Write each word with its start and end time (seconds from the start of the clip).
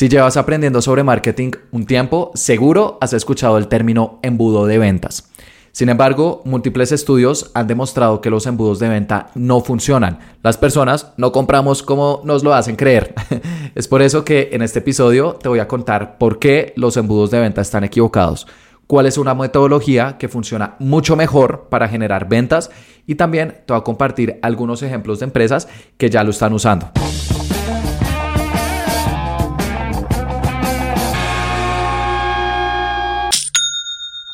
Si 0.00 0.08
llevas 0.08 0.38
aprendiendo 0.38 0.80
sobre 0.80 1.04
marketing 1.04 1.50
un 1.72 1.84
tiempo, 1.84 2.30
seguro 2.32 2.96
has 3.02 3.12
escuchado 3.12 3.58
el 3.58 3.68
término 3.68 4.18
embudo 4.22 4.64
de 4.64 4.78
ventas. 4.78 5.30
Sin 5.72 5.90
embargo, 5.90 6.40
múltiples 6.46 6.90
estudios 6.90 7.50
han 7.52 7.66
demostrado 7.66 8.22
que 8.22 8.30
los 8.30 8.46
embudos 8.46 8.78
de 8.78 8.88
venta 8.88 9.28
no 9.34 9.60
funcionan. 9.60 10.18
Las 10.42 10.56
personas 10.56 11.12
no 11.18 11.32
compramos 11.32 11.82
como 11.82 12.22
nos 12.24 12.42
lo 12.42 12.54
hacen 12.54 12.76
creer. 12.76 13.14
es 13.74 13.88
por 13.88 14.00
eso 14.00 14.24
que 14.24 14.48
en 14.52 14.62
este 14.62 14.78
episodio 14.78 15.34
te 15.34 15.50
voy 15.50 15.58
a 15.58 15.68
contar 15.68 16.16
por 16.16 16.38
qué 16.38 16.72
los 16.76 16.96
embudos 16.96 17.30
de 17.30 17.40
venta 17.40 17.60
están 17.60 17.84
equivocados, 17.84 18.46
cuál 18.86 19.04
es 19.04 19.18
una 19.18 19.34
metodología 19.34 20.16
que 20.16 20.28
funciona 20.28 20.76
mucho 20.78 21.14
mejor 21.14 21.66
para 21.68 21.88
generar 21.88 22.26
ventas 22.26 22.70
y 23.06 23.16
también 23.16 23.58
te 23.66 23.74
voy 23.74 23.80
a 23.80 23.84
compartir 23.84 24.38
algunos 24.40 24.82
ejemplos 24.82 25.18
de 25.18 25.26
empresas 25.26 25.68
que 25.98 26.08
ya 26.08 26.24
lo 26.24 26.30
están 26.30 26.54
usando. 26.54 26.90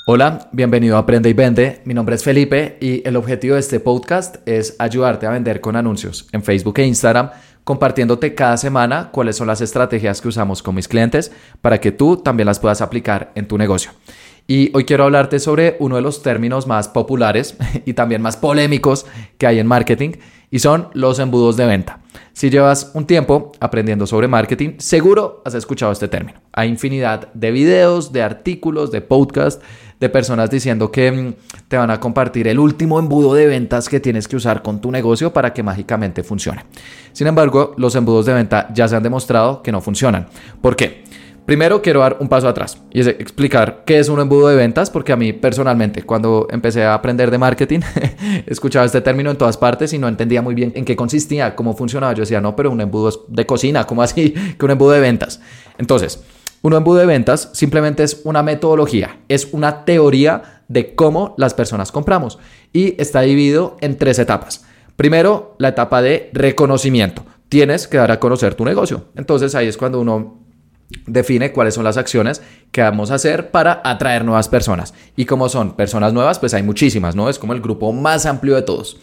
Hola, 0.08 0.50
bienvenido 0.52 0.94
a 0.94 1.00
Aprende 1.00 1.28
y 1.30 1.32
Vende. 1.32 1.80
Mi 1.84 1.92
nombre 1.92 2.14
es 2.14 2.22
Felipe 2.22 2.78
y 2.80 3.02
el 3.08 3.16
objetivo 3.16 3.54
de 3.54 3.60
este 3.60 3.80
podcast 3.80 4.36
es 4.46 4.76
ayudarte 4.78 5.26
a 5.26 5.30
vender 5.30 5.60
con 5.60 5.74
anuncios 5.74 6.28
en 6.30 6.44
Facebook 6.44 6.78
e 6.78 6.86
Instagram, 6.86 7.30
compartiéndote 7.64 8.32
cada 8.32 8.56
semana 8.56 9.10
cuáles 9.10 9.34
son 9.34 9.48
las 9.48 9.60
estrategias 9.62 10.20
que 10.20 10.28
usamos 10.28 10.62
con 10.62 10.76
mis 10.76 10.86
clientes 10.86 11.32
para 11.60 11.80
que 11.80 11.90
tú 11.90 12.18
también 12.18 12.46
las 12.46 12.60
puedas 12.60 12.82
aplicar 12.82 13.32
en 13.34 13.48
tu 13.48 13.58
negocio. 13.58 13.90
Y 14.46 14.70
hoy 14.76 14.84
quiero 14.84 15.02
hablarte 15.02 15.40
sobre 15.40 15.76
uno 15.80 15.96
de 15.96 16.02
los 16.02 16.22
términos 16.22 16.68
más 16.68 16.86
populares 16.86 17.56
y 17.84 17.94
también 17.94 18.22
más 18.22 18.36
polémicos 18.36 19.06
que 19.38 19.48
hay 19.48 19.58
en 19.58 19.66
marketing 19.66 20.12
y 20.52 20.60
son 20.60 20.88
los 20.94 21.18
embudos 21.18 21.56
de 21.56 21.66
venta. 21.66 21.98
Si 22.32 22.50
llevas 22.50 22.92
un 22.94 23.06
tiempo 23.06 23.52
aprendiendo 23.58 24.06
sobre 24.06 24.28
marketing, 24.28 24.74
seguro 24.78 25.42
has 25.44 25.54
escuchado 25.54 25.90
este 25.90 26.06
término. 26.06 26.40
Hay 26.52 26.68
infinidad 26.68 27.32
de 27.34 27.50
videos, 27.50 28.12
de 28.12 28.22
artículos, 28.22 28.92
de 28.92 29.00
podcasts 29.00 29.64
de 30.00 30.08
personas 30.08 30.50
diciendo 30.50 30.90
que 30.90 31.10
mm, 31.10 31.34
te 31.68 31.76
van 31.76 31.90
a 31.90 32.00
compartir 32.00 32.48
el 32.48 32.58
último 32.58 32.98
embudo 32.98 33.34
de 33.34 33.46
ventas 33.46 33.88
que 33.88 34.00
tienes 34.00 34.28
que 34.28 34.36
usar 34.36 34.62
con 34.62 34.80
tu 34.80 34.90
negocio 34.90 35.32
para 35.32 35.52
que 35.52 35.62
mágicamente 35.62 36.22
funcione. 36.22 36.64
Sin 37.12 37.26
embargo, 37.26 37.74
los 37.76 37.94
embudos 37.94 38.26
de 38.26 38.34
venta 38.34 38.68
ya 38.74 38.88
se 38.88 38.96
han 38.96 39.02
demostrado 39.02 39.62
que 39.62 39.72
no 39.72 39.80
funcionan. 39.80 40.28
¿Por 40.60 40.76
qué? 40.76 41.04
Primero 41.46 41.80
quiero 41.80 42.00
dar 42.00 42.16
un 42.18 42.28
paso 42.28 42.48
atrás 42.48 42.82
y 42.92 43.08
explicar 43.08 43.84
qué 43.86 44.00
es 44.00 44.08
un 44.08 44.18
embudo 44.18 44.48
de 44.48 44.56
ventas, 44.56 44.90
porque 44.90 45.12
a 45.12 45.16
mí 45.16 45.32
personalmente 45.32 46.02
cuando 46.02 46.48
empecé 46.50 46.82
a 46.82 46.92
aprender 46.92 47.30
de 47.30 47.38
marketing 47.38 47.80
escuchaba 48.46 48.84
este 48.84 49.00
término 49.00 49.30
en 49.30 49.38
todas 49.38 49.56
partes 49.56 49.92
y 49.92 49.98
no 49.98 50.08
entendía 50.08 50.42
muy 50.42 50.56
bien 50.56 50.72
en 50.74 50.84
qué 50.84 50.96
consistía, 50.96 51.54
cómo 51.54 51.76
funcionaba. 51.76 52.14
Yo 52.14 52.22
decía, 52.22 52.40
no, 52.40 52.56
pero 52.56 52.72
un 52.72 52.80
embudo 52.80 53.10
es 53.10 53.20
de 53.28 53.46
cocina, 53.46 53.86
¿cómo 53.86 54.02
así 54.02 54.34
que 54.58 54.64
un 54.64 54.72
embudo 54.72 54.90
de 54.90 55.00
ventas? 55.00 55.40
Entonces, 55.78 56.20
un 56.62 56.72
embudo 56.72 56.98
de 56.98 57.06
ventas 57.06 57.50
simplemente 57.52 58.02
es 58.02 58.22
una 58.24 58.42
metodología, 58.42 59.20
es 59.28 59.48
una 59.52 59.84
teoría 59.84 60.62
de 60.68 60.94
cómo 60.94 61.34
las 61.38 61.54
personas 61.54 61.92
compramos 61.92 62.38
y 62.72 63.00
está 63.00 63.20
dividido 63.20 63.76
en 63.80 63.96
tres 63.96 64.18
etapas. 64.18 64.64
Primero, 64.96 65.54
la 65.58 65.68
etapa 65.68 66.02
de 66.02 66.30
reconocimiento. 66.32 67.24
Tienes 67.48 67.86
que 67.86 67.98
dar 67.98 68.10
a 68.10 68.18
conocer 68.18 68.54
tu 68.54 68.64
negocio. 68.64 69.04
Entonces 69.14 69.54
ahí 69.54 69.68
es 69.68 69.76
cuando 69.76 70.00
uno 70.00 70.40
define 71.06 71.52
cuáles 71.52 71.74
son 71.74 71.84
las 71.84 71.96
acciones 71.96 72.42
que 72.72 72.82
vamos 72.82 73.10
a 73.10 73.16
hacer 73.16 73.50
para 73.50 73.80
atraer 73.84 74.24
nuevas 74.24 74.48
personas. 74.48 74.94
Y 75.16 75.26
como 75.26 75.48
son 75.48 75.76
personas 75.76 76.12
nuevas, 76.12 76.38
pues 76.38 76.54
hay 76.54 76.62
muchísimas, 76.62 77.14
¿no? 77.14 77.28
Es 77.28 77.38
como 77.38 77.52
el 77.52 77.60
grupo 77.60 77.92
más 77.92 78.26
amplio 78.26 78.54
de 78.54 78.62
todos. 78.62 78.96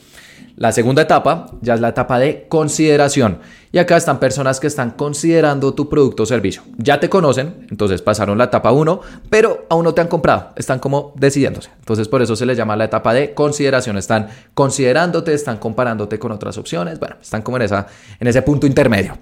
La 0.55 0.71
segunda 0.71 1.01
etapa 1.01 1.47
ya 1.61 1.73
es 1.73 1.81
la 1.81 1.89
etapa 1.89 2.19
de 2.19 2.45
consideración. 2.47 3.39
Y 3.71 3.79
acá 3.79 3.97
están 3.97 4.19
personas 4.19 4.59
que 4.59 4.67
están 4.67 4.91
considerando 4.91 5.73
tu 5.73 5.89
producto 5.89 6.23
o 6.23 6.25
servicio. 6.27 6.61
Ya 6.77 6.99
te 6.99 7.09
conocen, 7.09 7.65
entonces 7.71 8.03
pasaron 8.03 8.37
la 8.37 8.43
etapa 8.45 8.71
1, 8.71 9.01
pero 9.31 9.65
aún 9.69 9.83
no 9.83 9.95
te 9.95 10.01
han 10.01 10.07
comprado. 10.07 10.51
Están 10.55 10.77
como 10.77 11.11
decidiéndose. 11.15 11.71
Entonces 11.79 12.07
por 12.07 12.21
eso 12.21 12.35
se 12.35 12.45
les 12.45 12.55
llama 12.55 12.75
la 12.75 12.85
etapa 12.85 13.15
de 13.15 13.33
consideración. 13.33 13.97
Están 13.97 14.27
considerándote, 14.53 15.33
están 15.33 15.57
comparándote 15.57 16.19
con 16.19 16.31
otras 16.31 16.55
opciones. 16.59 16.99
Bueno, 16.99 17.15
están 17.19 17.41
como 17.41 17.57
en, 17.57 17.63
esa, 17.63 17.87
en 18.19 18.27
ese 18.27 18.43
punto 18.43 18.67
intermedio. 18.67 19.17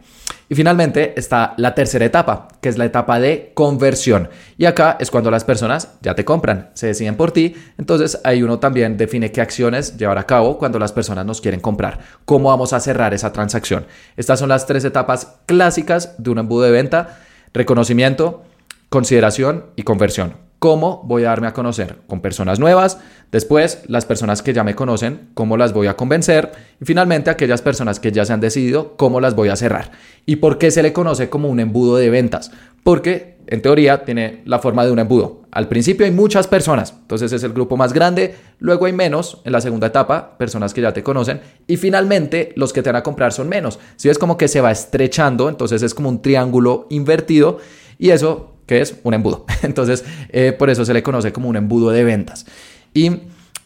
Y 0.52 0.56
finalmente 0.56 1.14
está 1.18 1.54
la 1.56 1.74
tercera 1.74 2.04
etapa, 2.04 2.50
que 2.60 2.68
es 2.68 2.78
la 2.78 2.84
etapa 2.84 3.22
de 3.22 3.54
conversión. 3.54 4.28
Y 4.58 4.66
acá 4.66 4.98
es 5.00 5.10
cuando 5.10 5.32
las 5.32 5.46
personas 5.46 5.94
ya 6.02 6.14
te 6.14 6.26
compran, 6.26 6.72
se 6.74 6.88
deciden 6.88 7.16
por 7.16 7.32
ti. 7.32 7.56
Entonces 7.78 8.20
ahí 8.26 8.44
uno 8.44 8.60
también 8.60 8.98
define 8.98 9.32
qué 9.32 9.40
acciones 9.40 9.96
llevar 9.96 10.18
a 10.18 10.26
cabo 10.26 10.58
cuando 10.58 10.78
las 10.78 10.92
personas 10.92 11.26
nos 11.26 11.40
quieren 11.40 11.62
comprar. 11.62 12.00
¿Cómo 12.26 12.50
vamos 12.50 12.74
a 12.74 12.82
cerrar 12.82 13.14
esa 13.14 13.32
transacción? 13.32 13.86
Estas 14.18 14.40
son 14.40 14.50
las 14.50 14.66
tres 14.66 14.84
etapas 14.84 15.38
clásicas 15.46 16.16
de 16.18 16.32
un 16.32 16.40
embudo 16.40 16.64
de 16.64 16.72
venta. 16.72 17.22
Reconocimiento, 17.54 18.44
consideración 18.90 19.68
y 19.78 19.84
conversión. 19.84 20.51
¿Cómo 20.62 21.02
voy 21.06 21.24
a 21.24 21.30
darme 21.30 21.48
a 21.48 21.54
conocer? 21.54 21.98
Con 22.06 22.22
personas 22.22 22.60
nuevas, 22.60 23.00
después 23.32 23.82
las 23.88 24.06
personas 24.06 24.44
que 24.44 24.54
ya 24.54 24.64
me 24.64 24.76
conocen, 24.76 25.30
cómo 25.34 25.58
las 25.58 25.74
voy 25.74 25.88
a 25.88 25.96
convencer 25.96 26.52
y 26.80 26.86
finalmente 26.86 27.32
aquellas 27.32 27.64
personas 27.64 28.00
que 28.00 28.12
ya 28.12 28.26
se 28.26 28.34
han 28.34 28.42
decidido, 28.42 28.96
cómo 28.96 29.20
las 29.20 29.34
voy 29.34 29.50
a 29.50 29.56
cerrar. 29.56 29.90
¿Y 30.28 30.36
por 30.36 30.60
qué 30.60 30.70
se 30.70 30.84
le 30.84 30.94
conoce 30.94 31.32
como 31.32 31.50
un 31.50 31.60
embudo 31.60 31.96
de 31.96 32.12
ventas? 32.12 32.52
Porque 32.84 33.40
en 33.48 33.64
teoría 33.64 34.06
tiene 34.06 34.44
la 34.46 34.60
forma 34.60 34.86
de 34.86 34.92
un 34.92 35.00
embudo. 35.00 35.42
Al 35.52 35.68
principio 35.68 36.06
hay 36.06 36.12
muchas 36.12 36.46
personas, 36.46 36.94
entonces 37.02 37.34
es 37.34 37.42
el 37.42 37.54
grupo 37.54 37.76
más 37.76 37.92
grande, 37.92 38.36
luego 38.60 38.86
hay 38.86 38.94
menos 38.94 39.42
en 39.46 39.54
la 39.54 39.62
segunda 39.62 39.88
etapa, 39.88 40.38
personas 40.38 40.76
que 40.76 40.82
ya 40.82 40.94
te 40.94 41.02
conocen 41.02 41.42
y 41.66 41.78
finalmente 41.78 42.54
los 42.56 42.72
que 42.72 42.84
te 42.84 42.90
van 42.90 42.98
a 42.98 43.04
comprar 43.04 43.34
son 43.34 43.50
menos. 43.50 43.80
Si 43.96 44.10
es 44.10 44.20
como 44.20 44.38
que 44.38 44.48
se 44.48 44.62
va 44.62 44.70
estrechando, 44.70 45.50
entonces 45.50 45.82
es 45.82 45.96
como 45.96 46.10
un 46.10 46.22
triángulo 46.22 46.86
invertido 46.92 47.58
y 48.02 48.10
eso 48.10 48.56
que 48.66 48.82
es 48.82 48.96
un 49.04 49.14
embudo. 49.14 49.46
Entonces, 49.62 50.04
eh, 50.30 50.54
por 50.54 50.70
eso 50.70 50.84
se 50.84 50.94
le 50.94 51.04
conoce 51.04 51.32
como 51.32 51.48
un 51.48 51.56
embudo 51.56 51.92
de 51.92 52.04
ventas. 52.04 52.48
Y 52.94 53.12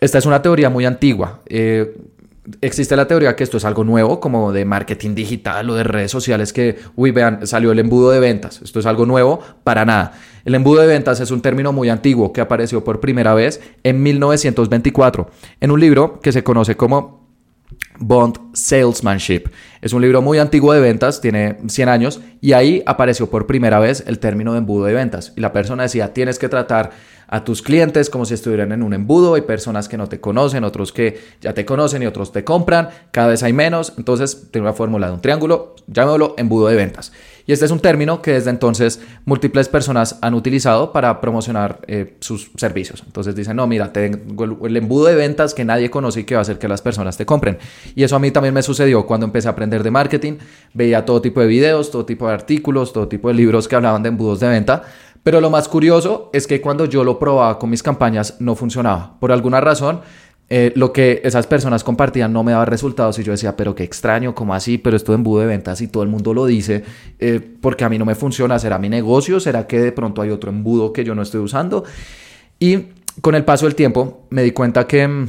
esta 0.02 0.18
es 0.18 0.26
una 0.26 0.42
teoría 0.42 0.70
muy 0.70 0.86
antigua. 0.86 1.40
Eh, 1.46 1.96
existe 2.60 2.98
la 2.98 3.08
teoría 3.08 3.36
que 3.36 3.46
esto 3.46 3.56
es 3.56 3.64
algo 3.64 3.86
nuevo, 3.86 4.20
como 4.20 4.52
de 4.52 4.66
marketing 4.66 5.16
digital 5.16 5.70
o 5.70 5.76
de 5.76 5.86
redes 5.86 6.12
sociales, 6.12 6.52
que, 6.52 6.78
uy, 6.98 7.12
vean, 7.12 7.48
salió 7.48 7.72
el 7.72 7.80
embudo 7.80 8.12
de 8.12 8.20
ventas. 8.20 8.62
Esto 8.62 8.80
es 8.80 8.86
algo 8.86 9.06
nuevo, 9.06 9.40
para 9.64 9.86
nada. 9.86 10.20
El 10.44 10.54
embudo 10.54 10.82
de 10.82 10.88
ventas 10.88 11.22
es 11.22 11.32
un 11.32 11.42
término 11.42 11.72
muy 11.72 11.88
antiguo 11.88 12.34
que 12.34 12.42
apareció 12.42 12.84
por 12.84 13.00
primera 13.00 13.34
vez 13.34 13.62
en 13.84 14.04
1924 14.04 15.30
en 15.62 15.72
un 15.72 15.80
libro 15.80 16.20
que 16.20 16.34
se 16.34 16.44
conoce 16.44 16.76
como 16.76 17.25
Bond 17.98 18.38
Salesmanship. 18.54 19.50
Es 19.82 19.94
un 19.94 20.02
libro 20.02 20.22
muy 20.22 20.40
antiguo 20.40 20.74
de 20.74 20.80
ventas, 20.80 21.22
tiene 21.22 21.58
100 21.68 21.90
años, 21.90 22.20
y 22.42 22.54
ahí 22.54 22.84
apareció 22.86 23.30
por 23.30 23.48
primera 23.48 23.80
vez 23.80 24.04
el 24.08 24.20
término 24.20 24.54
de 24.54 24.60
embudo 24.60 24.86
de 24.86 24.94
ventas. 24.94 25.34
Y 25.36 25.42
la 25.42 25.54
persona 25.54 25.84
decía, 25.84 26.14
tienes 26.14 26.40
que 26.40 26.50
tratar 26.50 26.92
a 27.28 27.44
tus 27.44 27.62
clientes 27.62 28.10
como 28.10 28.26
si 28.26 28.34
estuvieran 28.34 28.72
en 28.72 28.84
un 28.84 28.94
embudo. 28.94 29.36
Hay 29.36 29.42
personas 29.42 29.88
que 29.88 29.98
no 29.98 30.08
te 30.08 30.20
conocen, 30.20 30.64
otros 30.64 30.92
que 30.92 31.20
ya 31.42 31.54
te 31.54 31.66
conocen 31.66 32.04
y 32.04 32.06
otros 32.06 32.32
te 32.32 32.44
compran. 32.44 32.90
Cada 33.12 33.30
vez 33.30 33.44
hay 33.44 33.54
menos. 33.54 33.94
Entonces, 33.98 34.48
tiene 34.52 34.68
una 34.68 34.76
fórmula 34.76 35.08
de 35.08 35.14
un 35.14 35.22
triángulo, 35.22 35.76
llamémoslo 35.88 36.36
embudo 36.38 36.68
de 36.68 36.76
ventas. 36.76 37.12
Y 37.48 37.54
este 37.54 37.66
es 37.66 37.72
un 37.72 37.80
término 37.80 38.22
que 38.22 38.34
desde 38.34 38.50
entonces 38.50 39.00
múltiples 39.26 39.70
personas 39.70 40.18
han 40.22 40.34
utilizado 40.34 40.92
para 40.92 41.22
promocionar 41.22 41.80
eh, 41.88 42.18
sus 42.20 42.52
servicios. 42.56 43.04
Entonces 43.06 43.36
dicen, 43.36 43.56
no, 43.56 43.68
mira, 43.68 43.94
tengo 43.94 44.66
el 44.66 44.78
embudo 44.78 45.06
de 45.06 45.16
ventas 45.16 45.54
que 45.54 45.64
nadie 45.64 45.90
conoce 45.90 46.22
y 46.22 46.24
que 46.24 46.36
va 46.36 46.40
a 46.40 46.42
hacer 46.42 46.58
que 46.58 46.68
las 46.68 46.82
personas 46.82 47.18
te 47.18 47.26
compren. 47.26 47.58
Y 47.96 48.04
eso 48.04 48.16
a 48.16 48.20
mí 48.20 48.32
también 48.32 48.54
me 48.54 48.64
sucedió 48.64 49.06
cuando 49.06 49.26
empecé 49.26 49.48
a 49.48 49.52
aprender 49.52 49.84
de 49.84 49.92
marketing. 49.92 50.38
Veía 50.74 51.06
todo 51.06 51.22
tipo 51.22 51.40
de 51.40 51.48
videos, 51.48 51.92
todo 51.92 52.06
tipo 52.06 52.28
de 52.28 52.34
artículos, 52.34 52.94
todo 52.94 53.08
tipo 53.08 53.28
de 53.28 53.36
libros 53.36 53.68
que 53.68 53.76
hablaban 53.76 54.02
de 54.02 54.10
embudos 54.10 54.40
de 54.40 54.48
venta. 54.48 54.84
Pero 55.26 55.42
lo 55.42 55.50
más 55.50 55.68
curioso 55.68 56.30
es 56.34 56.46
que 56.46 56.62
cuando 56.62 56.86
yo 56.86 57.04
lo 57.04 57.18
probaba 57.18 57.58
con 57.58 57.72
mis 57.72 57.82
campañas 57.82 58.36
no 58.40 58.56
funcionaba. 58.56 59.20
Por 59.20 59.32
alguna 59.32 59.60
razón, 59.60 60.02
eh, 60.48 60.72
lo 60.76 60.94
que 60.94 61.22
esas 61.24 61.48
personas 61.48 61.84
compartían 61.84 62.32
no 62.32 62.44
me 62.44 62.52
daba 62.52 62.66
resultados 62.66 63.18
y 63.18 63.24
yo 63.24 63.32
decía, 63.32 63.56
pero 63.56 63.74
qué 63.74 63.84
extraño, 63.84 64.36
¿cómo 64.36 64.54
así? 64.54 64.78
Pero 64.78 64.96
esto 64.96 65.12
de 65.12 65.18
embudo 65.18 65.42
de 65.42 65.48
ventas 65.48 65.82
y 65.82 65.88
todo 65.88 66.04
el 66.04 66.10
mundo 66.10 66.34
lo 66.34 66.46
dice, 66.46 66.84
eh, 67.20 67.42
porque 67.62 67.84
a 67.84 67.90
mí 67.90 67.98
no 67.98 68.06
me 68.06 68.14
funciona, 68.14 68.60
¿será 68.60 68.78
mi 68.78 68.90
negocio? 68.90 69.40
¿Será 69.40 69.66
que 69.66 69.80
de 69.80 69.92
pronto 69.92 70.22
hay 70.22 70.30
otro 70.30 70.52
embudo 70.52 70.94
que 70.94 71.04
yo 71.04 71.16
no 71.16 71.24
estoy 71.24 71.42
usando? 71.42 71.84
Y 72.60 72.90
con 73.22 73.34
el 73.34 73.44
paso 73.44 73.66
del 73.66 73.76
tiempo 73.76 74.28
me 74.30 74.44
di 74.44 74.52
cuenta 74.52 74.86
que 74.86 75.08
mm, 75.08 75.28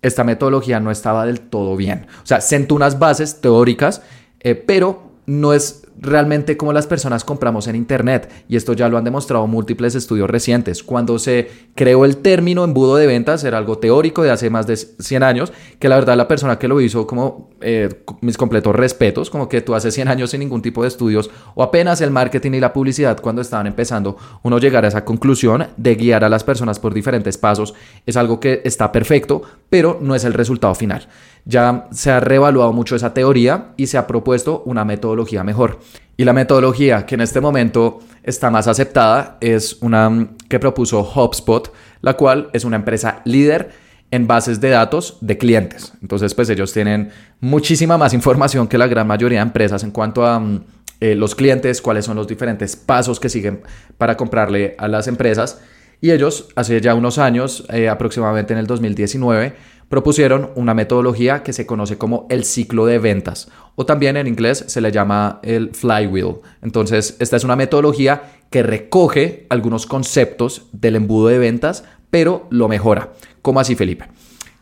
esta 0.00 0.24
metodología 0.24 0.80
no 0.80 0.90
estaba 0.90 1.26
del 1.26 1.40
todo 1.40 1.76
bien. 1.76 2.06
O 2.22 2.26
sea, 2.26 2.40
sentó 2.40 2.74
unas 2.74 2.98
bases 2.98 3.42
teóricas, 3.42 4.02
eh, 4.40 4.54
pero 4.54 5.12
no 5.26 5.52
es 5.52 5.85
realmente 5.98 6.56
como 6.56 6.72
las 6.72 6.86
personas 6.86 7.24
compramos 7.24 7.66
en 7.68 7.76
Internet. 7.76 8.30
Y 8.48 8.56
esto 8.56 8.72
ya 8.72 8.88
lo 8.88 8.98
han 8.98 9.04
demostrado 9.04 9.46
múltiples 9.46 9.94
estudios 9.94 10.28
recientes. 10.28 10.82
Cuando 10.82 11.18
se 11.18 11.48
creó 11.74 12.04
el 12.04 12.18
término 12.18 12.64
embudo 12.64 12.96
de 12.96 13.06
ventas, 13.06 13.44
era 13.44 13.58
algo 13.58 13.78
teórico 13.78 14.22
de 14.22 14.30
hace 14.30 14.50
más 14.50 14.66
de 14.66 14.76
100 14.76 15.22
años, 15.22 15.52
que 15.78 15.88
la 15.88 15.96
verdad 15.96 16.16
la 16.16 16.28
persona 16.28 16.58
que 16.58 16.68
lo 16.68 16.80
hizo, 16.80 17.06
como 17.06 17.50
eh, 17.60 17.88
mis 18.20 18.36
completos 18.36 18.74
respetos, 18.74 19.30
como 19.30 19.48
que 19.48 19.60
tú 19.60 19.74
hace 19.74 19.90
100 19.90 20.08
años 20.08 20.30
sin 20.30 20.40
ningún 20.40 20.62
tipo 20.62 20.82
de 20.82 20.88
estudios, 20.88 21.30
o 21.54 21.62
apenas 21.62 22.00
el 22.00 22.10
marketing 22.10 22.52
y 22.52 22.60
la 22.60 22.72
publicidad 22.72 23.20
cuando 23.20 23.42
estaban 23.42 23.66
empezando, 23.66 24.16
uno 24.42 24.58
llegar 24.58 24.84
a 24.84 24.88
esa 24.88 25.04
conclusión 25.04 25.66
de 25.76 25.94
guiar 25.94 26.24
a 26.24 26.28
las 26.28 26.44
personas 26.44 26.78
por 26.78 26.94
diferentes 26.94 27.38
pasos, 27.38 27.74
es 28.04 28.16
algo 28.16 28.40
que 28.40 28.62
está 28.64 28.92
perfecto, 28.92 29.42
pero 29.70 29.98
no 30.00 30.14
es 30.14 30.24
el 30.24 30.34
resultado 30.34 30.74
final. 30.74 31.08
Ya 31.46 31.88
se 31.92 32.10
ha 32.10 32.20
reevaluado 32.20 32.72
mucho 32.74 32.94
esa 32.94 33.14
teoría 33.14 33.72
y 33.78 33.86
se 33.86 33.96
ha 33.96 34.06
propuesto 34.06 34.62
una 34.66 34.84
metodología 34.84 35.42
mejor. 35.42 35.78
Y 36.18 36.24
la 36.24 36.32
metodología 36.32 37.06
que 37.06 37.14
en 37.14 37.22
este 37.22 37.40
momento 37.40 38.00
está 38.22 38.50
más 38.50 38.68
aceptada 38.68 39.38
es 39.40 39.78
una 39.80 40.28
que 40.48 40.58
propuso 40.58 41.00
HubSpot, 41.02 41.72
la 42.02 42.14
cual 42.14 42.50
es 42.52 42.64
una 42.64 42.76
empresa 42.76 43.22
líder 43.24 43.70
en 44.10 44.26
bases 44.26 44.60
de 44.60 44.70
datos 44.70 45.18
de 45.20 45.38
clientes. 45.38 45.92
Entonces, 46.02 46.34
pues 46.34 46.48
ellos 46.48 46.72
tienen 46.72 47.10
muchísima 47.40 47.98
más 47.98 48.14
información 48.14 48.68
que 48.68 48.78
la 48.78 48.86
gran 48.86 49.06
mayoría 49.06 49.38
de 49.38 49.42
empresas 49.42 49.82
en 49.82 49.90
cuanto 49.90 50.26
a 50.26 50.38
mm, 50.38 50.64
eh, 51.00 51.14
los 51.14 51.34
clientes, 51.34 51.82
cuáles 51.82 52.04
son 52.04 52.16
los 52.16 52.26
diferentes 52.26 52.76
pasos 52.76 53.20
que 53.20 53.28
siguen 53.28 53.62
para 53.98 54.16
comprarle 54.16 54.74
a 54.78 54.88
las 54.88 55.08
empresas. 55.08 55.60
Y 56.00 56.10
ellos, 56.10 56.48
hace 56.56 56.80
ya 56.80 56.94
unos 56.94 57.18
años, 57.18 57.66
eh, 57.70 57.88
aproximadamente 57.88 58.52
en 58.52 58.58
el 58.58 58.66
2019, 58.66 59.54
propusieron 59.88 60.50
una 60.56 60.74
metodología 60.74 61.42
que 61.42 61.52
se 61.52 61.66
conoce 61.66 61.98
como 61.98 62.26
el 62.28 62.44
ciclo 62.44 62.86
de 62.86 62.98
ventas 62.98 63.48
o 63.76 63.86
también 63.86 64.16
en 64.16 64.26
inglés 64.26 64.64
se 64.66 64.80
le 64.80 64.90
llama 64.90 65.38
el 65.42 65.74
flywheel. 65.74 66.36
Entonces, 66.62 67.16
esta 67.20 67.36
es 67.36 67.44
una 67.44 67.56
metodología 67.56 68.22
que 68.50 68.62
recoge 68.62 69.46
algunos 69.50 69.86
conceptos 69.86 70.66
del 70.72 70.96
embudo 70.96 71.28
de 71.28 71.38
ventas, 71.38 71.84
pero 72.10 72.46
lo 72.50 72.68
mejora. 72.68 73.12
¿Cómo 73.42 73.60
así, 73.60 73.76
Felipe? 73.76 74.08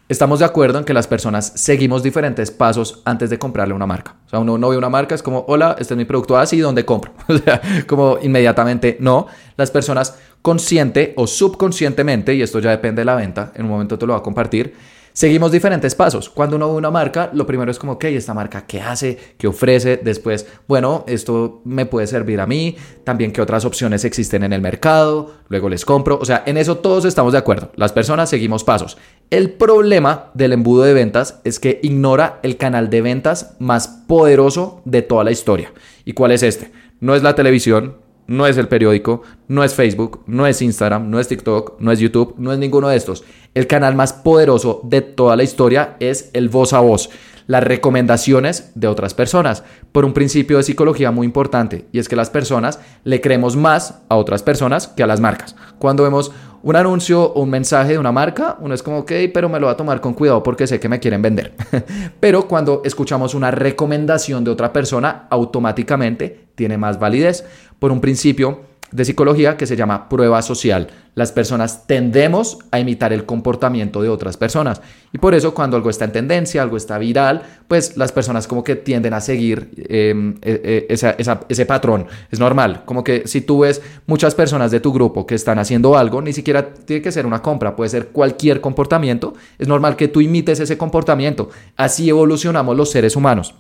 Estamos 0.07 0.41
de 0.41 0.45
acuerdo 0.45 0.79
en 0.79 0.85
que 0.85 0.93
las 0.93 1.07
personas 1.07 1.53
seguimos 1.55 2.03
diferentes 2.03 2.51
pasos 2.51 3.01
antes 3.07 3.31
de 3.31 3.39
comprarle 3.39 3.73
una 3.73 3.87
marca. 3.87 4.17
O 4.27 4.29
sea, 4.29 4.39
uno 4.39 4.59
no 4.59 4.69
ve 4.69 4.77
una 4.77 4.91
marca, 4.91 5.15
es 5.15 5.23
como, 5.23 5.47
hola, 5.49 5.77
este 5.79 5.95
es 5.95 5.99
mi 5.99 6.05
producto 6.05 6.37
así, 6.37 6.59
¿dónde 6.59 6.85
compro? 6.85 7.13
O 7.29 7.39
sea, 7.39 7.63
como 7.87 8.19
inmediatamente 8.21 8.99
no. 9.01 9.29
Las 9.57 9.71
personas 9.71 10.19
consciente 10.43 11.15
o 11.17 11.27
subconscientemente, 11.27 12.35
y 12.35 12.43
esto 12.43 12.59
ya 12.59 12.71
depende 12.71 13.01
de 13.01 13.07
la 13.07 13.15
venta, 13.15 13.53
en 13.55 13.65
un 13.65 13.71
momento 13.71 13.99
te 13.99 14.07
lo 14.07 14.13
voy 14.13 14.21
a 14.21 14.23
compartir, 14.23 14.75
Seguimos 15.17 15.53
diferentes 15.53 15.95
pasos. 15.95 16.29
Cuando 16.29 16.57
uno 16.57 16.69
ve 16.69 16.75
una 16.75 16.91
marca, 16.91 17.31
lo 17.33 17.47
primero 17.47 17.71
es 17.71 17.79
como, 17.79 17.93
ok, 17.93 18.07
esta 18.07 18.35
marca, 18.35 18.67
¿qué 18.67 18.81
hace? 18.81 19.17
¿Qué 19.39 19.47
ofrece? 19.47 19.97
Después, 19.97 20.45
bueno, 20.67 21.05
esto 21.07 21.63
me 21.65 21.87
puede 21.87 22.09
servir 22.09 22.41
a 22.41 22.49
mí. 22.49 22.75
También, 23.05 23.31
¿qué 23.31 23.41
otras 23.41 23.65
opciones 23.65 24.05
existen 24.05 24.43
en 24.43 24.53
el 24.53 24.61
mercado? 24.61 25.35
Luego 25.49 25.69
les 25.69 25.85
compro. 25.85 26.19
O 26.21 26.25
sea, 26.25 26.43
en 26.47 26.57
eso 26.57 26.79
todos 26.79 27.05
estamos 27.05 27.33
de 27.33 27.39
acuerdo. 27.39 27.71
Las 27.77 27.93
personas 27.93 28.29
seguimos 28.29 28.65
pasos. 28.65 28.99
El 29.31 29.53
problema 29.53 30.33
del 30.35 30.53
embudo 30.53 30.83
de 30.83 30.95
ventas 30.95 31.41
es 31.45 31.61
que 31.61 31.79
ignora 31.85 32.41
el 32.43 32.57
canal 32.57 32.91
de 32.91 33.01
ventas 33.01 33.55
más 33.61 33.87
poderoso 33.87 34.83
de 34.85 35.03
toda 35.03 35.23
la 35.23 35.31
historia. 35.31 35.73
¿Y 36.05 36.15
cuál 36.15 36.33
es 36.33 36.43
este? 36.43 36.73
No 36.99 37.15
es 37.15 37.23
la 37.23 37.37
televisión, 37.37 37.99
no 38.27 38.47
es 38.47 38.57
el 38.57 38.69
periódico, 38.69 39.23
no 39.49 39.65
es 39.65 39.75
Facebook, 39.75 40.23
no 40.27 40.47
es 40.47 40.63
Instagram, 40.63 41.11
no 41.11 41.21
es 41.21 41.29
TikTok, 41.29 41.81
no 41.81 41.93
es 41.93 41.99
YouTube, 41.99 42.35
no 42.39 42.53
es 42.53 42.59
ninguno 42.59 42.89
de 42.89 42.97
estos. 42.97 43.25
El 43.55 43.67
canal 43.67 43.95
más 43.95 44.13
poderoso 44.13 44.81
de 44.85 45.03
toda 45.03 45.37
la 45.37 45.43
historia 45.43 45.97
es 46.01 46.31
el 46.33 46.49
voz 46.49 46.73
a 46.73 46.81
voz, 46.81 47.11
las 47.47 47.63
recomendaciones 47.63 48.73
de 48.75 48.89
otras 48.89 49.15
personas, 49.15 49.65
por 49.93 50.05
un 50.05 50.15
principio 50.15 50.57
de 50.57 50.63
psicología 50.63 51.11
muy 51.11 51.27
importante, 51.27 51.87
y 51.93 51.99
es 51.99 52.09
que 52.09 52.17
las 52.17 52.31
personas 52.31 52.81
le 53.05 53.21
creemos 53.21 53.57
más 53.57 54.01
a 54.09 54.17
otras 54.17 54.43
personas 54.43 54.89
que 54.89 55.03
a 55.03 55.07
las 55.07 55.21
marcas. 55.21 55.55
Cuando 55.79 56.03
vemos 56.03 56.33
un 56.65 56.77
anuncio 56.77 57.35
un 57.35 57.51
mensaje 57.51 57.93
de 57.93 57.99
una 57.99 58.11
marca, 58.11 58.57
uno 58.59 58.75
es 58.75 58.83
como, 58.83 59.01
ok, 59.01 59.13
pero 59.33 59.51
me 59.51 59.61
lo 59.61 59.67
va 59.67 59.73
a 59.73 59.77
tomar 59.77 60.01
con 60.01 60.15
cuidado 60.15 60.43
porque 60.43 60.67
sé 60.67 60.81
que 60.81 60.89
me 60.89 60.99
quieren 60.99 61.21
vender. 61.21 61.53
pero 62.21 62.49
cuando 62.49 62.81
escuchamos 62.87 63.35
una 63.35 63.51
recomendación 63.51 64.45
de 64.45 64.51
otra 64.51 64.73
persona, 64.73 65.27
automáticamente 65.29 66.47
tiene 66.55 66.79
más 66.79 66.99
validez 66.99 67.45
por 67.79 67.93
un 67.93 68.01
principio 68.01 68.63
de 68.95 69.05
psicología 69.05 69.57
que 69.57 69.67
se 69.67 69.77
llama 69.77 70.09
prueba 70.09 70.41
social. 70.41 70.87
Las 71.17 71.33
personas 71.33 71.87
tendemos 71.87 72.59
a 72.71 72.79
imitar 72.79 73.13
el 73.13 73.27
comportamiento 73.27 74.01
de 74.03 74.09
otras 74.09 74.37
personas 74.37 74.81
y 75.13 75.19
por 75.19 75.35
eso 75.35 75.53
cuando 75.53 75.77
algo 75.77 75.91
está 75.91 76.05
en 76.05 76.13
tendencia, 76.13 76.63
algo 76.63 76.77
está 76.77 76.97
viral, 76.97 77.43
pues 77.67 77.97
las 77.97 78.13
personas 78.13 78.47
como 78.47 78.63
que 78.63 78.77
tienden 78.77 79.13
a 79.13 79.21
seguir 79.21 79.71
em, 79.89 80.37
e, 80.43 80.87
e, 80.89 81.45
ese 81.49 81.67
patrón. 81.67 82.07
Es 82.31 82.39
normal, 82.39 82.83
como 82.85 83.03
que 83.03 83.27
si 83.27 83.41
tú 83.41 83.61
ves 83.61 83.83
muchas 84.07 84.35
personas 84.35 84.71
de 84.71 84.79
tu 84.79 84.93
grupo 84.93 85.27
que 85.27 85.35
están 85.35 85.59
haciendo 85.59 85.99
algo, 85.99 86.23
ni 86.23 86.33
siquiera 86.33 86.73
tiene 86.73 87.03
que 87.03 87.11
ser 87.11 87.27
una 87.27 87.43
compra, 87.43 87.75
puede 87.75 87.91
ser 87.91 88.09
cualquier 88.09 88.61
comportamiento, 88.61 89.35
es 89.59 89.67
normal 89.67 89.97
que 89.97 90.07
tú 90.07 90.21
imites 90.21 90.61
ese 90.61 90.79
comportamiento. 90.79 91.51
Así 91.77 92.09
evolucionamos 92.09 92.77
los 92.77 92.93
seres 92.93 93.17
humanos. 93.17 93.55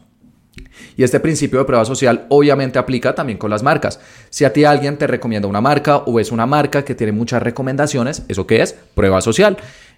Y 0.97 1.03
este 1.03 1.21
principio 1.21 1.59
de 1.59 1.65
prueba 1.65 1.85
social 1.85 2.27
obviamente 2.29 2.79
aplica 2.79 3.15
también 3.15 3.39
con 3.39 3.51
las 3.51 3.63
marcas. 3.63 4.01
Si 4.31 4.45
a 4.45 4.53
ti 4.53 4.65
alguien 4.65 4.97
te 4.97 5.07
recomienda 5.07 5.49
una 5.49 5.61
marca 5.61 5.99
o 5.99 6.21
es 6.21 6.33
una 6.33 6.47
marca 6.47 6.85
que 6.85 6.95
tiene 6.95 7.13
muchas 7.13 7.43
recomendaciones, 7.43 8.23
¿eso 8.29 8.47
qué 8.47 8.63
es? 8.63 8.75
Prueba 8.95 9.21
social. 9.21 9.57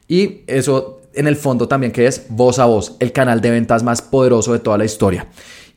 Y 0.08 0.42
eso 0.46 1.00
en 1.14 1.26
el 1.26 1.36
fondo 1.36 1.66
también 1.66 1.92
que 1.92 2.06
es 2.06 2.26
voz 2.28 2.58
a 2.58 2.66
voz, 2.66 2.96
el 3.00 3.12
canal 3.12 3.40
de 3.40 3.50
ventas 3.50 3.82
más 3.82 4.02
poderoso 4.02 4.52
de 4.52 4.58
toda 4.58 4.78
la 4.78 4.84
historia. 4.84 5.26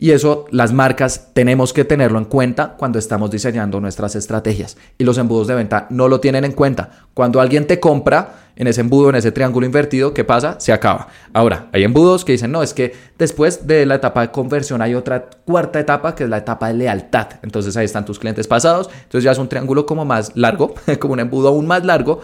Y 0.02 0.12
eso 0.12 0.46
las 0.50 0.72
marcas 0.72 1.32
tenemos 1.34 1.74
que 1.74 1.84
tenerlo 1.84 2.20
en 2.20 2.24
cuenta 2.24 2.76
cuando 2.78 2.98
estamos 2.98 3.30
diseñando 3.32 3.82
nuestras 3.82 4.16
estrategias. 4.16 4.78
Y 4.98 5.04
los 5.04 5.18
embudos 5.18 5.48
de 5.48 5.56
venta 5.56 5.88
no 5.90 6.08
lo 6.08 6.22
tienen 6.22 6.46
en 6.46 6.54
cuenta. 6.54 7.08
Cuando 7.14 7.42
alguien 7.42 7.68
te 7.68 7.82
compra 7.82 8.52
en 8.56 8.68
ese 8.68 8.80
embudo, 8.80 9.10
en 9.10 9.16
ese 9.16 9.34
triángulo 9.34 9.66
invertido, 9.66 10.14
¿qué 10.14 10.24
pasa? 10.24 10.56
Se 10.62 10.72
acaba. 10.72 11.10
Ahora, 11.34 11.68
hay 11.74 11.84
embudos 11.84 12.24
que 12.24 12.32
dicen, 12.32 12.50
no, 12.50 12.64
es 12.64 12.74
que 12.74 12.96
después 13.18 13.68
de 13.68 13.86
la 13.86 13.96
etapa 13.96 14.22
de 14.22 14.32
conversión 14.32 14.82
hay 14.82 14.96
otra 14.96 15.30
cuarta 15.44 15.82
etapa 15.82 16.16
que 16.16 16.24
es 16.24 16.30
la 16.30 16.38
etapa 16.38 16.70
de 16.70 16.76
lealtad. 16.76 17.28
Entonces 17.42 17.76
ahí 17.76 17.84
están 17.84 18.06
tus 18.06 18.20
clientes 18.20 18.48
pasados. 18.48 18.90
Entonces 19.04 19.26
ya 19.26 19.34
es 19.34 19.38
un 19.38 19.50
triángulo 19.50 19.86
como 19.86 20.06
más 20.06 20.32
largo, 20.34 20.76
como 21.00 21.12
un 21.12 21.20
embudo 21.20 21.50
aún 21.50 21.68
más 21.68 21.84
largo. 21.84 22.22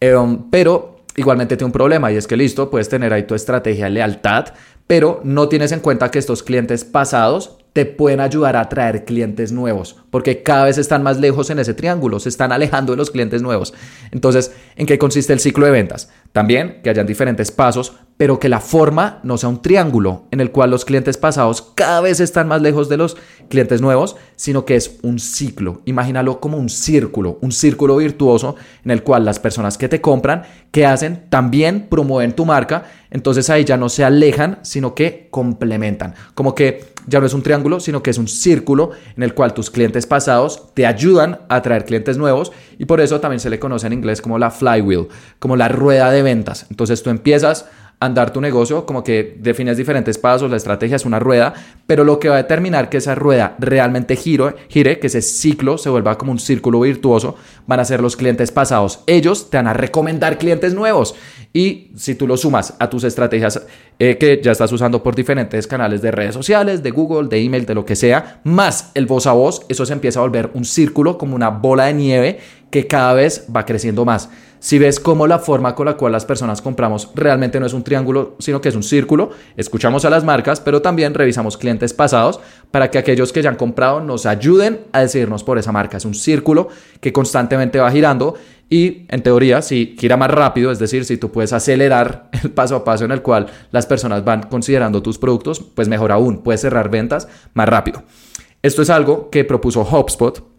Em, 0.00 0.50
pero 0.50 0.91
igualmente 1.16 1.56
tiene 1.56 1.66
un 1.66 1.72
problema 1.72 2.10
y 2.12 2.16
es 2.16 2.26
que 2.26 2.36
listo, 2.36 2.70
puedes 2.70 2.88
tener 2.88 3.12
ahí 3.12 3.24
tu 3.24 3.34
estrategia 3.34 3.84
de 3.84 3.90
lealtad, 3.90 4.46
pero 4.86 5.20
no 5.24 5.48
tienes 5.48 5.72
en 5.72 5.80
cuenta 5.80 6.10
que 6.10 6.18
estos 6.18 6.42
clientes 6.42 6.84
pasados 6.84 7.58
te 7.72 7.86
pueden 7.86 8.20
ayudar 8.20 8.56
a 8.56 8.60
atraer 8.60 9.04
clientes 9.04 9.52
nuevos, 9.52 10.01
porque 10.12 10.42
cada 10.42 10.66
vez 10.66 10.76
están 10.76 11.02
más 11.02 11.18
lejos 11.18 11.48
en 11.48 11.58
ese 11.58 11.72
triángulo, 11.72 12.20
se 12.20 12.28
están 12.28 12.52
alejando 12.52 12.92
de 12.92 12.98
los 12.98 13.10
clientes 13.10 13.40
nuevos. 13.40 13.72
Entonces, 14.10 14.52
¿en 14.76 14.86
qué 14.86 14.98
consiste 14.98 15.32
el 15.32 15.40
ciclo 15.40 15.64
de 15.64 15.72
ventas? 15.72 16.10
También 16.32 16.80
que 16.84 16.90
hayan 16.90 17.06
diferentes 17.06 17.50
pasos, 17.50 17.94
pero 18.18 18.38
que 18.38 18.50
la 18.50 18.60
forma 18.60 19.20
no 19.22 19.38
sea 19.38 19.48
un 19.48 19.62
triángulo 19.62 20.26
en 20.30 20.40
el 20.40 20.50
cual 20.50 20.70
los 20.70 20.84
clientes 20.84 21.16
pasados 21.16 21.72
cada 21.74 22.02
vez 22.02 22.20
están 22.20 22.46
más 22.46 22.60
lejos 22.60 22.90
de 22.90 22.98
los 22.98 23.16
clientes 23.48 23.80
nuevos, 23.80 24.16
sino 24.36 24.66
que 24.66 24.76
es 24.76 24.98
un 25.02 25.18
ciclo. 25.18 25.80
Imagínalo 25.86 26.40
como 26.40 26.58
un 26.58 26.68
círculo, 26.68 27.38
un 27.40 27.50
círculo 27.50 27.96
virtuoso 27.96 28.54
en 28.84 28.90
el 28.90 29.02
cual 29.02 29.24
las 29.24 29.40
personas 29.40 29.78
que 29.78 29.88
te 29.88 30.02
compran, 30.02 30.42
que 30.70 30.84
hacen, 30.84 31.24
también 31.30 31.86
promueven 31.88 32.34
tu 32.34 32.44
marca, 32.44 32.84
entonces 33.10 33.48
ahí 33.50 33.64
ya 33.64 33.76
no 33.76 33.88
se 33.88 34.04
alejan, 34.04 34.58
sino 34.62 34.94
que 34.94 35.28
complementan. 35.30 36.14
Como 36.34 36.54
que 36.54 36.92
ya 37.06 37.20
no 37.20 37.26
es 37.26 37.34
un 37.34 37.42
triángulo, 37.42 37.80
sino 37.80 38.02
que 38.02 38.10
es 38.10 38.18
un 38.18 38.28
círculo 38.28 38.90
en 39.16 39.22
el 39.22 39.34
cual 39.34 39.54
tus 39.54 39.70
clientes 39.70 40.01
pasados 40.06 40.74
te 40.74 40.86
ayudan 40.86 41.40
a 41.48 41.56
atraer 41.56 41.84
clientes 41.84 42.18
nuevos 42.18 42.52
y 42.78 42.84
por 42.84 43.00
eso 43.00 43.20
también 43.20 43.40
se 43.40 43.50
le 43.50 43.58
conoce 43.58 43.86
en 43.86 43.92
inglés 43.92 44.22
como 44.22 44.38
la 44.38 44.50
flywheel, 44.50 45.08
como 45.38 45.56
la 45.56 45.68
rueda 45.68 46.10
de 46.10 46.22
ventas. 46.22 46.66
Entonces 46.70 47.02
tú 47.02 47.10
empiezas 47.10 47.66
andar 48.02 48.32
tu 48.32 48.40
negocio, 48.40 48.84
como 48.84 49.04
que 49.04 49.36
defines 49.38 49.76
diferentes 49.76 50.18
pasos, 50.18 50.50
la 50.50 50.56
estrategia 50.56 50.96
es 50.96 51.04
una 51.04 51.20
rueda, 51.20 51.54
pero 51.86 52.02
lo 52.02 52.18
que 52.18 52.28
va 52.28 52.34
a 52.34 52.42
determinar 52.42 52.88
que 52.88 52.96
esa 52.96 53.14
rueda 53.14 53.54
realmente 53.60 54.16
gire, 54.16 54.56
gire, 54.68 54.98
que 54.98 55.06
ese 55.06 55.22
ciclo 55.22 55.78
se 55.78 55.88
vuelva 55.88 56.18
como 56.18 56.32
un 56.32 56.40
círculo 56.40 56.80
virtuoso, 56.80 57.36
van 57.66 57.78
a 57.78 57.84
ser 57.84 58.00
los 58.00 58.16
clientes 58.16 58.50
pasados. 58.50 59.04
Ellos 59.06 59.50
te 59.50 59.56
van 59.56 59.68
a 59.68 59.72
recomendar 59.72 60.36
clientes 60.36 60.74
nuevos 60.74 61.14
y 61.52 61.92
si 61.96 62.16
tú 62.16 62.26
lo 62.26 62.36
sumas 62.36 62.74
a 62.80 62.90
tus 62.90 63.04
estrategias 63.04 63.62
eh, 64.00 64.16
que 64.18 64.40
ya 64.42 64.50
estás 64.50 64.72
usando 64.72 65.02
por 65.02 65.14
diferentes 65.14 65.68
canales 65.68 66.02
de 66.02 66.10
redes 66.10 66.34
sociales, 66.34 66.82
de 66.82 66.90
Google, 66.90 67.28
de 67.28 67.40
email, 67.44 67.66
de 67.66 67.74
lo 67.74 67.84
que 67.84 67.94
sea, 67.94 68.40
más 68.42 68.90
el 68.94 69.06
voz 69.06 69.28
a 69.28 69.32
voz, 69.32 69.64
eso 69.68 69.86
se 69.86 69.92
empieza 69.92 70.18
a 70.18 70.22
volver 70.22 70.50
un 70.54 70.64
círculo 70.64 71.18
como 71.18 71.36
una 71.36 71.50
bola 71.50 71.84
de 71.84 71.94
nieve 71.94 72.40
que 72.70 72.88
cada 72.88 73.12
vez 73.12 73.46
va 73.54 73.64
creciendo 73.64 74.04
más. 74.04 74.28
Si 74.62 74.78
ves 74.78 75.00
cómo 75.00 75.26
la 75.26 75.40
forma 75.40 75.74
con 75.74 75.86
la 75.86 75.96
cual 75.96 76.12
las 76.12 76.24
personas 76.24 76.62
compramos 76.62 77.08
realmente 77.16 77.58
no 77.58 77.66
es 77.66 77.72
un 77.72 77.82
triángulo, 77.82 78.36
sino 78.38 78.60
que 78.60 78.68
es 78.68 78.76
un 78.76 78.84
círculo, 78.84 79.30
escuchamos 79.56 80.04
a 80.04 80.10
las 80.10 80.22
marcas, 80.22 80.60
pero 80.60 80.80
también 80.80 81.14
revisamos 81.14 81.56
clientes 81.56 81.92
pasados 81.92 82.38
para 82.70 82.88
que 82.88 82.96
aquellos 82.96 83.32
que 83.32 83.42
ya 83.42 83.50
han 83.50 83.56
comprado 83.56 83.98
nos 83.98 84.24
ayuden 84.24 84.82
a 84.92 85.00
decidirnos 85.00 85.42
por 85.42 85.58
esa 85.58 85.72
marca. 85.72 85.96
Es 85.96 86.04
un 86.04 86.14
círculo 86.14 86.68
que 87.00 87.12
constantemente 87.12 87.80
va 87.80 87.90
girando 87.90 88.36
y 88.70 89.04
en 89.08 89.24
teoría, 89.24 89.62
si 89.62 89.96
gira 89.98 90.16
más 90.16 90.30
rápido, 90.30 90.70
es 90.70 90.78
decir, 90.78 91.04
si 91.04 91.16
tú 91.16 91.32
puedes 91.32 91.52
acelerar 91.52 92.30
el 92.44 92.52
paso 92.52 92.76
a 92.76 92.84
paso 92.84 93.04
en 93.04 93.10
el 93.10 93.20
cual 93.20 93.46
las 93.72 93.86
personas 93.86 94.24
van 94.24 94.44
considerando 94.44 95.02
tus 95.02 95.18
productos, 95.18 95.58
pues 95.58 95.88
mejor 95.88 96.12
aún, 96.12 96.38
puedes 96.38 96.60
cerrar 96.60 96.88
ventas 96.88 97.26
más 97.52 97.68
rápido. 97.68 98.04
Esto 98.62 98.82
es 98.82 98.90
algo 98.90 99.28
que 99.28 99.42
propuso 99.42 99.82
HubSpot 99.82 100.51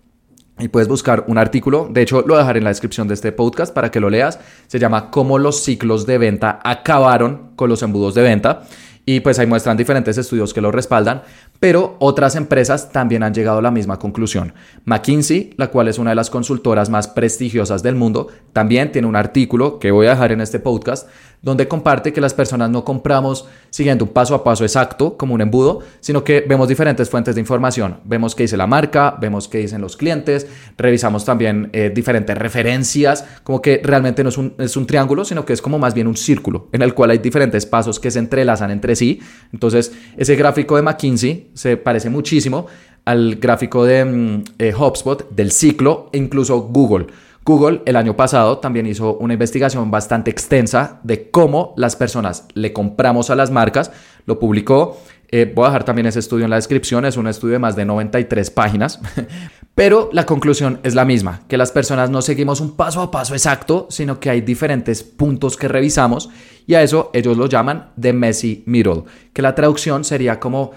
y 0.60 0.68
puedes 0.68 0.88
buscar 0.88 1.26
un 1.28 1.38
artículo, 1.38 1.88
de 1.90 2.02
hecho 2.02 2.22
lo 2.22 2.28
voy 2.28 2.36
a 2.36 2.40
dejar 2.40 2.58
en 2.58 2.64
la 2.64 2.70
descripción 2.70 3.08
de 3.08 3.16
este 3.16 3.32
podcast 3.32 3.74
para 3.74 3.90
que 3.90 4.00
lo 4.00 4.10
leas, 4.10 4.40
se 4.68 4.80
llama 4.80 5.10
Cómo 5.10 5.40
los 5.40 5.64
ciclos 5.64 6.06
de 6.06 6.18
venta 6.18 6.60
acabaron 6.64 7.52
con 7.56 7.70
los 7.70 7.82
embudos 7.82 8.14
de 8.14 8.22
venta 8.22 8.64
Y 9.06 9.20
pues 9.20 9.38
ahí 9.38 9.48
muestran 9.48 9.76
diferentes 9.76 10.18
estudios 10.18 10.54
que 10.54 10.62
lo 10.62 10.72
respaldan, 10.72 11.24
pero 11.60 11.98
otras 12.00 12.36
empresas 12.36 12.92
también 12.92 13.24
han 13.24 13.34
llegado 13.34 13.60
a 13.60 13.62
la 13.62 13.72
misma 13.72 14.00
conclusión. 14.00 14.54
McKinsey, 14.86 15.54
la 15.58 15.68
cual 15.68 15.90
es 15.90 16.00
una 16.00 16.12
de 16.12 16.16
las 16.16 16.30
consultoras 16.30 16.90
más 16.90 17.10
prestigiosas 17.10 17.84
del 17.84 17.96
mundo, 17.96 18.28
también 18.54 18.92
tiene 18.92 19.08
un 19.08 19.16
artículo 19.16 19.80
que 19.80 19.92
voy 19.92 20.08
a 20.08 20.12
dejar 20.12 20.32
en 20.32 20.42
este 20.42 20.60
podcast 20.60 21.08
donde 21.44 21.68
comparte 21.68 22.14
que 22.14 22.22
las 22.22 22.34
personas 22.34 22.70
no 22.70 22.86
compramos 22.86 23.46
siguiendo 23.70 24.06
un 24.06 24.12
paso 24.12 24.34
a 24.34 24.44
paso 24.46 24.64
exacto 24.64 25.18
como 25.18 25.34
un 25.34 25.42
embudo, 25.42 25.82
sino 26.00 26.24
que 26.24 26.40
vemos 26.48 26.70
diferentes 26.70 27.10
fuentes 27.10 27.36
de 27.36 27.42
información. 27.42 27.98
Vemos 28.06 28.34
qué 28.34 28.44
dice 28.44 28.56
la 28.56 28.66
marca, 28.66 29.18
vemos 29.20 29.50
qué 29.50 29.58
dicen 29.58 29.82
los 29.82 29.98
clientes, 29.98 30.48
revisamos 30.78 31.26
también 31.26 31.70
eh, 31.74 31.92
diferentes 31.94 32.38
referencias, 32.38 33.26
como 33.44 33.62
que 33.62 33.82
realmente 33.84 34.24
no 34.24 34.30
es 34.30 34.38
un, 34.38 34.54
es 34.58 34.78
un 34.78 34.88
triángulo, 34.88 35.26
sino 35.26 35.46
que 35.46 35.52
es 35.52 35.62
como 35.62 35.78
más 35.78 35.94
bien 35.94 36.08
un 36.08 36.16
círculo 36.16 36.70
en 36.72 36.82
el 36.82 36.94
cual 36.94 37.10
hay 37.10 37.18
diferentes 37.18 37.66
pasos 37.66 38.00
que 38.00 38.10
se 38.10 38.20
entrelazan 38.20 38.72
entre 38.72 38.93
sí. 38.96 39.20
Entonces, 39.52 39.94
ese 40.18 40.36
gráfico 40.36 40.76
de 40.76 40.82
McKinsey 40.82 41.52
se 41.54 41.78
parece 41.78 42.10
muchísimo 42.10 42.68
al 43.06 43.36
gráfico 43.36 43.86
de 43.86 44.06
mm, 44.06 44.44
eh, 44.60 44.74
HubSpot 44.74 45.30
del 45.32 45.52
ciclo 45.52 46.10
e 46.12 46.18
incluso 46.18 46.62
Google. 46.62 47.08
Google 47.46 47.82
el 47.86 47.98
año 47.98 48.16
pasado 48.16 48.60
también 48.60 48.86
hizo 48.86 49.18
una 49.18 49.34
investigación 49.34 49.92
bastante 49.92 50.32
extensa 50.32 51.02
de 51.04 51.30
cómo 51.30 51.74
las 51.76 51.98
personas 51.98 52.48
le 52.54 52.72
compramos 52.72 53.30
a 53.30 53.36
las 53.36 53.52
marcas, 53.52 53.92
lo 54.26 54.40
publicó. 54.40 54.98
Eh, 55.36 55.52
voy 55.52 55.64
a 55.64 55.70
dejar 55.70 55.84
también 55.84 56.06
ese 56.06 56.20
estudio 56.20 56.44
en 56.44 56.52
la 56.52 56.58
descripción, 56.58 57.06
es 57.06 57.18
un 57.18 57.26
estudio 57.26 57.54
de 57.54 57.60
más 57.60 57.76
de 57.76 57.86
93 57.86 58.52
páginas, 58.52 59.00
pero 59.74 60.12
la 60.14 60.28
conclusión 60.28 60.80
es 60.84 60.94
la 60.94 61.06
misma, 61.06 61.42
que 61.48 61.58
las 61.58 61.72
personas 61.72 62.12
no 62.12 62.22
seguimos 62.22 62.62
un 62.62 62.76
paso 62.76 63.02
a 63.02 63.10
paso 63.10 63.34
exacto, 63.34 63.88
sino 63.90 64.20
que 64.20 64.30
hay 64.30 64.42
diferentes 64.42 65.02
puntos 65.02 65.58
que 65.58 65.68
revisamos 65.68 66.30
y 66.68 66.76
a 66.76 66.84
eso 66.84 67.10
ellos 67.16 67.36
lo 67.36 67.48
llaman 67.48 67.94
the 68.00 68.14
messy 68.14 68.62
middle, 68.68 69.06
que 69.34 69.42
la 69.42 69.56
traducción 69.56 70.04
sería 70.04 70.40
como 70.40 70.70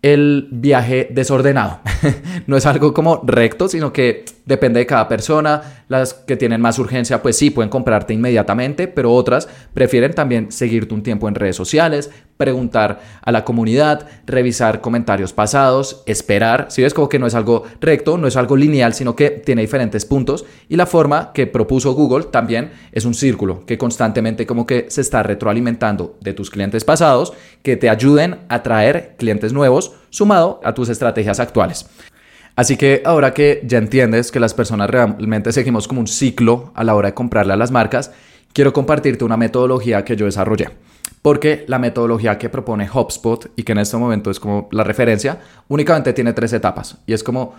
el 0.00 0.48
viaje 0.52 1.08
desordenado. 1.10 1.80
no 2.46 2.56
es 2.56 2.64
algo 2.64 2.94
como 2.94 3.20
recto, 3.26 3.68
sino 3.68 3.92
que 3.92 4.24
depende 4.48 4.80
de 4.80 4.86
cada 4.86 5.06
persona. 5.06 5.84
Las 5.88 6.14
que 6.14 6.36
tienen 6.36 6.60
más 6.60 6.78
urgencia, 6.78 7.22
pues 7.22 7.36
sí, 7.36 7.50
pueden 7.50 7.70
comprarte 7.70 8.14
inmediatamente, 8.14 8.88
pero 8.88 9.12
otras 9.12 9.48
prefieren 9.74 10.14
también 10.14 10.50
seguirte 10.50 10.94
un 10.94 11.02
tiempo 11.02 11.28
en 11.28 11.34
redes 11.34 11.54
sociales, 11.54 12.10
preguntar 12.36 13.00
a 13.22 13.32
la 13.32 13.44
comunidad, 13.44 14.06
revisar 14.26 14.80
comentarios 14.80 15.32
pasados, 15.32 16.02
esperar. 16.06 16.66
Si 16.70 16.82
ves 16.82 16.94
como 16.94 17.08
que 17.08 17.18
no 17.18 17.26
es 17.26 17.34
algo 17.34 17.64
recto, 17.80 18.16
no 18.16 18.26
es 18.26 18.36
algo 18.36 18.56
lineal, 18.56 18.94
sino 18.94 19.14
que 19.14 19.30
tiene 19.30 19.62
diferentes 19.62 20.04
puntos. 20.04 20.44
Y 20.68 20.76
la 20.76 20.86
forma 20.86 21.32
que 21.32 21.46
propuso 21.46 21.92
Google 21.92 22.24
también 22.24 22.70
es 22.92 23.04
un 23.04 23.14
círculo 23.14 23.64
que 23.66 23.78
constantemente 23.78 24.46
como 24.46 24.66
que 24.66 24.86
se 24.88 25.02
está 25.02 25.22
retroalimentando 25.22 26.16
de 26.20 26.32
tus 26.32 26.50
clientes 26.50 26.84
pasados 26.84 27.32
que 27.62 27.76
te 27.76 27.90
ayuden 27.90 28.38
a 28.48 28.62
traer 28.62 29.16
clientes 29.18 29.52
nuevos 29.52 29.92
sumado 30.10 30.60
a 30.64 30.72
tus 30.74 30.88
estrategias 30.88 31.40
actuales. 31.40 31.86
Así 32.58 32.76
que 32.76 33.02
ahora 33.04 33.34
que 33.34 33.60
ya 33.64 33.78
entiendes 33.78 34.32
que 34.32 34.40
las 34.40 34.52
personas 34.52 34.90
realmente 34.90 35.52
seguimos 35.52 35.86
como 35.86 36.00
un 36.00 36.08
ciclo 36.08 36.72
a 36.74 36.82
la 36.82 36.96
hora 36.96 37.10
de 37.10 37.14
comprarle 37.14 37.52
a 37.52 37.56
las 37.56 37.70
marcas, 37.70 38.10
quiero 38.52 38.72
compartirte 38.72 39.24
una 39.24 39.36
metodología 39.36 40.04
que 40.04 40.16
yo 40.16 40.26
desarrollé. 40.26 40.70
Porque 41.22 41.64
la 41.68 41.78
metodología 41.78 42.36
que 42.36 42.48
propone 42.48 42.90
HubSpot 42.92 43.48
y 43.54 43.62
que 43.62 43.70
en 43.70 43.78
este 43.78 43.96
momento 43.96 44.32
es 44.32 44.40
como 44.40 44.68
la 44.72 44.82
referencia, 44.82 45.38
únicamente 45.68 46.12
tiene 46.12 46.32
tres 46.32 46.52
etapas. 46.52 46.96
Y 47.06 47.12
es 47.12 47.22
como 47.22 47.54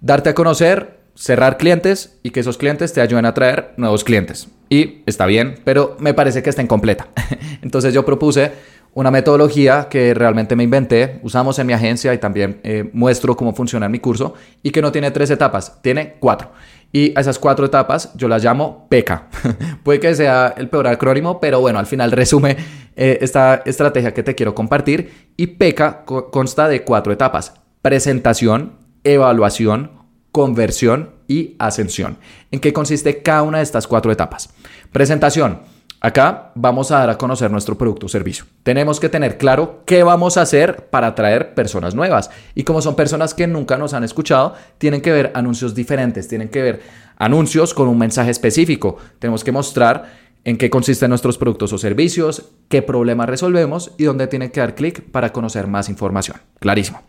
darte 0.00 0.30
a 0.30 0.34
conocer, 0.34 0.98
cerrar 1.14 1.56
clientes 1.56 2.18
y 2.24 2.30
que 2.30 2.40
esos 2.40 2.58
clientes 2.58 2.92
te 2.92 3.00
ayuden 3.00 3.26
a 3.26 3.34
traer 3.34 3.74
nuevos 3.76 4.02
clientes. 4.02 4.48
Y 4.68 5.04
está 5.06 5.24
bien, 5.26 5.60
pero 5.62 5.96
me 6.00 6.14
parece 6.14 6.42
que 6.42 6.50
está 6.50 6.62
incompleta. 6.62 7.06
Entonces 7.62 7.94
yo 7.94 8.04
propuse 8.04 8.50
una 8.94 9.10
metodología 9.10 9.88
que 9.88 10.12
realmente 10.12 10.54
me 10.54 10.64
inventé, 10.64 11.18
usamos 11.22 11.58
en 11.58 11.66
mi 11.66 11.72
agencia 11.72 12.12
y 12.12 12.18
también 12.18 12.60
eh, 12.62 12.90
muestro 12.92 13.36
cómo 13.36 13.54
funciona 13.54 13.86
en 13.86 13.92
mi 13.92 14.00
curso 14.00 14.34
y 14.62 14.70
que 14.70 14.82
no 14.82 14.92
tiene 14.92 15.10
tres 15.10 15.30
etapas, 15.30 15.80
tiene 15.82 16.16
cuatro. 16.20 16.50
Y 16.94 17.16
a 17.16 17.20
esas 17.22 17.38
cuatro 17.38 17.64
etapas 17.64 18.12
yo 18.14 18.28
las 18.28 18.44
llamo 18.44 18.86
PECA. 18.90 19.28
Puede 19.82 19.98
que 19.98 20.14
sea 20.14 20.52
el 20.56 20.68
peor 20.68 20.86
acrónimo, 20.88 21.40
pero 21.40 21.60
bueno, 21.60 21.78
al 21.78 21.86
final 21.86 22.12
resume 22.12 22.56
eh, 22.96 23.18
esta 23.22 23.62
estrategia 23.64 24.12
que 24.12 24.22
te 24.22 24.34
quiero 24.34 24.54
compartir. 24.54 25.30
Y 25.38 25.46
PECA 25.46 26.04
consta 26.04 26.68
de 26.68 26.84
cuatro 26.84 27.10
etapas. 27.10 27.54
Presentación, 27.80 28.74
evaluación, 29.04 29.92
conversión 30.32 31.14
y 31.28 31.56
ascensión. 31.58 32.18
¿En 32.50 32.60
qué 32.60 32.74
consiste 32.74 33.22
cada 33.22 33.42
una 33.42 33.58
de 33.58 33.64
estas 33.64 33.86
cuatro 33.86 34.12
etapas? 34.12 34.50
Presentación 34.92 35.60
Acá 36.04 36.50
vamos 36.56 36.90
a 36.90 36.98
dar 36.98 37.10
a 37.10 37.16
conocer 37.16 37.48
nuestro 37.52 37.78
producto 37.78 38.06
o 38.06 38.08
servicio. 38.08 38.44
Tenemos 38.64 38.98
que 38.98 39.08
tener 39.08 39.38
claro 39.38 39.84
qué 39.86 40.02
vamos 40.02 40.36
a 40.36 40.42
hacer 40.42 40.88
para 40.90 41.06
atraer 41.06 41.54
personas 41.54 41.94
nuevas. 41.94 42.28
Y 42.56 42.64
como 42.64 42.82
son 42.82 42.96
personas 42.96 43.34
que 43.34 43.46
nunca 43.46 43.78
nos 43.78 43.94
han 43.94 44.02
escuchado, 44.02 44.56
tienen 44.78 45.00
que 45.00 45.12
ver 45.12 45.30
anuncios 45.36 45.76
diferentes, 45.76 46.26
tienen 46.26 46.48
que 46.48 46.60
ver 46.60 46.82
anuncios 47.18 47.72
con 47.72 47.86
un 47.86 47.98
mensaje 47.98 48.32
específico. 48.32 48.96
Tenemos 49.20 49.44
que 49.44 49.52
mostrar 49.52 50.10
en 50.42 50.58
qué 50.58 50.70
consisten 50.70 51.08
nuestros 51.08 51.38
productos 51.38 51.72
o 51.72 51.78
servicios, 51.78 52.46
qué 52.68 52.82
problemas 52.82 53.28
resolvemos 53.28 53.92
y 53.96 54.02
dónde 54.02 54.26
tienen 54.26 54.50
que 54.50 54.58
dar 54.58 54.74
clic 54.74 55.08
para 55.12 55.32
conocer 55.32 55.68
más 55.68 55.88
información. 55.88 56.38
Clarísimo. 56.58 57.00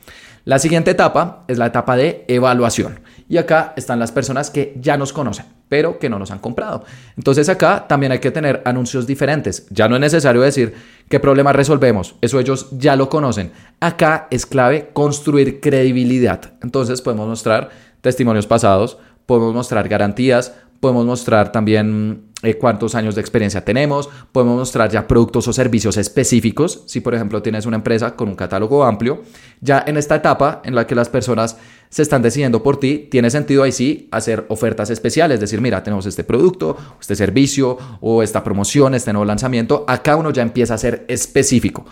La 0.45 0.59
siguiente 0.59 0.91
etapa 0.91 1.45
es 1.47 1.57
la 1.57 1.65
etapa 1.65 1.95
de 1.95 2.25
evaluación. 2.27 2.99
Y 3.29 3.37
acá 3.37 3.73
están 3.75 3.99
las 3.99 4.11
personas 4.11 4.49
que 4.49 4.75
ya 4.79 4.97
nos 4.97 5.13
conocen, 5.13 5.45
pero 5.69 5.99
que 5.99 6.09
no 6.09 6.19
nos 6.19 6.31
han 6.31 6.39
comprado. 6.39 6.83
Entonces 7.17 7.49
acá 7.49 7.85
también 7.87 8.11
hay 8.11 8.19
que 8.19 8.31
tener 8.31 8.61
anuncios 8.65 9.07
diferentes. 9.07 9.67
Ya 9.69 9.87
no 9.87 9.95
es 9.95 10.01
necesario 10.01 10.41
decir 10.41 10.73
qué 11.09 11.19
problema 11.19 11.53
resolvemos. 11.53 12.15
Eso 12.21 12.39
ellos 12.39 12.67
ya 12.71 12.95
lo 12.95 13.09
conocen. 13.09 13.51
Acá 13.79 14.27
es 14.29 14.45
clave 14.45 14.89
construir 14.93 15.59
credibilidad. 15.59 16.53
Entonces 16.61 17.01
podemos 17.01 17.27
mostrar 17.27 17.69
testimonios 18.01 18.47
pasados, 18.47 18.97
podemos 19.25 19.53
mostrar 19.53 19.87
garantías, 19.87 20.53
podemos 20.79 21.05
mostrar 21.05 21.51
también 21.51 22.32
eh, 22.43 22.55
cuántos 22.55 22.93
años 22.93 23.15
de 23.15 23.21
experiencia 23.21 23.63
tenemos, 23.65 24.09
podemos 24.31 24.57
mostrar 24.57 24.91
ya 24.91 25.07
productos 25.07 25.47
o 25.47 25.53
servicios 25.53 25.97
específicos, 25.97 26.83
si 26.85 26.99
por 26.99 27.15
ejemplo 27.15 27.41
tienes 27.41 27.65
una 27.65 27.77
empresa 27.77 28.15
con 28.15 28.29
un 28.29 28.35
catálogo 28.35 28.83
amplio, 28.83 29.23
ya 29.61 29.83
en 29.87 29.97
esta 29.97 30.15
etapa 30.15 30.61
en 30.65 30.75
la 30.75 30.85
que 30.85 30.93
las 30.93 31.09
personas 31.09 31.57
se 31.89 32.01
están 32.01 32.21
decidiendo 32.21 32.61
por 32.61 32.79
ti, 32.79 33.07
tiene 33.09 33.29
sentido 33.29 33.63
ahí 33.63 33.71
sí 33.71 34.07
hacer 34.11 34.45
ofertas 34.49 34.89
especiales, 34.89 35.39
decir, 35.39 35.61
mira, 35.61 35.83
tenemos 35.83 36.05
este 36.05 36.23
producto, 36.23 36.75
este 36.99 37.15
servicio 37.15 37.77
o 38.01 38.23
esta 38.23 38.43
promoción, 38.43 38.93
este 38.93 39.13
nuevo 39.13 39.25
lanzamiento, 39.25 39.85
acá 39.87 40.15
uno 40.15 40.31
ya 40.31 40.41
empieza 40.41 40.73
a 40.73 40.77
ser 40.77 41.05
específico. 41.07 41.85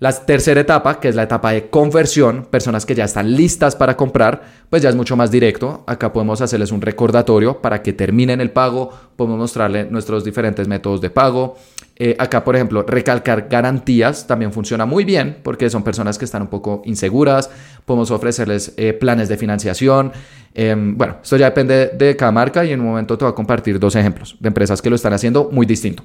La 0.00 0.12
tercera 0.12 0.60
etapa, 0.60 1.00
que 1.00 1.08
es 1.08 1.16
la 1.16 1.24
etapa 1.24 1.50
de 1.50 1.70
conversión, 1.70 2.46
personas 2.48 2.86
que 2.86 2.94
ya 2.94 3.04
están 3.04 3.34
listas 3.34 3.74
para 3.74 3.96
comprar, 3.96 4.42
pues 4.70 4.80
ya 4.80 4.90
es 4.90 4.94
mucho 4.94 5.16
más 5.16 5.32
directo. 5.32 5.82
Acá 5.88 6.12
podemos 6.12 6.40
hacerles 6.40 6.70
un 6.70 6.80
recordatorio 6.80 7.60
para 7.60 7.82
que 7.82 7.92
terminen 7.92 8.40
el 8.40 8.52
pago, 8.52 8.92
podemos 9.16 9.40
mostrarle 9.40 9.86
nuestros 9.86 10.22
diferentes 10.22 10.68
métodos 10.68 11.00
de 11.00 11.10
pago. 11.10 11.56
Eh, 11.96 12.14
acá, 12.16 12.44
por 12.44 12.54
ejemplo, 12.54 12.84
recalcar 12.84 13.48
garantías 13.50 14.28
también 14.28 14.52
funciona 14.52 14.86
muy 14.86 15.04
bien 15.04 15.38
porque 15.42 15.68
son 15.68 15.82
personas 15.82 16.16
que 16.16 16.26
están 16.26 16.42
un 16.42 16.48
poco 16.48 16.80
inseguras. 16.84 17.50
Podemos 17.84 18.12
ofrecerles 18.12 18.74
eh, 18.76 18.92
planes 18.92 19.28
de 19.28 19.36
financiación. 19.36 20.12
Em, 20.54 20.96
bueno, 20.96 21.16
esto 21.20 21.36
ya 21.36 21.46
depende 21.46 21.88
de 21.88 22.14
cada 22.14 22.30
marca 22.30 22.64
y 22.64 22.70
en 22.70 22.78
un 22.80 22.86
momento 22.86 23.18
te 23.18 23.24
voy 23.24 23.32
a 23.32 23.34
compartir 23.34 23.80
dos 23.80 23.96
ejemplos 23.96 24.36
de 24.38 24.46
empresas 24.46 24.80
que 24.80 24.90
lo 24.90 24.94
están 24.94 25.12
haciendo 25.12 25.48
muy 25.50 25.66
distinto. 25.66 26.04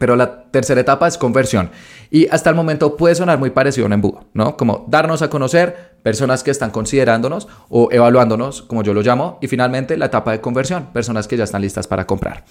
Pero 0.00 0.16
la 0.16 0.44
tercera 0.44 0.80
etapa 0.80 1.06
es 1.06 1.18
conversión. 1.18 1.70
Y 2.10 2.26
hasta 2.28 2.48
el 2.48 2.56
momento 2.56 2.96
puede 2.96 3.14
sonar 3.14 3.38
muy 3.38 3.50
parecido 3.50 3.84
a 3.84 3.88
un 3.88 3.92
embudo, 3.92 4.24
¿no? 4.32 4.56
Como 4.56 4.86
darnos 4.88 5.20
a 5.20 5.28
conocer 5.28 5.90
personas 6.02 6.42
que 6.42 6.50
están 6.50 6.70
considerándonos 6.70 7.48
o 7.68 7.90
evaluándonos, 7.92 8.62
como 8.62 8.82
yo 8.82 8.94
lo 8.94 9.02
llamo. 9.02 9.36
Y 9.42 9.46
finalmente 9.48 9.98
la 9.98 10.06
etapa 10.06 10.32
de 10.32 10.40
conversión, 10.40 10.86
personas 10.94 11.28
que 11.28 11.36
ya 11.36 11.44
están 11.44 11.60
listas 11.60 11.86
para 11.86 12.06
comprar. 12.06 12.46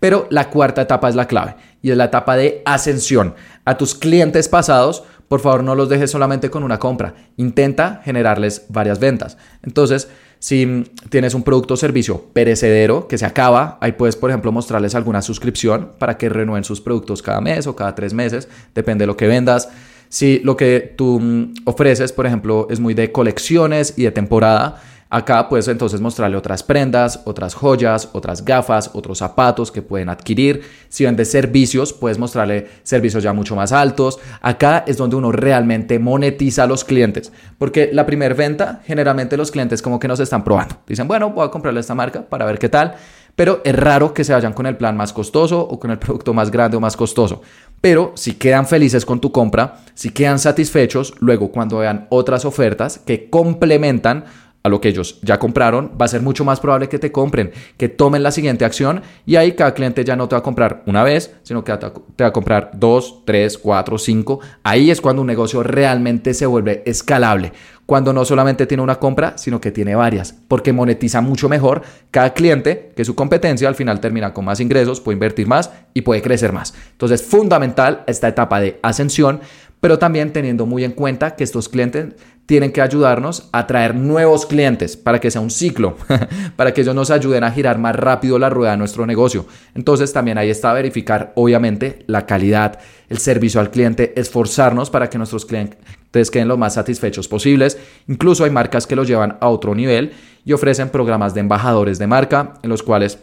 Pero 0.00 0.26
la 0.30 0.48
cuarta 0.48 0.80
etapa 0.80 1.10
es 1.10 1.14
la 1.14 1.26
clave 1.26 1.56
y 1.82 1.90
es 1.90 1.96
la 1.98 2.06
etapa 2.06 2.36
de 2.36 2.62
ascensión. 2.64 3.34
A 3.66 3.76
tus 3.76 3.94
clientes 3.94 4.48
pasados, 4.48 5.04
por 5.28 5.40
favor 5.40 5.62
no 5.62 5.74
los 5.74 5.90
dejes 5.90 6.10
solamente 6.10 6.48
con 6.48 6.62
una 6.62 6.78
compra. 6.78 7.16
Intenta 7.36 8.00
generarles 8.02 8.64
varias 8.70 8.98
ventas. 8.98 9.36
Entonces, 9.62 10.08
si 10.44 10.84
tienes 11.08 11.32
un 11.32 11.42
producto 11.42 11.72
o 11.72 11.76
servicio 11.78 12.26
perecedero 12.34 13.08
que 13.08 13.16
se 13.16 13.24
acaba, 13.24 13.78
ahí 13.80 13.92
puedes, 13.92 14.14
por 14.14 14.28
ejemplo, 14.28 14.52
mostrarles 14.52 14.94
alguna 14.94 15.22
suscripción 15.22 15.92
para 15.98 16.18
que 16.18 16.28
renueven 16.28 16.64
sus 16.64 16.82
productos 16.82 17.22
cada 17.22 17.40
mes 17.40 17.66
o 17.66 17.74
cada 17.74 17.94
tres 17.94 18.12
meses, 18.12 18.46
depende 18.74 19.04
de 19.04 19.06
lo 19.06 19.16
que 19.16 19.26
vendas. 19.26 19.70
Si 20.10 20.40
lo 20.40 20.54
que 20.54 20.92
tú 20.98 21.18
mm, 21.18 21.54
ofreces, 21.64 22.12
por 22.12 22.26
ejemplo, 22.26 22.66
es 22.68 22.78
muy 22.78 22.92
de 22.92 23.10
colecciones 23.10 23.94
y 23.96 24.02
de 24.02 24.10
temporada, 24.10 24.82
Acá 25.10 25.48
puedes 25.48 25.68
entonces 25.68 26.00
mostrarle 26.00 26.36
otras 26.36 26.62
prendas, 26.62 27.20
otras 27.24 27.54
joyas, 27.54 28.08
otras 28.12 28.44
gafas, 28.44 28.90
otros 28.94 29.18
zapatos 29.18 29.70
que 29.70 29.82
pueden 29.82 30.08
adquirir. 30.08 30.62
Si 30.88 31.04
vendes 31.04 31.30
servicios, 31.30 31.92
puedes 31.92 32.18
mostrarle 32.18 32.68
servicios 32.82 33.22
ya 33.22 33.32
mucho 33.32 33.54
más 33.54 33.72
altos. 33.72 34.18
Acá 34.40 34.84
es 34.86 34.96
donde 34.96 35.16
uno 35.16 35.30
realmente 35.30 35.98
monetiza 35.98 36.64
a 36.64 36.66
los 36.66 36.84
clientes. 36.84 37.32
Porque 37.58 37.90
la 37.92 38.06
primera 38.06 38.34
venta, 38.34 38.80
generalmente 38.84 39.36
los 39.36 39.50
clientes 39.50 39.82
como 39.82 40.00
que 40.00 40.08
nos 40.08 40.20
están 40.20 40.42
probando. 40.42 40.76
Dicen, 40.86 41.06
bueno, 41.06 41.30
voy 41.30 41.46
a 41.46 41.50
comprarle 41.50 41.80
esta 41.80 41.94
marca 41.94 42.22
para 42.28 42.44
ver 42.44 42.58
qué 42.58 42.68
tal. 42.68 42.94
Pero 43.36 43.62
es 43.64 43.74
raro 43.74 44.14
que 44.14 44.22
se 44.22 44.32
vayan 44.32 44.52
con 44.52 44.66
el 44.66 44.76
plan 44.76 44.96
más 44.96 45.12
costoso 45.12 45.60
o 45.60 45.78
con 45.78 45.90
el 45.90 45.98
producto 46.00 46.32
más 46.34 46.50
grande 46.50 46.76
o 46.76 46.80
más 46.80 46.96
costoso. 46.96 47.42
pero 47.80 48.12
si 48.14 48.34
quedan 48.34 48.66
felices 48.66 49.04
con 49.04 49.20
tu 49.20 49.30
compra, 49.30 49.80
si 49.94 50.10
quedan 50.10 50.38
satisfechos, 50.38 51.12
luego 51.20 51.50
cuando 51.50 51.78
vean 51.78 52.06
otras 52.08 52.46
ofertas 52.46 52.98
que 52.98 53.28
complementan 53.28 54.24
a 54.64 54.70
lo 54.70 54.80
que 54.80 54.88
ellos 54.88 55.18
ya 55.20 55.38
compraron, 55.38 55.92
va 56.00 56.06
a 56.06 56.08
ser 56.08 56.22
mucho 56.22 56.42
más 56.42 56.58
probable 56.58 56.88
que 56.88 56.98
te 56.98 57.12
compren, 57.12 57.52
que 57.76 57.90
tomen 57.90 58.22
la 58.22 58.30
siguiente 58.30 58.64
acción 58.64 59.02
y 59.26 59.36
ahí 59.36 59.52
cada 59.52 59.74
cliente 59.74 60.02
ya 60.06 60.16
no 60.16 60.26
te 60.26 60.36
va 60.36 60.38
a 60.38 60.42
comprar 60.42 60.82
una 60.86 61.02
vez, 61.04 61.34
sino 61.42 61.62
que 61.62 61.76
te 61.76 62.24
va 62.24 62.28
a 62.28 62.32
comprar 62.32 62.70
dos, 62.72 63.26
tres, 63.26 63.58
cuatro, 63.58 63.98
cinco. 63.98 64.40
Ahí 64.62 64.90
es 64.90 65.02
cuando 65.02 65.20
un 65.20 65.28
negocio 65.28 65.62
realmente 65.62 66.32
se 66.32 66.46
vuelve 66.46 66.82
escalable, 66.86 67.52
cuando 67.84 68.14
no 68.14 68.24
solamente 68.24 68.66
tiene 68.66 68.82
una 68.82 68.98
compra, 68.98 69.36
sino 69.36 69.60
que 69.60 69.70
tiene 69.70 69.96
varias, 69.96 70.34
porque 70.48 70.72
monetiza 70.72 71.20
mucho 71.20 71.50
mejor 71.50 71.82
cada 72.10 72.32
cliente 72.32 72.92
que 72.96 73.04
su 73.04 73.14
competencia 73.14 73.68
al 73.68 73.74
final 73.74 74.00
termina 74.00 74.32
con 74.32 74.46
más 74.46 74.60
ingresos, 74.60 75.02
puede 75.02 75.16
invertir 75.16 75.46
más 75.46 75.72
y 75.92 76.00
puede 76.00 76.22
crecer 76.22 76.54
más. 76.54 76.72
Entonces, 76.92 77.22
fundamental 77.22 78.02
esta 78.06 78.28
etapa 78.28 78.60
de 78.60 78.78
ascensión, 78.82 79.40
pero 79.84 79.98
también 79.98 80.32
teniendo 80.32 80.64
muy 80.64 80.82
en 80.82 80.92
cuenta 80.92 81.36
que 81.36 81.44
estos 81.44 81.68
clientes 81.68 82.14
tienen 82.46 82.72
que 82.72 82.82
ayudarnos 82.82 83.48
a 83.52 83.66
traer 83.66 83.94
nuevos 83.94 84.46
clientes 84.46 84.96
para 84.96 85.20
que 85.20 85.30
sea 85.30 85.40
un 85.40 85.50
ciclo, 85.50 85.96
para 86.56 86.74
que 86.74 86.82
ellos 86.82 86.94
nos 86.94 87.10
ayuden 87.10 87.44
a 87.44 87.50
girar 87.50 87.78
más 87.78 87.96
rápido 87.96 88.38
la 88.38 88.50
rueda 88.50 88.72
de 88.72 88.76
nuestro 88.76 89.06
negocio. 89.06 89.46
Entonces 89.74 90.12
también 90.12 90.38
ahí 90.38 90.50
está 90.50 90.72
verificar 90.72 91.32
obviamente 91.36 92.04
la 92.06 92.26
calidad, 92.26 92.78
el 93.08 93.18
servicio 93.18 93.60
al 93.60 93.70
cliente, 93.70 94.12
esforzarnos 94.16 94.90
para 94.90 95.08
que 95.08 95.18
nuestros 95.18 95.46
clientes 95.46 96.30
queden 96.30 96.48
lo 96.48 96.56
más 96.56 96.74
satisfechos 96.74 97.28
posibles. 97.28 97.78
Incluso 98.08 98.44
hay 98.44 98.50
marcas 98.50 98.86
que 98.86 98.96
los 98.96 99.08
llevan 99.08 99.38
a 99.40 99.48
otro 99.48 99.74
nivel 99.74 100.12
y 100.44 100.52
ofrecen 100.52 100.90
programas 100.90 101.34
de 101.34 101.40
embajadores 101.40 101.98
de 101.98 102.06
marca 102.06 102.54
en 102.62 102.68
los 102.68 102.82
cuales 102.82 103.18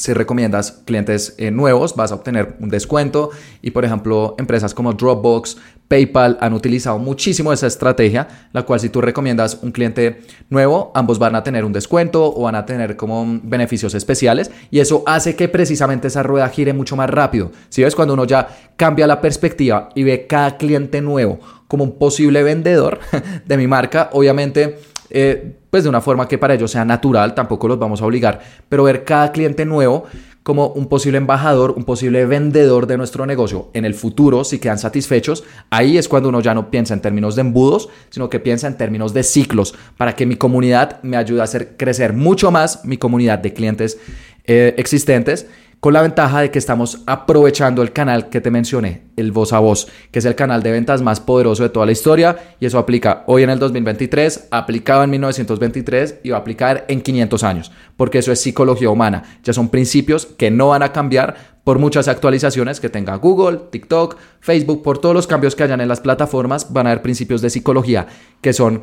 si 0.00 0.14
recomiendas 0.14 0.72
clientes 0.86 1.34
eh, 1.36 1.50
nuevos, 1.50 1.94
vas 1.94 2.10
a 2.10 2.14
obtener 2.14 2.56
un 2.58 2.70
descuento. 2.70 3.30
Y 3.60 3.70
por 3.70 3.84
ejemplo, 3.84 4.34
empresas 4.38 4.72
como 4.72 4.94
Dropbox, 4.94 5.58
PayPal 5.88 6.38
han 6.40 6.54
utilizado 6.54 6.98
muchísimo 6.98 7.52
esa 7.52 7.66
estrategia, 7.66 8.48
la 8.52 8.62
cual 8.62 8.80
si 8.80 8.88
tú 8.88 9.02
recomiendas 9.02 9.58
un 9.60 9.72
cliente 9.72 10.22
nuevo, 10.48 10.90
ambos 10.94 11.18
van 11.18 11.34
a 11.34 11.42
tener 11.42 11.66
un 11.66 11.72
descuento 11.72 12.34
o 12.34 12.42
van 12.42 12.54
a 12.54 12.64
tener 12.64 12.96
como 12.96 13.40
beneficios 13.42 13.94
especiales. 13.94 14.50
Y 14.70 14.80
eso 14.80 15.02
hace 15.04 15.36
que 15.36 15.48
precisamente 15.48 16.08
esa 16.08 16.22
rueda 16.22 16.48
gire 16.48 16.72
mucho 16.72 16.96
más 16.96 17.10
rápido. 17.10 17.52
Si 17.68 17.82
ves, 17.82 17.94
cuando 17.94 18.14
uno 18.14 18.24
ya 18.24 18.48
cambia 18.76 19.06
la 19.06 19.20
perspectiva 19.20 19.90
y 19.94 20.04
ve 20.04 20.26
cada 20.26 20.56
cliente 20.56 21.02
nuevo 21.02 21.40
como 21.68 21.84
un 21.84 21.98
posible 21.98 22.42
vendedor 22.42 23.00
de 23.44 23.56
mi 23.58 23.66
marca, 23.66 24.08
obviamente 24.12 24.78
eh, 25.10 25.56
pues 25.70 25.82
de 25.82 25.88
una 25.88 26.00
forma 26.00 26.26
que 26.28 26.38
para 26.38 26.54
ellos 26.54 26.70
sea 26.70 26.84
natural, 26.84 27.34
tampoco 27.34 27.68
los 27.68 27.78
vamos 27.78 28.02
a 28.02 28.06
obligar, 28.06 28.40
pero 28.68 28.84
ver 28.84 29.04
cada 29.04 29.32
cliente 29.32 29.64
nuevo 29.64 30.06
como 30.42 30.68
un 30.68 30.88
posible 30.88 31.18
embajador, 31.18 31.74
un 31.76 31.84
posible 31.84 32.24
vendedor 32.24 32.86
de 32.86 32.96
nuestro 32.96 33.26
negocio 33.26 33.68
en 33.74 33.84
el 33.84 33.94
futuro, 33.94 34.42
si 34.42 34.58
quedan 34.58 34.78
satisfechos, 34.78 35.44
ahí 35.68 35.98
es 35.98 36.08
cuando 36.08 36.30
uno 36.30 36.40
ya 36.40 36.54
no 36.54 36.70
piensa 36.70 36.94
en 36.94 37.02
términos 37.02 37.36
de 37.36 37.42
embudos, 37.42 37.88
sino 38.08 38.30
que 38.30 38.40
piensa 38.40 38.66
en 38.66 38.76
términos 38.76 39.12
de 39.12 39.22
ciclos, 39.22 39.74
para 39.98 40.16
que 40.16 40.26
mi 40.26 40.36
comunidad 40.36 41.02
me 41.02 41.16
ayude 41.16 41.42
a 41.42 41.44
hacer 41.44 41.76
crecer 41.76 42.14
mucho 42.14 42.50
más 42.50 42.84
mi 42.84 42.96
comunidad 42.96 43.38
de 43.38 43.52
clientes 43.52 43.98
eh, 44.44 44.74
existentes 44.78 45.46
con 45.80 45.94
la 45.94 46.02
ventaja 46.02 46.42
de 46.42 46.50
que 46.50 46.58
estamos 46.58 47.00
aprovechando 47.06 47.80
el 47.80 47.92
canal 47.92 48.28
que 48.28 48.42
te 48.42 48.50
mencioné, 48.50 49.04
el 49.16 49.32
voz 49.32 49.54
a 49.54 49.60
voz, 49.60 49.88
que 50.10 50.18
es 50.18 50.26
el 50.26 50.34
canal 50.34 50.62
de 50.62 50.72
ventas 50.72 51.00
más 51.00 51.20
poderoso 51.20 51.62
de 51.62 51.70
toda 51.70 51.86
la 51.86 51.92
historia 51.92 52.36
y 52.60 52.66
eso 52.66 52.78
aplica 52.78 53.24
hoy 53.26 53.42
en 53.42 53.50
el 53.50 53.58
2023, 53.58 54.48
aplicado 54.50 55.02
en 55.04 55.10
1923 55.10 56.16
y 56.22 56.30
va 56.30 56.36
a 56.36 56.40
aplicar 56.40 56.84
en 56.88 57.00
500 57.00 57.44
años, 57.44 57.72
porque 57.96 58.18
eso 58.18 58.30
es 58.30 58.40
psicología 58.40 58.90
humana, 58.90 59.38
ya 59.42 59.54
son 59.54 59.70
principios 59.70 60.26
que 60.26 60.50
no 60.50 60.68
van 60.68 60.82
a 60.82 60.92
cambiar 60.92 61.58
por 61.64 61.78
muchas 61.78 62.08
actualizaciones 62.08 62.80
que 62.80 62.88
tenga 62.88 63.16
Google, 63.16 63.60
TikTok, 63.70 64.16
Facebook, 64.40 64.82
por 64.82 64.98
todos 64.98 65.14
los 65.14 65.26
cambios 65.26 65.54
que 65.54 65.62
hayan 65.62 65.80
en 65.80 65.88
las 65.88 66.00
plataformas, 66.00 66.72
van 66.72 66.86
a 66.86 66.90
haber 66.90 67.02
principios 67.02 67.42
de 67.42 67.50
psicología 67.50 68.06
que 68.40 68.52
son 68.52 68.82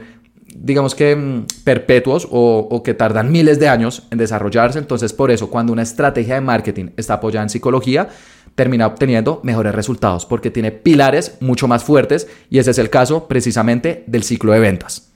digamos 0.55 0.95
que 0.95 1.15
mm, 1.15 1.45
perpetuos 1.63 2.27
o, 2.31 2.81
que 2.83 2.93
tardan 2.93 3.31
miles 3.31 3.59
de 3.59 3.69
años 3.69 4.03
en 4.11 4.17
desarrollarse. 4.17 4.79
Entonces, 4.79 5.13
por 5.13 5.31
eso, 5.31 5.49
cuando 5.49 5.73
una 5.73 5.83
estrategia 5.83 6.35
de 6.35 6.41
marketing 6.41 6.89
está 6.97 7.15
apoyada 7.15 7.43
en 7.43 7.49
psicología, 7.49 8.09
termina 8.55 8.87
obteniendo 8.87 9.39
mejores 9.43 9.75
resultados 9.75 10.25
porque 10.25 10.49
tiene 10.49 10.71
pilares 10.71 11.37
mucho 11.41 11.67
más 11.67 11.83
fuertes 11.83 12.27
y 12.49 12.57
ese 12.57 12.71
es 12.71 12.79
el 12.79 12.89
caso 12.89 13.27
precisamente 13.27 14.03
del 14.07 14.23
ciclo 14.23 14.51
de 14.53 14.59
ventas. 14.59 15.11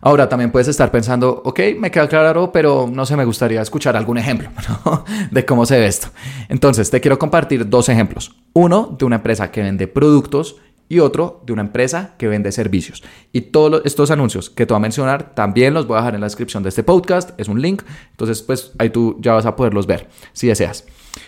Ahora 0.00 0.28
también 0.28 0.52
puedes 0.52 0.68
estar 0.68 0.90
pensando, 0.90 1.42
ok, 1.44 1.60
me 1.76 1.90
queda 1.90 2.08
claro, 2.08 2.52
pero 2.52 2.88
no 2.90 3.04
sé, 3.04 3.16
me 3.16 3.24
gustaría 3.24 3.60
escuchar 3.60 3.96
algún 3.96 4.16
ejemplo 4.16 4.48
de 5.30 5.44
cómo 5.44 5.66
se 5.66 5.78
ve 5.78 5.86
esto. 5.86 6.08
Entonces, 6.48 6.88
te 6.90 7.00
quiero 7.00 7.18
compartir 7.18 7.68
dos 7.68 7.88
ejemplos. 7.88 8.36
Uno 8.52 8.94
de 8.96 9.04
una 9.04 9.16
empresa 9.16 9.50
que 9.50 9.62
vende 9.62 9.88
productos 9.88 10.56
y 10.88 11.00
otro 11.00 11.42
de 11.46 11.52
una 11.52 11.62
empresa 11.62 12.14
que 12.18 12.28
vende 12.28 12.52
servicios. 12.52 13.02
Y 13.32 13.42
todos 13.42 13.82
estos 13.84 14.10
anuncios 14.10 14.50
que 14.50 14.66
te 14.66 14.72
voy 14.72 14.78
a 14.78 14.80
mencionar 14.80 15.34
también 15.34 15.74
los 15.74 15.86
voy 15.86 15.96
a 15.96 16.00
dejar 16.00 16.14
en 16.14 16.20
la 16.20 16.26
descripción 16.26 16.62
de 16.62 16.70
este 16.70 16.82
podcast, 16.82 17.38
es 17.38 17.48
un 17.48 17.60
link, 17.60 17.82
entonces 18.10 18.42
pues 18.42 18.72
ahí 18.78 18.90
tú 18.90 19.16
ya 19.20 19.34
vas 19.34 19.46
a 19.46 19.56
poderlos 19.56 19.86
ver 19.86 20.08
si 20.32 20.46
deseas. 20.48 20.84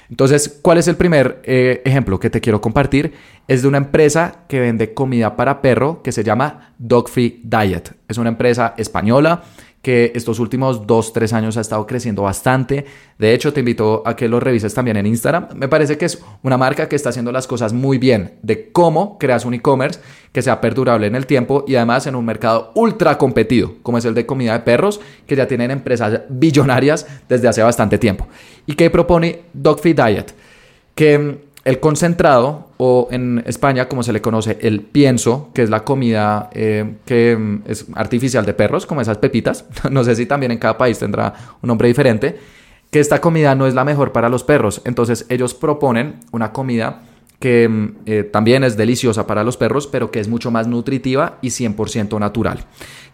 Entonces, 0.08 0.60
¿cuál 0.62 0.78
es 0.78 0.88
el 0.88 0.96
primer 0.96 1.40
eh, 1.44 1.82
ejemplo 1.84 2.18
que 2.18 2.30
te 2.30 2.40
quiero 2.40 2.60
compartir? 2.60 3.12
Es 3.48 3.62
de 3.62 3.68
una 3.68 3.78
empresa 3.78 4.44
que 4.48 4.60
vende 4.60 4.94
comida 4.94 5.36
para 5.36 5.62
perro 5.62 6.02
que 6.02 6.12
se 6.12 6.24
llama 6.24 6.74
Dogfree 6.78 7.40
Diet. 7.42 7.96
Es 8.08 8.18
una 8.18 8.30
empresa 8.30 8.74
española 8.76 9.42
que 9.82 10.12
estos 10.14 10.38
últimos 10.38 10.86
dos, 10.86 11.12
tres 11.12 11.32
años 11.32 11.56
ha 11.56 11.62
estado 11.62 11.86
creciendo 11.86 12.22
bastante. 12.22 12.84
De 13.18 13.32
hecho, 13.32 13.52
te 13.52 13.60
invito 13.60 14.02
a 14.04 14.14
que 14.14 14.28
lo 14.28 14.38
revises 14.38 14.74
también 14.74 14.98
en 14.98 15.06
Instagram. 15.06 15.48
Me 15.54 15.68
parece 15.68 15.96
que 15.96 16.04
es 16.04 16.22
una 16.42 16.58
marca 16.58 16.88
que 16.88 16.96
está 16.96 17.08
haciendo 17.08 17.32
las 17.32 17.46
cosas 17.46 17.72
muy 17.72 17.96
bien 17.96 18.34
de 18.42 18.70
cómo 18.72 19.18
creas 19.18 19.44
un 19.44 19.54
e-commerce 19.54 20.00
que 20.32 20.42
sea 20.42 20.60
perdurable 20.60 21.06
en 21.06 21.14
el 21.14 21.26
tiempo 21.26 21.64
y 21.66 21.76
además 21.76 22.06
en 22.06 22.14
un 22.14 22.24
mercado 22.26 22.72
ultra 22.74 23.16
competido, 23.16 23.76
como 23.82 23.98
es 23.98 24.04
el 24.04 24.14
de 24.14 24.26
comida 24.26 24.52
de 24.52 24.60
perros, 24.60 25.00
que 25.26 25.36
ya 25.36 25.48
tienen 25.48 25.70
empresas 25.70 26.22
billonarias 26.28 27.06
desde 27.28 27.48
hace 27.48 27.62
bastante 27.62 27.98
tiempo. 27.98 28.28
¿Y 28.66 28.74
que 28.74 28.90
propone 28.90 29.44
Dogfeed 29.54 29.96
Diet? 29.96 30.34
Que 30.94 31.49
el 31.64 31.78
concentrado, 31.78 32.68
o 32.78 33.08
en 33.10 33.42
España 33.46 33.88
como 33.88 34.02
se 34.02 34.12
le 34.12 34.22
conoce 34.22 34.58
el 34.62 34.80
pienso, 34.80 35.50
que 35.52 35.62
es 35.62 35.70
la 35.70 35.84
comida 35.84 36.48
eh, 36.52 36.94
que 37.04 37.36
mm, 37.36 37.62
es 37.66 37.86
artificial 37.94 38.46
de 38.46 38.54
perros, 38.54 38.86
como 38.86 39.00
esas 39.00 39.18
pepitas, 39.18 39.66
no 39.90 40.04
sé 40.04 40.16
si 40.16 40.26
también 40.26 40.52
en 40.52 40.58
cada 40.58 40.78
país 40.78 40.98
tendrá 40.98 41.34
un 41.60 41.68
nombre 41.68 41.88
diferente, 41.88 42.38
que 42.90 43.00
esta 43.00 43.20
comida 43.20 43.54
no 43.54 43.66
es 43.66 43.74
la 43.74 43.84
mejor 43.84 44.12
para 44.12 44.28
los 44.28 44.42
perros. 44.42 44.80
Entonces 44.84 45.26
ellos 45.28 45.54
proponen 45.54 46.20
una 46.32 46.52
comida 46.52 47.02
que 47.38 47.68
mm, 47.68 47.96
eh, 48.06 48.24
también 48.24 48.64
es 48.64 48.76
deliciosa 48.76 49.26
para 49.26 49.44
los 49.44 49.56
perros, 49.56 49.86
pero 49.86 50.10
que 50.10 50.20
es 50.20 50.28
mucho 50.28 50.50
más 50.50 50.66
nutritiva 50.66 51.38
y 51.42 51.48
100% 51.48 52.18
natural, 52.18 52.64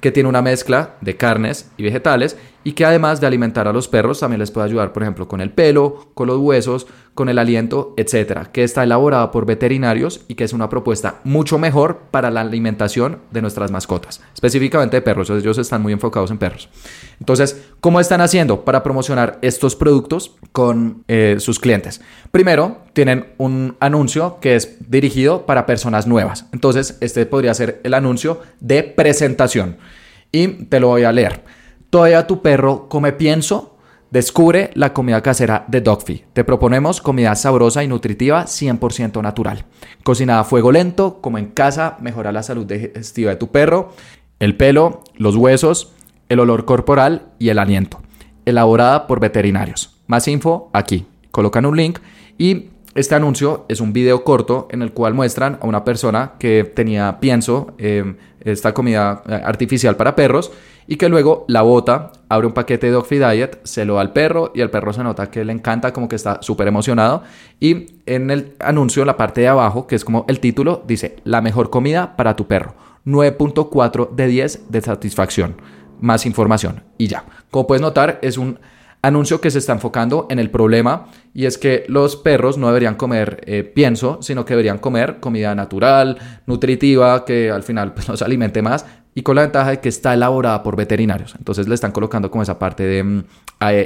que 0.01 0.13
tiene 0.13 0.29
una 0.29 0.43
mezcla 0.43 0.97
de 1.01 1.17
carnes 1.17 1.71
y 1.77 1.83
vegetales 1.83 2.37
y 2.67 2.73
que 2.73 2.85
además 2.85 3.21
de 3.21 3.29
alimentar 3.29 3.69
a 3.69 3.73
los 3.73 3.87
perros 3.87 4.19
también 4.19 4.41
les 4.41 4.51
puede 4.51 4.67
ayudar, 4.67 4.93
por 4.93 5.05
ejemplo, 5.05 5.29
con 5.29 5.41
el 5.41 5.53
pelo, 5.53 6.11
con 6.15 6.27
los 6.27 6.39
huesos, 6.39 6.89
con 7.15 7.29
el 7.29 7.39
aliento, 7.39 7.95
etcétera, 7.97 8.51
que 8.51 8.65
está 8.65 8.83
elaborada 8.83 9.31
por 9.31 9.47
veterinarios 9.47 10.23
y 10.27 10.35
que 10.35 10.43
es 10.43 10.53
una 10.53 10.69
propuesta 10.69 11.21
mucho 11.23 11.59
mejor 11.59 12.09
para 12.11 12.29
la 12.29 12.41
alimentación 12.41 13.21
de 13.31 13.41
nuestras 13.41 13.71
mascotas, 13.71 14.21
específicamente 14.35 14.97
de 14.97 15.03
perros, 15.03 15.31
ellos 15.31 15.59
están 15.59 15.81
muy 15.81 15.93
enfocados 15.93 16.33
en 16.33 16.39
perros. 16.39 16.69
Entonces, 17.21 17.69
¿cómo 17.79 18.01
están 18.01 18.21
haciendo 18.21 18.65
para 18.65 18.83
promocionar 18.83 19.39
estos 19.43 19.77
productos 19.77 20.35
con 20.51 21.05
eh, 21.07 21.37
sus 21.39 21.61
clientes? 21.61 22.01
Primero, 22.33 22.79
tienen 22.95 23.27
un 23.39 23.77
anuncio 23.79 24.39
que 24.41 24.57
es 24.57 24.91
dirigido 24.91 25.47
para 25.47 25.67
personas 25.67 26.09
nuevas. 26.09 26.47
Entonces, 26.53 26.99
este 27.01 27.27
podría 27.27 27.55
ser 27.55 27.81
el 27.85 27.95
anuncio 27.95 28.41
de 28.59 28.83
presentación. 28.83 29.77
Y 30.33 30.49
te 30.65 30.81
lo 30.81 30.89
voy 30.89 31.05
a 31.05 31.13
leer. 31.13 31.45
Todavía 31.91 32.27
tu 32.27 32.43
perro 32.43 32.89
come 32.89 33.13
pienso. 33.13 33.77
Descubre 34.11 34.71
la 34.75 34.93
comida 34.93 35.21
casera 35.21 35.65
de 35.69 35.81
Dogfy. 35.81 36.25
Te 36.33 36.45
proponemos 36.45 37.01
comida 37.01 37.35
sabrosa 37.35 37.83
y 37.83 37.89
nutritiva 37.89 38.45
100% 38.45 39.21
natural. 39.21 39.65
Cocinada 40.05 40.41
a 40.41 40.45
fuego 40.45 40.71
lento, 40.71 41.21
como 41.21 41.39
en 41.39 41.47
casa, 41.47 41.97
mejora 42.01 42.33
la 42.33 42.45
salud 42.45 42.67
digestiva 42.67 43.31
de 43.31 43.37
tu 43.37 43.49
perro, 43.49 43.93
el 44.39 44.57
pelo, 44.57 45.03
los 45.17 45.35
huesos, 45.37 45.93
el 46.29 46.41
olor 46.41 46.65
corporal 46.65 47.33
y 47.39 47.49
el 47.49 47.59
aliento. 47.59 48.01
Elaborada 48.45 49.07
por 49.07 49.19
veterinarios. 49.19 49.99
Más 50.07 50.29
info 50.29 50.71
aquí. 50.73 51.07
Colocan 51.33 51.67
un 51.67 51.77
link 51.77 51.99
y 52.39 52.71
este 52.95 53.15
anuncio 53.15 53.67
es 53.69 53.81
un 53.81 53.93
video 53.93 54.25
corto 54.25 54.69
en 54.71 54.81
el 54.81 54.93
cual 54.93 55.13
muestran 55.13 55.59
a 55.61 55.67
una 55.67 55.85
persona 55.85 56.33
que 56.39 56.65
tenía 56.65 57.19
pienso, 57.21 57.75
em, 57.77 58.17
esta 58.41 58.73
comida 58.73 59.23
eh, 59.29 59.41
artificial 59.45 59.97
para 59.97 60.17
perros, 60.17 60.51
y 60.87 60.97
que 60.97 61.09
luego 61.09 61.45
la 61.49 61.63
bota, 61.63 62.13
abre 62.29 62.47
un 62.47 62.53
paquete 62.53 62.87
de 62.87 62.93
Dog 62.93 63.09
Diet, 63.09 63.61
se 63.65 63.85
lo 63.85 63.95
da 63.95 64.01
al 64.03 64.13
perro 64.13 64.53
y 64.55 64.61
el 64.61 64.71
perro 64.71 64.93
se 64.93 65.03
nota 65.03 65.31
que 65.31 65.45
le 65.45 65.53
encanta, 65.53 65.93
como 65.93 66.09
que 66.09 66.17
está 66.17 66.43
súper 66.43 66.69
emocionado. 66.69 67.23
Y 67.61 67.87
en 68.07 68.31
el 68.31 68.55
anuncio, 68.61 69.05
la 69.05 69.17
parte 69.17 69.41
de 69.41 69.49
abajo, 69.49 69.87
que 69.87 69.97
es 69.97 70.05
como 70.05 70.25
el 70.29 70.41
título, 70.41 70.83
dice, 70.87 71.17
la 71.25 71.41
mejor 71.41 71.71
comida 71.71 72.17
para 72.17 72.37
tu 72.37 72.47
perro. 72.47 72.75
9.4 73.05 74.11
de 74.15 74.27
10 74.27 74.71
de 74.71 74.81
satisfacción. 74.81 75.57
Más 76.01 76.27
información 76.27 76.83
y 76.99 77.07
ya. 77.07 77.25
Como 77.51 77.67
puedes 77.67 77.81
notar, 77.81 78.19
es 78.23 78.37
un 78.37 78.59
anuncio 79.07 79.41
que 79.41 79.51
se 79.51 79.59
está 79.59 79.73
enfocando 79.73 80.27
en 80.31 80.39
el 80.39 80.51
problema 80.51 81.07
y 81.33 81.47
es 81.47 81.59
que 81.59 81.85
los 81.89 82.17
perros 82.17 82.59
no 82.59 82.67
deberían 82.67 82.97
comer 82.97 83.41
eh, 83.47 83.63
pienso, 83.63 84.19
sino 84.21 84.45
que 84.45 84.55
deberían 84.55 84.79
comer 84.79 85.21
comida 85.21 85.55
natural, 85.55 86.19
nutritiva, 86.47 87.25
que 87.25 87.51
al 87.51 87.63
final 87.63 87.95
pues, 87.95 88.09
los 88.09 88.23
alimente 88.23 88.63
más 88.63 88.85
y 89.17 89.23
con 89.23 89.35
la 89.35 89.43
ventaja 89.43 89.71
de 89.71 89.81
que 89.81 89.89
está 89.89 90.13
elaborada 90.13 90.63
por 90.63 90.77
veterinarios. 90.77 91.35
Entonces 91.39 91.67
le 91.67 91.75
están 91.75 91.91
colocando 91.91 92.31
como 92.31 92.43
esa 92.43 92.59
parte 92.59 92.83
de, 92.83 93.03
mm, 93.03 93.25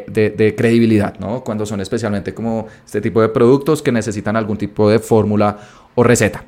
de, 0.08 0.34
de 0.36 0.54
credibilidad, 0.56 1.20
¿no? 1.20 1.44
Cuando 1.44 1.64
son 1.64 1.80
especialmente 1.80 2.34
como 2.34 2.66
este 2.84 3.00
tipo 3.00 3.22
de 3.22 3.28
productos 3.28 3.80
que 3.80 3.92
necesitan 3.92 4.34
algún 4.34 4.58
tipo 4.58 4.90
de 4.90 4.98
fórmula 4.98 5.56
o 5.94 6.02
receta. 6.02 6.44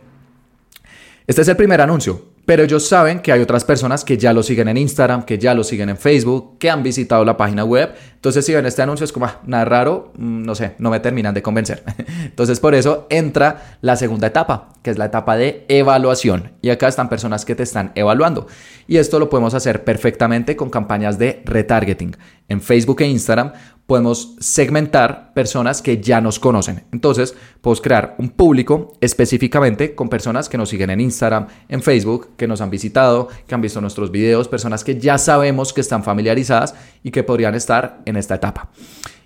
Este 1.27 1.43
es 1.43 1.49
el 1.49 1.57
primer 1.57 1.81
anuncio. 1.81 2.33
Pero 2.45 2.65
ellos 2.65 2.89
saben 2.89 3.21
que 3.21 3.31
hay 3.31 3.41
otras 3.41 3.65
personas 3.65 4.05
que 4.05 4.19
ya 4.19 4.33
lo 4.33 4.43
siguen 4.43 4.67
en 4.67 4.77
Instagram, 4.77 5.23
que 5.23 5.39
ya 5.39 5.55
lo 5.55 5.63
siguen 5.63 5.91
en 5.91 5.97
Facebook, 5.97 6.59
que 6.59 6.71
han 6.71 6.83
visitado 6.83 7.25
la 7.25 7.37
página 7.37 7.65
web. 7.65 7.95
Entonces, 8.17 8.45
si 8.45 8.53
ven 8.53 8.67
este 8.67 8.83
anuncio, 8.83 9.05
es 9.05 9.13
como, 9.13 9.27
ah, 9.27 9.41
nada 9.47 9.65
raro, 9.65 10.13
mm, 10.17 10.43
no 10.43 10.57
sé, 10.57 10.75
no 10.79 10.91
me 10.91 10.99
terminan 10.99 11.35
de 11.35 11.43
convencer. 11.43 11.85
Entonces, 12.25 12.59
por 12.59 12.75
eso 12.75 13.07
entra 13.11 13.79
la 13.81 13.95
segunda 13.95 14.27
etapa, 14.27 14.71
que 14.83 14.91
es 14.91 14.99
la 14.99 15.05
etapa 15.05 15.37
de 15.37 15.65
evaluación. 15.69 16.53
Y 16.63 16.71
acá 16.71 16.89
están 16.89 17.09
personas 17.09 17.45
que 17.45 17.55
te 17.55 17.63
están 17.63 17.93
evaluando. 17.95 18.49
Y 18.89 18.97
esto 18.97 19.21
lo 19.21 19.31
podemos 19.31 19.55
hacer 19.55 19.85
perfectamente 19.85 20.57
con 20.57 20.69
campañas 20.69 21.19
de 21.19 21.43
retargeting. 21.45 22.17
En 22.49 22.61
Facebook 22.61 23.03
e 23.03 23.07
Instagram 23.07 23.53
podemos 23.93 24.37
segmentar 24.41 25.35
personas 25.35 25.83
que 25.83 26.01
ya 26.01 26.23
nos 26.23 26.39
conocen. 26.39 26.85
Entonces, 26.93 27.35
podemos 27.61 27.83
crear 27.83 28.15
un 28.17 28.31
público 28.31 28.95
específicamente 29.03 29.95
con 29.95 30.09
personas 30.09 30.49
que 30.49 30.57
nos 30.57 30.71
siguen 30.71 30.89
en 30.89 30.99
Instagram, 30.99 31.49
en 31.69 31.83
Facebook, 31.83 32.31
que 32.39 32.49
nos 32.49 32.63
han 32.63 32.71
visitado, 32.71 33.29
que 33.47 33.55
han 33.55 33.61
visto 33.61 33.83
nuestros 33.83 34.11
videos, 34.11 34.49
personas 34.49 34.83
que 34.83 34.99
ya 34.99 35.19
sabemos 35.19 35.75
que 35.75 35.83
están 35.83 36.05
familiarizadas 36.05 36.75
y 37.03 37.11
que 37.11 37.23
podrían 37.23 37.55
estar 37.55 38.01
en 38.07 38.17
esta 38.17 38.37
etapa. 38.37 38.71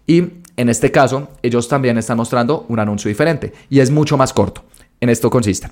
Y 0.04 0.24
en 0.56 0.68
este 0.68 0.90
caso, 0.90 1.28
ellos 1.44 1.68
también 1.68 1.96
están 1.96 2.16
mostrando 2.16 2.66
un 2.68 2.80
anuncio 2.80 3.08
diferente 3.08 3.52
y 3.70 3.78
es 3.78 3.92
mucho 3.92 4.16
más 4.16 4.32
corto. 4.32 4.64
En 5.00 5.10
esto 5.10 5.30
consiste. 5.30 5.70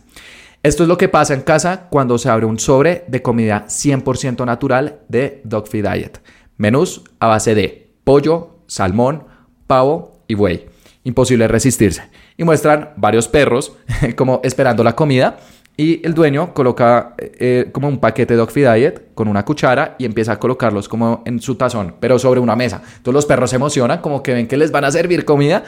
Esto 0.62 0.84
es 0.84 0.88
lo 0.88 0.96
que 0.96 1.08
pasa 1.08 1.34
en 1.34 1.40
casa 1.40 1.88
cuando 1.90 2.16
se 2.16 2.28
abre 2.28 2.46
un 2.46 2.60
sobre 2.60 3.02
de 3.08 3.22
comida 3.22 3.64
100% 3.66 4.46
natural 4.46 5.00
de 5.08 5.40
Dog 5.42 5.66
Feed 5.66 5.84
Diet. 5.84 6.20
Menús 6.58 7.02
a 7.18 7.26
base 7.26 7.56
de 7.56 7.90
pollo, 8.04 8.53
salmón, 8.66 9.24
pavo 9.66 10.20
y 10.28 10.34
buey. 10.34 10.66
Imposible 11.04 11.48
resistirse. 11.48 12.02
Y 12.36 12.44
muestran 12.44 12.90
varios 12.96 13.28
perros 13.28 13.76
como 14.16 14.40
esperando 14.42 14.82
la 14.82 14.96
comida 14.96 15.38
y 15.76 16.06
el 16.06 16.14
dueño 16.14 16.54
coloca 16.54 17.14
eh, 17.18 17.32
eh, 17.40 17.68
como 17.72 17.88
un 17.88 17.98
paquete 17.98 18.34
de 18.34 18.38
Dog 18.38 18.52
Diet 18.52 19.12
con 19.14 19.26
una 19.26 19.44
cuchara 19.44 19.96
y 19.98 20.04
empieza 20.04 20.32
a 20.32 20.38
colocarlos 20.38 20.88
como 20.88 21.22
en 21.26 21.40
su 21.40 21.56
tazón, 21.56 21.96
pero 21.98 22.18
sobre 22.18 22.38
una 22.38 22.54
mesa. 22.54 22.80
Entonces 22.96 23.14
los 23.14 23.26
perros 23.26 23.50
se 23.50 23.56
emocionan 23.56 24.00
como 24.00 24.22
que 24.22 24.34
ven 24.34 24.46
que 24.46 24.56
les 24.56 24.70
van 24.70 24.84
a 24.84 24.92
servir 24.92 25.24
comida 25.24 25.64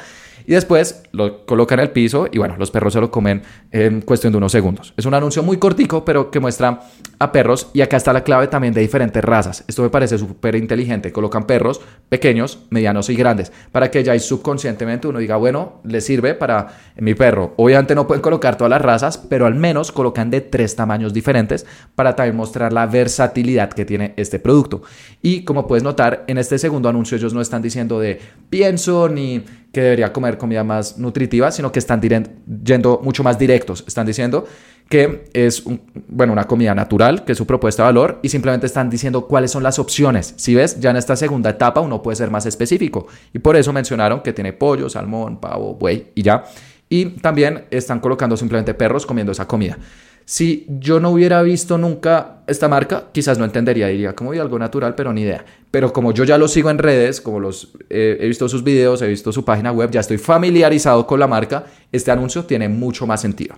y 0.46 0.52
después 0.52 1.02
lo 1.12 1.44
colocan 1.46 1.80
el 1.80 1.90
piso 1.90 2.28
y 2.30 2.38
bueno, 2.38 2.56
los 2.58 2.70
perros 2.70 2.92
se 2.92 3.00
lo 3.00 3.10
comen 3.10 3.42
en 3.70 4.00
cuestión 4.00 4.32
de 4.32 4.38
unos 4.38 4.52
segundos. 4.52 4.94
Es 4.96 5.06
un 5.06 5.14
anuncio 5.14 5.42
muy 5.42 5.56
cortico, 5.56 6.04
pero 6.04 6.30
que 6.30 6.40
muestra 6.40 6.80
a 7.18 7.32
perros 7.32 7.70
y 7.72 7.80
acá 7.80 7.96
está 7.96 8.12
la 8.12 8.22
clave 8.22 8.48
también 8.48 8.74
de 8.74 8.80
diferentes 8.80 9.24
razas. 9.24 9.64
Esto 9.66 9.82
me 9.82 9.90
parece 9.90 10.18
súper 10.18 10.54
inteligente. 10.54 11.12
Colocan 11.12 11.46
perros 11.46 11.80
pequeños, 12.08 12.60
medianos 12.70 13.08
y 13.10 13.16
grandes 13.16 13.52
para 13.72 13.90
que 13.90 14.04
ya 14.04 14.16
subconscientemente 14.18 15.08
uno 15.08 15.18
diga, 15.18 15.36
bueno, 15.36 15.80
le 15.84 16.00
sirve 16.00 16.34
para 16.34 16.68
mi 16.96 17.14
perro. 17.14 17.54
Obviamente 17.56 17.94
no 17.94 18.06
pueden 18.06 18.22
colocar 18.22 18.56
todas 18.56 18.70
las 18.70 18.82
razas, 18.82 19.18
pero 19.18 19.46
al 19.46 19.54
menos 19.54 19.92
colocan 19.92 20.30
de 20.30 20.40
tres 20.40 20.76
tamaños 20.76 21.12
diferentes 21.12 21.66
para 21.94 22.14
también 22.14 22.36
mostrar 22.36 22.72
la 22.72 22.86
versatilidad 22.86 23.70
que 23.70 23.84
tiene 23.84 24.14
este 24.16 24.38
producto. 24.38 24.82
Y 25.22 25.44
como 25.44 25.66
puedes 25.66 25.82
notar, 25.82 26.24
en 26.26 26.38
este 26.38 26.58
segundo 26.58 26.88
anuncio 26.88 27.16
ellos 27.16 27.34
no 27.34 27.40
están 27.40 27.62
diciendo 27.62 27.98
de 27.98 28.20
pienso 28.50 29.08
ni 29.08 29.44
que 29.76 29.82
debería 29.82 30.10
comer 30.10 30.38
comida 30.38 30.64
más 30.64 30.96
nutritiva, 30.96 31.50
sino 31.52 31.70
que 31.70 31.80
están 31.80 32.00
yendo 32.64 32.98
mucho 33.04 33.22
más 33.22 33.38
directos. 33.38 33.84
Están 33.86 34.06
diciendo 34.06 34.46
que 34.88 35.24
es 35.34 35.62
bueno, 36.08 36.32
una 36.32 36.44
comida 36.44 36.74
natural, 36.74 37.26
que 37.26 37.32
es 37.32 37.38
su 37.38 37.46
propuesta 37.46 37.82
de 37.82 37.88
valor, 37.88 38.18
y 38.22 38.30
simplemente 38.30 38.64
están 38.64 38.88
diciendo 38.88 39.26
cuáles 39.26 39.50
son 39.50 39.62
las 39.62 39.78
opciones. 39.78 40.32
Si 40.38 40.54
ves, 40.54 40.80
ya 40.80 40.92
en 40.92 40.96
esta 40.96 41.14
segunda 41.14 41.50
etapa 41.50 41.82
uno 41.82 42.00
puede 42.00 42.16
ser 42.16 42.30
más 42.30 42.46
específico. 42.46 43.06
Y 43.34 43.38
por 43.40 43.54
eso 43.54 43.70
mencionaron 43.70 44.22
que 44.22 44.32
tiene 44.32 44.54
pollo, 44.54 44.88
salmón, 44.88 45.40
pavo, 45.40 45.74
buey 45.74 46.06
y 46.14 46.22
ya. 46.22 46.44
Y 46.88 47.04
también 47.20 47.66
están 47.70 48.00
colocando 48.00 48.34
simplemente 48.38 48.72
perros 48.72 49.04
comiendo 49.04 49.32
esa 49.32 49.46
comida. 49.46 49.76
Si 50.28 50.66
yo 50.68 50.98
no 50.98 51.10
hubiera 51.10 51.40
visto 51.42 51.78
nunca 51.78 52.38
esta 52.48 52.66
marca, 52.66 53.04
quizás 53.12 53.38
no 53.38 53.44
entendería, 53.44 53.86
diría 53.86 54.16
como 54.16 54.30
vi 54.32 54.40
algo 54.40 54.58
natural, 54.58 54.96
pero 54.96 55.12
ni 55.12 55.22
idea. 55.22 55.44
Pero 55.70 55.92
como 55.92 56.12
yo 56.12 56.24
ya 56.24 56.36
lo 56.36 56.48
sigo 56.48 56.68
en 56.68 56.78
redes, 56.78 57.20
como 57.20 57.38
los 57.38 57.70
eh, 57.88 58.18
he 58.20 58.26
visto 58.26 58.48
sus 58.48 58.64
videos, 58.64 59.00
he 59.02 59.06
visto 59.06 59.30
su 59.30 59.44
página 59.44 59.70
web, 59.70 59.88
ya 59.92 60.00
estoy 60.00 60.18
familiarizado 60.18 61.06
con 61.06 61.20
la 61.20 61.28
marca, 61.28 61.66
este 61.92 62.10
anuncio 62.10 62.44
tiene 62.44 62.68
mucho 62.68 63.06
más 63.06 63.20
sentido. 63.20 63.54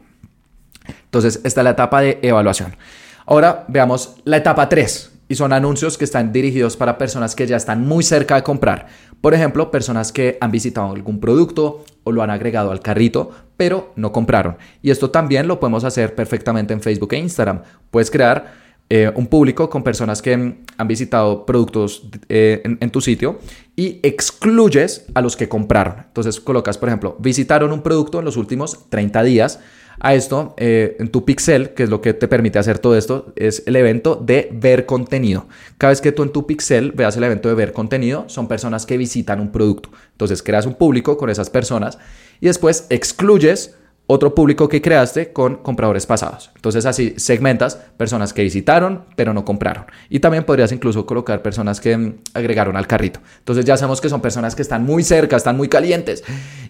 Entonces, 1.05 1.41
esta 1.43 1.63
es 1.63 1.65
la 1.65 1.71
etapa 1.71 2.03
de 2.03 2.19
evaluación. 2.21 2.77
Ahora 3.25 3.65
veamos 3.69 4.17
la 4.25 4.37
etapa 4.37 4.69
3, 4.69 5.11
y 5.29 5.35
son 5.35 5.53
anuncios 5.53 5.99
que 5.99 6.05
están 6.05 6.33
dirigidos 6.33 6.77
para 6.77 6.97
personas 6.97 7.35
que 7.35 7.47
ya 7.47 7.57
están 7.57 7.87
muy 7.87 8.03
cerca 8.03 8.37
de 8.37 8.43
comprar. 8.43 8.89
Por 9.21 9.35
ejemplo, 9.35 9.71
personas 9.71 10.13
que 10.13 10.39
han 10.41 10.51
visitado 10.51 10.93
algún 10.93 11.21
producto 11.21 11.85
o 12.05 12.13
lo 12.13 12.23
han 12.23 12.31
agregado 12.31 12.71
al 12.71 12.81
carrito, 12.81 13.31
pero 13.57 13.93
no 13.97 14.13
compraron. 14.13 14.57
Y 14.83 14.91
esto 14.91 15.11
también 15.11 15.49
lo 15.49 15.59
podemos 15.59 15.85
hacer 15.85 16.15
perfectamente 16.15 16.73
en 16.73 16.81
Facebook 16.81 17.13
e 17.13 17.19
Instagram. 17.19 17.63
Puedes 17.91 18.11
crear 18.11 18.69
eh, 18.91 19.13
un 19.15 19.27
público 19.27 19.69
con 19.69 19.83
personas 19.83 20.23
que 20.23 20.33
han 20.33 20.89
visitado 20.89 21.45
productos 21.45 22.09
eh, 22.31 22.63
en, 22.65 22.91
tu 22.91 23.03
sitio 23.03 23.39
y 23.77 24.01
excluyes 24.03 25.05
a 25.15 25.21
los 25.21 25.37
que 25.37 25.47
compraron. 25.47 26.05
Entonces 26.07 26.41
colocas, 26.41 26.79
por 26.79 26.89
ejemplo, 26.89 27.15
visitaron 27.19 27.73
un 27.73 27.83
producto 27.83 28.21
en 28.21 28.25
los 28.25 28.39
últimos 28.39 28.89
30 28.89 29.23
días. 29.25 29.61
A 30.01 30.15
esto, 30.15 30.55
eh, 30.59 30.97
en 31.01 31.09
tu 31.09 31.25
pixel, 31.25 31.71
que 31.71 31.83
es 31.85 31.91
lo 31.91 32.01
que 32.01 32.15
te 32.15 32.29
permite 32.29 32.59
hacer 32.59 32.79
todo 32.79 32.97
esto, 32.97 33.33
es 33.35 33.65
el 33.67 33.75
evento 33.75 34.15
de 34.15 34.49
ver 34.53 34.87
contenido. 34.87 35.49
Cada 35.77 35.91
vez 35.91 36.01
que 36.01 36.13
tú 36.13 36.23
en 36.23 36.31
tu 36.31 36.47
pixel 36.47 36.93
veas 36.93 37.17
el 37.17 37.25
evento 37.25 37.49
de 37.49 37.55
ver 37.57 37.73
contenido, 37.73 38.25
son 38.29 38.47
personas 38.47 38.87
que 38.87 38.97
visitan 38.97 39.41
un 39.41 39.51
producto. 39.51 39.91
Entonces 40.13 40.43
creas 40.43 40.67
un 40.67 40.75
público 40.75 41.17
con 41.17 41.31
esas 41.31 41.51
personas 41.51 41.99
y 42.41 42.47
después 42.47 42.87
excluyes 42.91 43.75
otro 44.11 44.35
público 44.35 44.69
que 44.71 44.81
creaste 44.81 45.33
con 45.35 45.57
compradores 45.57 46.07
pasados. 46.07 46.51
Entonces 46.57 46.87
así 46.87 47.15
segmentas 47.19 47.77
personas 47.97 48.33
que 48.33 48.43
visitaron 48.43 49.05
pero 49.15 49.35
no 49.35 49.45
compraron. 49.45 49.85
Y 50.09 50.19
también 50.21 50.45
podrías 50.45 50.73
incluso 50.73 51.05
colocar 51.07 51.43
personas 51.43 51.79
que 51.79 51.97
mm, 51.97 52.15
agregaron 52.33 52.77
al 52.77 52.87
carrito. 52.87 53.21
Entonces 53.39 53.67
ya 53.67 53.77
sabemos 53.77 54.01
que 54.01 54.09
son 54.09 54.23
personas 54.23 54.57
que 54.57 54.63
están 54.63 54.85
muy 54.85 55.05
cerca, 55.05 55.37
están 55.37 55.59
muy 55.59 55.69
calientes. 55.69 56.25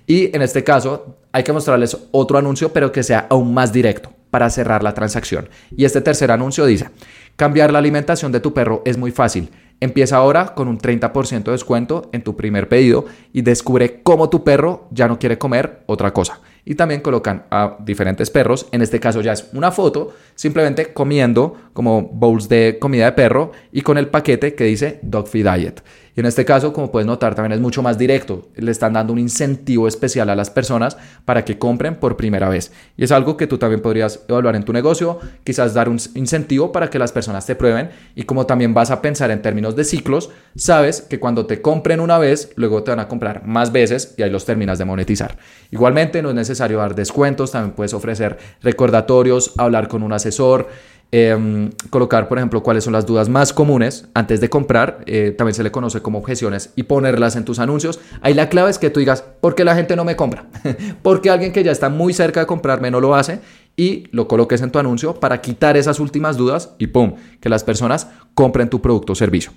Y 0.06 0.34
en 0.34 0.42
este 0.42 0.64
caso 0.64 1.16
hay 1.30 1.44
que 1.44 1.52
mostrarles 1.52 1.96
otro 2.10 2.38
anuncio 2.38 2.72
pero 2.72 2.90
que 2.90 3.04
sea 3.04 3.26
aún 3.30 3.54
más 3.54 3.72
directo 3.72 4.12
para 4.30 4.50
cerrar 4.50 4.82
la 4.82 4.92
transacción. 4.92 5.48
Y 5.76 5.84
este 5.84 6.00
tercer 6.00 6.32
anuncio 6.32 6.66
dice, 6.66 6.90
cambiar 7.36 7.72
la 7.72 7.78
alimentación 7.78 8.32
de 8.32 8.40
tu 8.40 8.52
perro 8.52 8.82
es 8.84 8.98
muy 8.98 9.12
fácil. 9.12 9.50
Empieza 9.80 10.16
ahora 10.16 10.56
con 10.56 10.66
un 10.66 10.76
30% 10.76 11.44
de 11.44 11.52
descuento 11.52 12.10
en 12.12 12.22
tu 12.22 12.36
primer 12.36 12.68
pedido 12.68 13.04
y 13.32 13.42
descubre 13.42 14.02
cómo 14.02 14.28
tu 14.28 14.42
perro 14.42 14.88
ya 14.90 15.06
no 15.06 15.20
quiere 15.20 15.38
comer 15.38 15.84
otra 15.86 16.12
cosa 16.12 16.40
y 16.68 16.74
también 16.74 17.00
colocan 17.00 17.46
a 17.50 17.78
diferentes 17.80 18.28
perros. 18.28 18.68
En 18.72 18.82
este 18.82 19.00
caso 19.00 19.22
ya 19.22 19.32
es 19.32 19.48
una 19.54 19.72
foto, 19.72 20.14
simplemente 20.34 20.92
comiendo 20.92 21.56
como 21.72 22.02
bowls 22.02 22.46
de 22.50 22.76
comida 22.78 23.06
de 23.06 23.12
perro 23.12 23.52
y 23.72 23.80
con 23.80 23.96
el 23.96 24.08
paquete 24.08 24.54
que 24.54 24.64
dice 24.64 25.00
Dog 25.00 25.28
Feed 25.28 25.50
Diet. 25.50 25.82
Y 26.18 26.20
en 26.20 26.26
este 26.26 26.44
caso, 26.44 26.72
como 26.72 26.90
puedes 26.90 27.06
notar, 27.06 27.36
también 27.36 27.52
es 27.52 27.60
mucho 27.60 27.80
más 27.80 27.96
directo. 27.96 28.48
Le 28.56 28.72
están 28.72 28.94
dando 28.94 29.12
un 29.12 29.20
incentivo 29.20 29.86
especial 29.86 30.28
a 30.30 30.34
las 30.34 30.50
personas 30.50 30.96
para 31.24 31.44
que 31.44 31.60
compren 31.60 31.94
por 31.94 32.16
primera 32.16 32.48
vez. 32.48 32.72
Y 32.96 33.04
es 33.04 33.12
algo 33.12 33.36
que 33.36 33.46
tú 33.46 33.56
también 33.56 33.80
podrías 33.80 34.24
evaluar 34.26 34.56
en 34.56 34.64
tu 34.64 34.72
negocio, 34.72 35.20
quizás 35.44 35.74
dar 35.74 35.88
un 35.88 36.00
incentivo 36.16 36.72
para 36.72 36.90
que 36.90 36.98
las 36.98 37.12
personas 37.12 37.46
te 37.46 37.54
prueben. 37.54 37.90
Y 38.16 38.24
como 38.24 38.46
también 38.46 38.74
vas 38.74 38.90
a 38.90 39.00
pensar 39.00 39.30
en 39.30 39.42
términos 39.42 39.76
de 39.76 39.84
ciclos, 39.84 40.30
sabes 40.56 41.02
que 41.02 41.20
cuando 41.20 41.46
te 41.46 41.62
compren 41.62 42.00
una 42.00 42.18
vez, 42.18 42.50
luego 42.56 42.82
te 42.82 42.90
van 42.90 42.98
a 42.98 43.06
comprar 43.06 43.46
más 43.46 43.70
veces 43.70 44.16
y 44.16 44.24
ahí 44.24 44.30
los 44.30 44.44
terminas 44.44 44.76
de 44.78 44.86
monetizar. 44.86 45.38
Igualmente, 45.70 46.20
no 46.20 46.30
es 46.30 46.34
necesario 46.34 46.78
dar 46.78 46.96
descuentos, 46.96 47.52
también 47.52 47.76
puedes 47.76 47.94
ofrecer 47.94 48.38
recordatorios, 48.60 49.52
hablar 49.56 49.86
con 49.86 50.02
un 50.02 50.12
asesor. 50.12 50.66
Em, 51.10 51.70
colocar, 51.88 52.28
por 52.28 52.36
ejemplo, 52.36 52.62
cuáles 52.62 52.84
son 52.84 52.92
las 52.92 53.06
dudas 53.06 53.30
más 53.30 53.54
comunes 53.54 54.06
antes 54.12 54.42
de 54.42 54.50
comprar, 54.50 55.04
eh, 55.06 55.34
también 55.36 55.54
se 55.54 55.62
le 55.62 55.70
conoce 55.70 56.02
como 56.02 56.18
objeciones 56.18 56.70
y 56.76 56.82
ponerlas 56.82 57.34
en 57.34 57.46
tus 57.46 57.58
anuncios. 57.60 57.98
Ahí 58.20 58.34
la 58.34 58.50
clave 58.50 58.70
es 58.70 58.78
que 58.78 58.90
tú 58.90 59.00
digas, 59.00 59.22
¿por 59.22 59.54
qué 59.54 59.64
la 59.64 59.74
gente 59.74 59.96
no 59.96 60.04
me 60.04 60.16
compra? 60.16 60.44
porque 61.02 61.30
alguien 61.30 61.52
que 61.52 61.64
ya 61.64 61.72
está 61.72 61.88
muy 61.88 62.12
cerca 62.12 62.40
de 62.40 62.46
comprarme 62.46 62.90
no 62.90 63.00
lo 63.00 63.14
hace 63.14 63.40
y 63.74 64.08
lo 64.10 64.28
coloques 64.28 64.60
en 64.60 64.70
tu 64.70 64.78
anuncio 64.78 65.14
para 65.14 65.40
quitar 65.40 65.78
esas 65.78 65.98
últimas 65.98 66.36
dudas 66.36 66.74
y 66.76 66.88
¡pum! 66.88 67.14
que 67.40 67.48
las 67.48 67.64
personas 67.64 68.08
compren 68.34 68.68
tu 68.68 68.82
producto 68.82 69.14
o 69.14 69.16
servicio. 69.16 69.52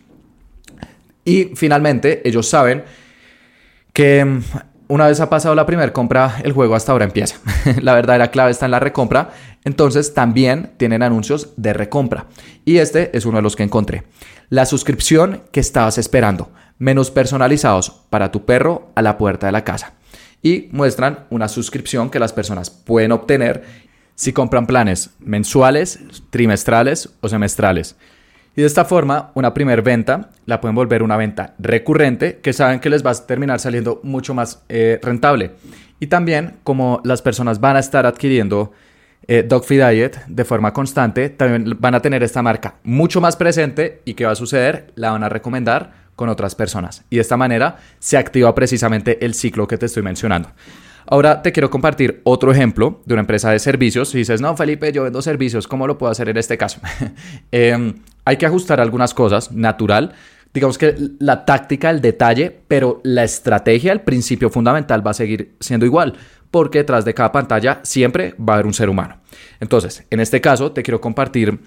Y 1.25 1.51
finalmente, 1.55 2.25
ellos 2.27 2.47
saben 2.47 2.83
que 3.91 4.19
em, 4.19 4.41
una 4.91 5.07
vez 5.07 5.21
ha 5.21 5.29
pasado 5.29 5.55
la 5.55 5.65
primera 5.65 5.93
compra, 5.93 6.41
el 6.43 6.51
juego 6.51 6.75
hasta 6.75 6.91
ahora 6.91 7.05
empieza. 7.05 7.37
la 7.81 7.93
verdadera 7.93 8.29
clave 8.29 8.51
está 8.51 8.65
en 8.65 8.71
la 8.71 8.79
recompra. 8.81 9.29
Entonces 9.63 10.13
también 10.13 10.71
tienen 10.77 11.03
anuncios 11.03 11.53
de 11.57 11.73
recompra. 11.73 12.27
Y 12.65 12.77
este 12.77 13.15
es 13.15 13.25
uno 13.25 13.37
de 13.37 13.43
los 13.43 13.55
que 13.55 13.63
encontré. 13.63 14.03
La 14.49 14.65
suscripción 14.65 15.43
que 15.51 15.59
estabas 15.59 15.97
esperando. 15.97 16.51
menús 16.77 17.11
personalizados 17.11 17.91
para 18.09 18.31
tu 18.31 18.43
perro 18.43 18.91
a 18.95 19.03
la 19.03 19.19
puerta 19.19 19.45
de 19.45 19.51
la 19.51 19.63
casa 19.63 19.93
y 20.41 20.69
muestran 20.71 21.25
una 21.29 21.47
suscripción 21.47 22.09
que 22.09 22.19
las 22.19 22.33
personas 22.33 22.71
pueden 22.71 23.11
obtener 23.11 23.63
si 24.15 24.33
compran 24.33 24.67
planes 24.67 25.11
mensuales, 25.19 25.99
trimestrales 26.29 27.09
o 27.21 27.29
semestrales. 27.29 27.95
Y 28.55 28.61
de 28.61 28.67
esta 28.67 28.83
forma, 28.83 29.31
una 29.33 29.53
primer 29.53 29.81
venta 29.81 30.29
la 30.45 30.59
pueden 30.59 30.75
volver 30.75 31.03
una 31.03 31.15
venta 31.15 31.55
recurrente 31.57 32.39
que 32.39 32.51
saben 32.51 32.79
que 32.79 32.89
les 32.89 33.05
va 33.05 33.11
a 33.11 33.25
terminar 33.25 33.59
saliendo 33.59 34.01
mucho 34.03 34.33
más 34.33 34.63
eh, 34.67 34.99
rentable. 35.01 35.51
Y 35.99 36.07
también, 36.07 36.57
como 36.63 37.01
las 37.05 37.21
personas 37.21 37.61
van 37.61 37.77
a 37.77 37.79
estar 37.79 38.05
adquiriendo 38.05 38.73
eh, 39.31 39.47
Diet 39.47 40.25
de 40.27 40.43
forma 40.43 40.73
constante, 40.73 41.29
también 41.29 41.77
van 41.79 41.95
a 41.95 42.01
tener 42.01 42.21
esta 42.21 42.41
marca 42.41 42.75
mucho 42.83 43.21
más 43.21 43.37
presente 43.37 44.01
y 44.03 44.13
¿qué 44.13 44.25
va 44.25 44.33
a 44.33 44.35
suceder? 44.35 44.91
La 44.95 45.11
van 45.11 45.23
a 45.23 45.29
recomendar 45.29 45.93
con 46.17 46.27
otras 46.27 46.53
personas. 46.53 47.05
Y 47.09 47.15
de 47.15 47.21
esta 47.21 47.37
manera 47.37 47.77
se 47.99 48.17
activa 48.17 48.53
precisamente 48.53 49.25
el 49.25 49.33
ciclo 49.33 49.69
que 49.69 49.77
te 49.77 49.85
estoy 49.85 50.03
mencionando. 50.03 50.49
Ahora 51.07 51.41
te 51.41 51.53
quiero 51.53 51.69
compartir 51.69 52.19
otro 52.25 52.51
ejemplo 52.51 53.01
de 53.05 53.13
una 53.13 53.21
empresa 53.21 53.49
de 53.51 53.59
servicios. 53.59 54.09
Si 54.09 54.17
dices, 54.17 54.41
no, 54.41 54.57
Felipe, 54.57 54.91
yo 54.91 55.03
vendo 55.03 55.21
servicios, 55.21 55.65
¿cómo 55.65 55.87
lo 55.87 55.97
puedo 55.97 56.11
hacer 56.11 56.27
en 56.27 56.35
este 56.35 56.57
caso? 56.57 56.81
Em, 57.53 58.01
hay 58.25 58.35
que 58.35 58.45
ajustar 58.45 58.81
algunas 58.81 59.13
cosas, 59.13 59.53
natural. 59.53 60.11
Digamos 60.53 60.77
que 60.77 60.93
la 61.19 61.45
táctica, 61.45 61.89
el 61.89 62.01
detalle, 62.01 62.63
pero 62.67 62.99
la 63.05 63.23
estrategia, 63.23 63.93
el 63.93 64.01
principio 64.01 64.49
fundamental 64.49 65.05
va 65.05 65.11
a 65.11 65.13
seguir 65.13 65.55
siendo 65.61 65.85
igual, 65.85 66.15
porque 66.51 66.79
detrás 66.79 67.05
de 67.05 67.13
cada 67.13 67.31
pantalla 67.31 67.79
siempre 67.83 68.35
va 68.37 68.53
a 68.53 68.55
haber 68.57 68.67
un 68.67 68.73
ser 68.73 68.89
humano. 68.89 69.17
Entonces, 69.59 70.05
en 70.09 70.19
este 70.19 70.41
caso, 70.41 70.71
te 70.71 70.83
quiero 70.83 71.01
compartir 71.01 71.59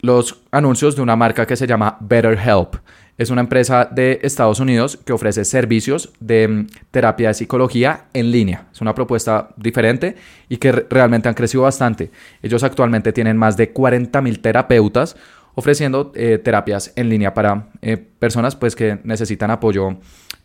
los 0.00 0.42
anuncios 0.50 0.96
de 0.96 1.02
una 1.02 1.16
marca 1.16 1.46
que 1.46 1.56
se 1.56 1.66
llama 1.66 1.96
BetterHelp. 2.00 2.74
Es 3.18 3.30
una 3.30 3.42
empresa 3.42 3.88
de 3.90 4.18
Estados 4.22 4.58
Unidos 4.58 4.98
que 5.04 5.12
ofrece 5.12 5.44
servicios 5.44 6.12
de 6.18 6.48
mm, 6.48 6.66
terapia 6.90 7.28
de 7.28 7.34
psicología 7.34 8.06
en 8.12 8.32
línea. 8.32 8.66
Es 8.72 8.80
una 8.80 8.94
propuesta 8.94 9.50
diferente 9.56 10.16
y 10.48 10.56
que 10.56 10.72
realmente 10.72 11.28
han 11.28 11.34
crecido 11.34 11.62
bastante. 11.62 12.10
Ellos 12.42 12.64
actualmente 12.64 13.12
tienen 13.12 13.36
más 13.36 13.56
de 13.56 13.70
40 13.70 14.20
mil 14.22 14.40
terapeutas 14.40 15.16
ofreciendo 15.54 16.12
eh, 16.14 16.38
terapias 16.38 16.92
en 16.96 17.08
línea 17.08 17.34
para 17.34 17.68
eh, 17.82 17.96
personas 17.96 18.56
pues, 18.56 18.74
que 18.74 18.98
necesitan 19.04 19.50
apoyo 19.50 19.98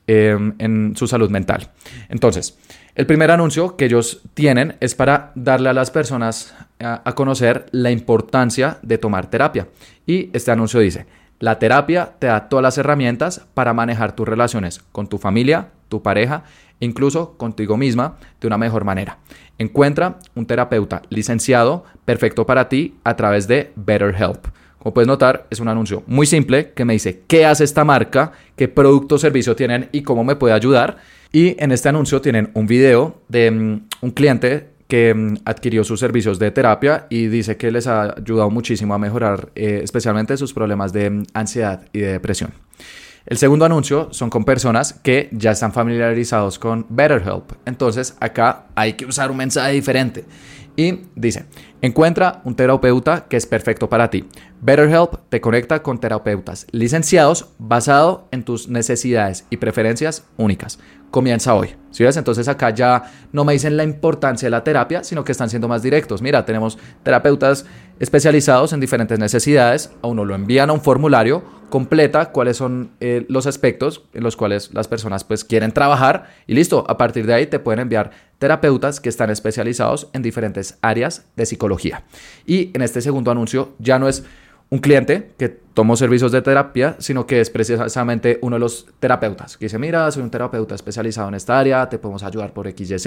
em, 0.06 0.54
en 0.60 0.96
su 0.96 1.08
salud 1.08 1.30
mental. 1.30 1.72
Entonces, 2.10 2.58
el 2.98 3.06
primer 3.06 3.30
anuncio 3.30 3.76
que 3.76 3.86
ellos 3.86 4.24
tienen 4.34 4.76
es 4.80 4.96
para 4.96 5.32
darle 5.36 5.70
a 5.70 5.74
las 5.74 5.92
personas 5.92 6.56
a 6.80 7.14
conocer 7.14 7.68
la 7.72 7.92
importancia 7.92 8.80
de 8.82 8.98
tomar 8.98 9.30
terapia. 9.30 9.68
Y 10.08 10.32
este 10.34 10.50
anuncio 10.50 10.80
dice, 10.80 11.06
la 11.40 11.60
terapia 11.60 12.14
te 12.18 12.26
da 12.26 12.50
todas 12.50 12.64
las 12.64 12.80
herramientas 12.80 13.46
para 13.54 13.76
manejar 13.76 14.16
tus 14.16 14.28
relaciones 14.28 14.82
con 14.92 15.08
tu 15.08 15.20
familia, 15.20 15.68
tu 15.90 16.02
pareja, 16.02 16.46
incluso 16.80 17.38
contigo 17.38 17.78
misma 17.78 18.18
de 18.42 18.48
una 18.48 18.58
mejor 18.58 18.84
manera. 18.84 19.20
Encuentra 19.60 20.18
un 20.34 20.48
terapeuta 20.48 21.04
licenciado 21.10 21.86
perfecto 22.04 22.48
para 22.48 22.68
ti 22.68 22.96
a 23.04 23.16
través 23.16 23.48
de 23.48 23.74
BetterHelp. 23.76 24.48
Como 24.88 24.94
puedes 24.94 25.08
notar, 25.10 25.48
es 25.50 25.60
un 25.60 25.68
anuncio 25.68 26.04
muy 26.08 26.26
simple 26.26 26.72
que 26.72 26.86
me 26.86 26.94
dice 26.94 27.24
qué 27.28 27.46
hace 27.46 27.66
esta 27.66 27.84
marca, 27.84 28.32
qué 28.56 28.70
producto 28.70 29.16
o 29.16 29.18
servicio 29.18 29.54
tienen 29.54 29.90
y 29.92 30.02
cómo 30.02 30.24
me 30.24 30.38
puede 30.38 30.54
ayudar. 30.54 30.96
Y 31.34 31.62
en 31.62 31.74
este 31.74 31.90
anuncio 31.90 32.22
tienen 32.22 32.52
un 32.54 32.68
video 32.68 33.20
de 33.28 33.52
mm, 33.52 33.82
un 34.00 34.12
cliente 34.12 34.70
que 34.88 35.14
mm, 35.14 35.40
adquirió 35.44 35.84
sus 35.84 36.00
servicios 36.00 36.40
de 36.40 36.52
terapia 36.52 37.06
y 37.10 37.28
dice 37.28 37.58
que 37.58 37.70
les 37.70 37.86
ha 37.86 38.16
ayudado 38.18 38.50
muchísimo 38.50 38.94
a 38.94 38.98
mejorar 38.98 39.50
eh, 39.56 39.82
especialmente 39.84 40.38
sus 40.38 40.54
problemas 40.54 40.94
de 40.94 41.10
mm, 41.10 41.24
ansiedad 41.34 41.82
y 41.92 42.00
de 42.00 42.14
depresión. 42.14 42.54
El 43.26 43.36
segundo 43.36 43.66
anuncio 43.66 44.08
son 44.12 44.30
con 44.30 44.46
personas 44.46 44.94
que 44.94 45.28
ya 45.34 45.52
están 45.52 45.74
familiarizados 45.74 46.60
con 46.60 46.86
BetterHelp. 46.88 47.52
Entonces 47.66 48.16
acá 48.22 48.68
hay 48.74 48.94
que 48.94 49.06
usar 49.06 49.32
un 49.32 49.36
mensaje 49.36 49.74
diferente. 49.74 50.24
Y 50.78 51.00
dice, 51.16 51.46
encuentra 51.82 52.42
un 52.44 52.56
terapeuta 52.56 53.26
que 53.30 53.38
es 53.38 53.46
perfecto 53.46 53.90
para 53.90 54.10
ti. 54.10 54.28
BetterHelp 54.62 55.30
te 55.30 55.42
conecta 55.42 55.84
con 55.84 56.00
terapeutas 56.00 56.66
licenciados 56.72 57.50
basado 57.60 58.28
en 58.32 58.44
tus 58.44 58.68
necesidades 58.68 59.46
y 59.50 59.58
preferencias 59.58 60.26
únicas 60.38 60.80
comienza 61.12 61.54
hoy. 61.54 61.76
¿Sí 61.92 62.04
ves? 62.04 62.18
Entonces 62.18 62.48
acá 62.48 62.70
ya 62.70 63.04
no 63.32 63.44
me 63.44 63.54
dicen 63.54 63.78
la 63.78 63.84
importancia 63.84 64.48
de 64.48 64.52
la 64.52 64.64
terapia, 64.64 65.04
sino 65.04 65.24
que 65.24 65.32
están 65.32 65.50
siendo 65.50 65.68
más 65.68 65.82
directos. 65.82 66.22
Mira, 66.22 66.46
tenemos 66.46 66.78
terapeutas 67.02 67.66
especializados 68.00 68.74
en 68.74 68.80
diferentes 68.80 69.18
necesidades, 69.18 69.92
a 70.02 70.08
uno 70.08 70.26
lo 70.26 70.36
envían 70.36 70.70
a 70.70 70.74
un 70.74 70.82
formulario, 70.82 71.44
completa 71.70 72.32
cuáles 72.32 72.58
son 72.58 72.92
eh, 73.00 73.26
los 73.30 73.48
aspectos 73.48 74.04
en 74.14 74.24
los 74.24 74.36
cuales 74.36 74.74
las 74.74 74.88
personas 74.88 75.24
pues 75.24 75.44
quieren 75.44 75.72
trabajar 75.72 76.30
y 76.46 76.54
listo, 76.54 76.86
a 76.88 76.98
partir 76.98 77.26
de 77.26 77.34
ahí 77.34 77.48
te 77.48 77.60
pueden 77.60 77.80
enviar 77.80 78.12
terapeutas 78.38 79.00
que 79.00 79.10
están 79.10 79.32
especializados 79.32 80.10
en 80.14 80.22
diferentes 80.22 80.78
áreas 80.82 81.26
de 81.36 81.46
psicología. 81.46 81.67
Y 82.46 82.72
en 82.74 82.82
este 82.82 83.02
segundo 83.02 83.32
anuncio 83.32 83.74
ya 83.80 84.00
no 84.00 84.08
es 84.08 84.24
un 84.70 84.80
cliente 84.80 85.32
que 85.38 85.50
tomó 85.50 85.96
servicios 85.96 86.32
de 86.32 86.42
terapia, 86.42 86.96
sino 87.00 87.26
que 87.26 87.40
es 87.40 87.50
precisamente 87.50 88.40
uno 88.42 88.58
de 88.58 88.60
los 88.60 88.88
terapeutas 89.00 89.58
que 89.58 89.66
dice, 89.66 89.80
mira, 89.80 90.12
soy 90.12 90.24
un 90.24 90.30
terapeuta 90.30 90.76
especializado 90.76 91.30
en 91.30 91.36
esta 91.36 91.58
área, 91.58 91.88
te 91.88 92.00
podemos 92.00 92.24
ayudar 92.24 92.52
por 92.52 92.70
XYZ, 92.70 93.06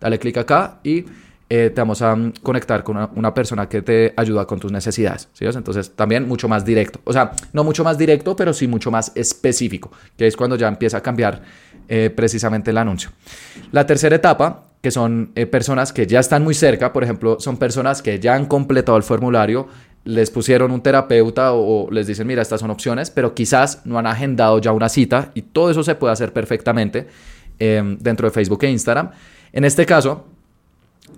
dale 0.00 0.18
clic 0.18 0.38
acá 0.38 0.78
y 0.82 1.04
eh, 1.50 1.70
te 1.74 1.80
vamos 1.80 2.00
a 2.00 2.16
mm, 2.16 2.32
conectar 2.42 2.82
con 2.82 2.96
una, 3.14 3.34
persona 3.34 3.68
que 3.68 3.82
te 3.82 4.14
ayuda 4.16 4.46
con 4.46 4.58
tus 4.58 4.72
necesidades. 4.72 5.28
Entonces, 5.38 5.90
también 5.94 6.26
mucho 6.26 6.48
más 6.48 6.64
directo. 6.64 7.00
O 7.04 7.12
sea, 7.12 7.32
no 7.52 7.64
mucho 7.64 7.84
más 7.84 7.98
directo, 7.98 8.34
pero 8.34 8.54
sí 8.54 8.66
mucho 8.66 8.90
más 8.90 9.12
específico, 9.14 9.92
que 10.16 10.26
es 10.26 10.36
cuando 10.36 10.56
ya 10.56 10.68
empieza 10.68 10.98
a 10.98 11.02
cambiar 11.02 11.42
eh, 11.86 12.10
precisamente 12.14 12.70
el 12.70 12.78
anuncio. 12.78 13.10
La 13.72 13.86
tercera 13.86 14.16
etapa 14.16 14.64
que 14.84 14.90
son 14.90 15.30
eh, 15.34 15.46
personas 15.46 15.94
que 15.94 16.06
ya 16.06 16.20
están 16.20 16.44
muy 16.44 16.52
cerca, 16.52 16.92
por 16.92 17.02
ejemplo, 17.02 17.38
son 17.40 17.56
personas 17.56 18.02
que 18.02 18.20
ya 18.20 18.34
han 18.34 18.44
completado 18.44 18.98
el 18.98 19.02
formulario, 19.02 19.66
les 20.04 20.30
pusieron 20.30 20.72
un 20.72 20.82
terapeuta 20.82 21.54
o, 21.54 21.90
les 21.90 22.06
dicen, 22.06 22.26
mira, 22.26 22.42
estas 22.42 22.60
son 22.60 22.70
opciones, 22.70 23.10
pero 23.10 23.34
quizás 23.34 23.80
no 23.86 23.98
han 23.98 24.06
agendado 24.06 24.58
ya 24.58 24.72
una 24.72 24.90
cita 24.90 25.30
y 25.32 25.40
todo 25.40 25.70
eso 25.70 25.82
se 25.82 25.94
puede 25.94 26.12
hacer 26.12 26.34
perfectamente 26.34 27.06
em, 27.58 27.96
dentro 27.96 28.28
de 28.28 28.34
Facebook 28.34 28.62
e 28.64 28.70
Instagram. 28.72 29.10
En 29.54 29.64
este 29.64 29.86
caso, 29.86 30.26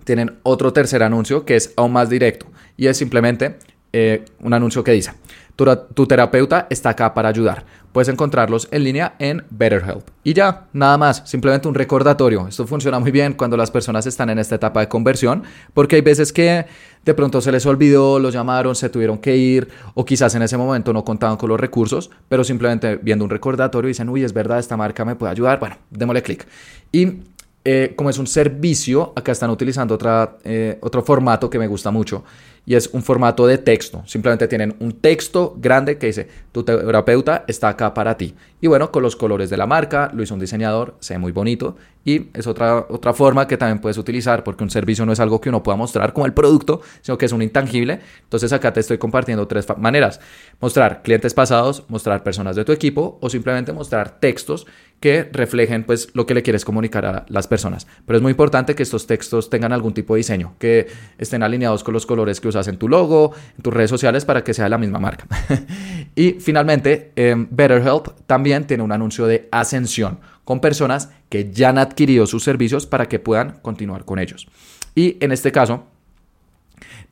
tienen 0.05 0.37
otro 0.45 0.73
tercer 0.73 1.03
anuncio 1.03 1.45
que 1.45 1.57
es 1.57 1.73
aún 1.75 1.93
más 1.93 2.09
directo 2.09 2.47
y 2.77 2.87
es 2.87 2.97
simplemente 2.97 3.57
eh, 3.93 4.27
un 4.43 4.55
anuncio 4.55 4.85
que 4.85 4.93
dice, 4.93 5.11
tu, 5.57 6.07
terapeuta 6.07 6.69
está 6.71 6.91
acá 6.91 7.13
para 7.13 7.31
ayudar. 7.31 7.65
Puedes 7.97 8.11
encontrarlos 8.11 8.69
en 8.73 8.85
línea 8.85 9.15
en 9.19 9.47
BetterHelp. 9.49 10.11
Y 10.23 10.35
ya, 10.35 10.67
nada 10.75 10.99
más, 10.99 11.23
simplemente 11.25 11.67
un 11.67 11.75
recordatorio. 11.75 12.47
Esto 12.47 12.67
funciona 12.67 12.99
muy 12.99 13.11
bien 13.11 13.33
cuando 13.33 13.57
las 13.57 13.71
personas 13.71 14.05
están 14.05 14.29
en 14.29 14.39
esta 14.39 14.57
etapa 14.57 14.81
de 14.81 14.89
conversión, 14.91 15.45
porque 15.73 15.97
hay 15.97 16.03
veces 16.03 16.31
que 16.31 16.67
de 17.07 17.15
pronto 17.15 17.41
se 17.41 17.51
les 17.51 17.65
olvidó, 17.65 18.19
los 18.19 18.35
llamaron, 18.35 18.75
se 18.75 18.91
tuvieron 18.91 19.17
que 19.17 19.39
ir, 19.39 19.69
o 19.95 20.05
quizás 20.05 20.35
en 20.35 20.43
ese 20.43 20.59
momento 20.59 20.93
no 20.93 21.07
contaban 21.07 21.39
con 21.39 21.49
los 21.49 21.59
recursos, 21.59 22.11
pero 22.29 22.45
simplemente 22.45 22.97
viendo 22.97 23.25
un 23.25 23.31
recordatorio 23.31 23.89
dicen, 23.89 24.11
uy, 24.11 24.25
es 24.25 24.35
verdad, 24.35 24.59
esta 24.59 24.77
marca 24.77 25.07
me 25.07 25.17
puede 25.17 25.33
ayudar. 25.33 25.59
Bueno, 25.59 25.79
démosle 25.89 26.21
clic. 26.21 26.47
Y 26.93 27.23
eh, 27.69 27.95
como 27.97 28.11
es 28.11 28.19
un 28.19 28.29
servicio, 28.29 29.13
acá 29.17 29.33
están 29.33 29.51
utilizando 29.51 29.97
otra, 29.97 30.39
eh, 30.45 30.79
otro 30.83 31.03
formato 31.03 31.51
que 31.51 31.59
me 31.59 31.67
gusta 31.67 31.91
mucho 31.91 32.23
y 32.65 32.75
es 32.75 32.91
un 32.93 33.03
formato 33.03 33.47
de 33.47 33.59
texto. 33.59 34.03
Simplemente 34.07 34.49
tienen 34.49 34.77
un 34.81 35.01
texto 35.01 35.57
grande 35.57 35.99
que 35.99 36.09
dice, 36.09 36.29
tu 36.51 36.65
terapeuta 36.65 37.45
está 37.47 37.69
acá 37.69 37.95
para 37.95 38.17
ti. 38.17 38.35
Y 38.61 38.67
bueno, 38.67 38.91
con 38.91 39.03
los 39.05 39.15
colores 39.15 39.51
de 39.51 39.57
la 39.57 39.67
marca, 39.67 40.11
lo 40.13 40.23
hizo 40.23 40.35
un 40.35 40.41
diseñador, 40.41 40.97
se 40.99 41.15
ve 41.15 41.19
muy 41.19 41.31
bonito 41.31 41.77
y 42.05 42.29
es 42.35 42.47
otra, 42.49 42.87
otra 42.89 43.13
forma 43.13 43.47
que 43.47 43.57
también 43.57 43.81
puedes 43.81 43.99
utilizar 43.99 44.43
porque 44.43 44.65
un 44.65 44.71
servicio 44.71 45.07
no 45.07 45.13
es 45.13 45.21
algo 45.21 45.41
que 45.41 45.49
uno 45.49 45.63
pueda 45.63 45.77
mostrar 45.77 46.13
como 46.13 46.27
el 46.27 46.35
producto, 46.35 46.81
sino 47.03 47.17
que 47.17 47.27
es 47.27 47.33
un 47.33 47.43
intangible. 47.43 48.01
Entonces 48.25 48.53
acá 48.53 48.73
te 48.73 48.81
estoy 48.81 48.99
compartiendo 48.99 49.47
tres 49.47 49.67
maneras. 49.79 50.21
Mostrar 50.61 51.03
clientes 51.03 51.35
pasados, 51.35 51.85
mostrar 51.89 52.25
personas 52.25 52.57
de 52.57 52.65
tu 52.65 52.73
equipo 52.73 53.19
o 53.21 53.31
simplemente 53.31 53.73
mostrar 53.73 54.19
textos 54.19 54.67
que 55.01 55.29
reflejen 55.31 55.85
pues 55.85 56.09
lo 56.15 56.27
que 56.27 56.35
le 56.35 56.43
quieres 56.43 56.65
comunicar 56.65 57.05
a 57.05 57.27
las 57.29 57.47
personas. 57.47 57.87
Pero 58.07 58.17
es 58.17 58.23
muy 58.23 58.31
importante 58.31 58.75
que 58.75 58.83
estos 58.83 59.07
textos 59.07 59.51
tengan 59.51 59.73
algún 59.73 59.95
tipo 59.95 60.15
de 60.15 60.19
diseño, 60.19 60.55
que 60.59 60.89
estén 61.19 61.43
alineados 61.43 61.85
con 61.85 61.95
los 61.95 62.07
colores 62.07 62.41
que 62.41 62.49
usas 62.49 62.67
en 62.69 62.79
tu 62.79 62.89
logo, 62.89 63.33
en 63.57 63.63
tus 63.63 63.73
redes 63.73 63.91
sociales 63.91 64.25
para 64.25 64.43
que 64.43 64.55
sea 64.55 64.69
la 64.69 64.79
misma 64.79 64.99
marca. 64.99 65.27
y 66.15 66.33
finalmente, 66.33 67.13
em, 67.17 67.47
BetterHelp 67.51 68.09
también 68.27 68.67
tiene 68.67 68.83
un 68.83 68.93
anuncio 68.93 69.27
de 69.27 69.49
ascensión 69.53 70.19
con 70.45 70.61
personas 70.61 71.11
que 71.29 71.51
ya 71.51 71.71
han 71.71 71.79
adquirido 71.79 72.27
sus 72.27 72.45
servicios 72.45 72.87
para 72.87 73.07
que 73.07 73.19
puedan 73.19 73.59
continuar 73.63 74.05
con 74.05 74.19
ellos. 74.19 74.47
Y 74.95 75.19
en 75.21 75.33
este 75.33 75.53
caso, 75.53 75.85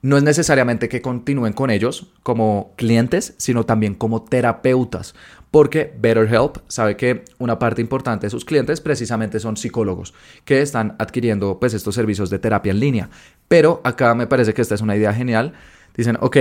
no 0.05 0.19
es 0.19 0.23
necesariamente 0.23 0.91
que 0.91 1.01
continúen 1.01 1.55
con 1.55 1.71
ellos 1.71 2.13
como 2.23 2.73
clientes, 2.77 3.35
sino 3.39 3.65
también 3.65 3.95
como 3.95 4.23
terapeutas, 4.23 5.15
porque 5.55 5.95
BetterHelp 5.97 6.57
sabe 6.67 6.97
que 6.97 7.23
una 7.39 7.61
parte 7.61 7.81
importante 7.81 8.27
de 8.27 8.31
sus 8.31 8.45
clientes 8.45 8.81
precisamente 8.81 9.39
son 9.39 9.57
psicólogos 9.57 10.13
que 10.45 10.61
están 10.61 10.97
adquiriendo 10.99 11.61
pues 11.61 11.75
estos 11.75 11.95
servicios 11.95 12.29
de 12.29 12.41
terapia 12.41 12.73
en 12.73 12.81
línea. 12.81 13.09
Pero 13.47 13.81
acá 13.85 14.17
me 14.17 14.27
parece 14.27 14.53
que 14.53 14.63
esta 14.63 14.75
es 14.75 14.81
una 14.81 14.97
idea 14.97 15.15
genial. 15.15 15.53
Dicen, 15.97 16.19
ok, 16.21 16.37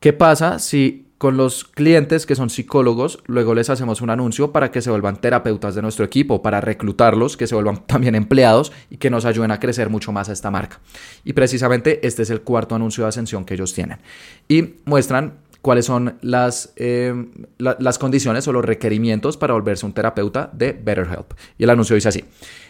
¿qué 0.00 0.12
pasa 0.12 0.58
si 0.58 1.06
con 1.18 1.36
los 1.36 1.62
clientes 1.62 2.26
que 2.26 2.34
son 2.34 2.50
psicólogos, 2.50 3.22
luego 3.26 3.54
les 3.54 3.70
hacemos 3.70 4.00
un 4.00 4.10
anuncio 4.10 4.50
para 4.50 4.72
que 4.72 4.82
se 4.82 4.90
vuelvan 4.90 5.20
terapeutas 5.20 5.76
de 5.76 5.82
nuestro 5.82 6.04
equipo, 6.04 6.42
para 6.42 6.60
reclutarlos, 6.60 7.36
que 7.36 7.46
se 7.46 7.54
vuelvan 7.54 7.76
también 7.86 8.16
empleados 8.16 8.72
y 8.90 8.96
que 8.96 9.08
nos 9.08 9.24
ayuden 9.24 9.52
a 9.52 9.60
crecer 9.60 9.88
mucho 9.88 10.10
más 10.10 10.28
a 10.28 10.32
esta 10.32 10.50
marca. 10.50 10.80
Y 11.22 11.34
precisamente 11.34 12.04
este 12.04 12.22
es 12.22 12.30
el 12.30 12.40
cuarto 12.40 12.74
anuncio 12.74 13.04
de 13.04 13.08
ascensión 13.10 13.44
que 13.44 13.54
ellos 13.54 13.72
tienen. 13.72 13.98
Y 14.48 14.78
muestran 14.84 15.34
cuáles 15.62 15.86
son 15.86 16.18
las, 16.20 16.72
eh, 16.76 17.14
las 17.58 17.98
condiciones 17.98 18.46
o 18.48 18.52
los 18.52 18.64
requerimientos 18.64 19.36
para 19.36 19.54
volverse 19.54 19.86
un 19.86 19.94
terapeuta 19.94 20.50
de 20.52 20.72
BetterHelp. 20.72 21.32
Y 21.56 21.64
el 21.64 21.70
anuncio 21.70 21.94
dice 21.94 22.08
así, 22.08 22.24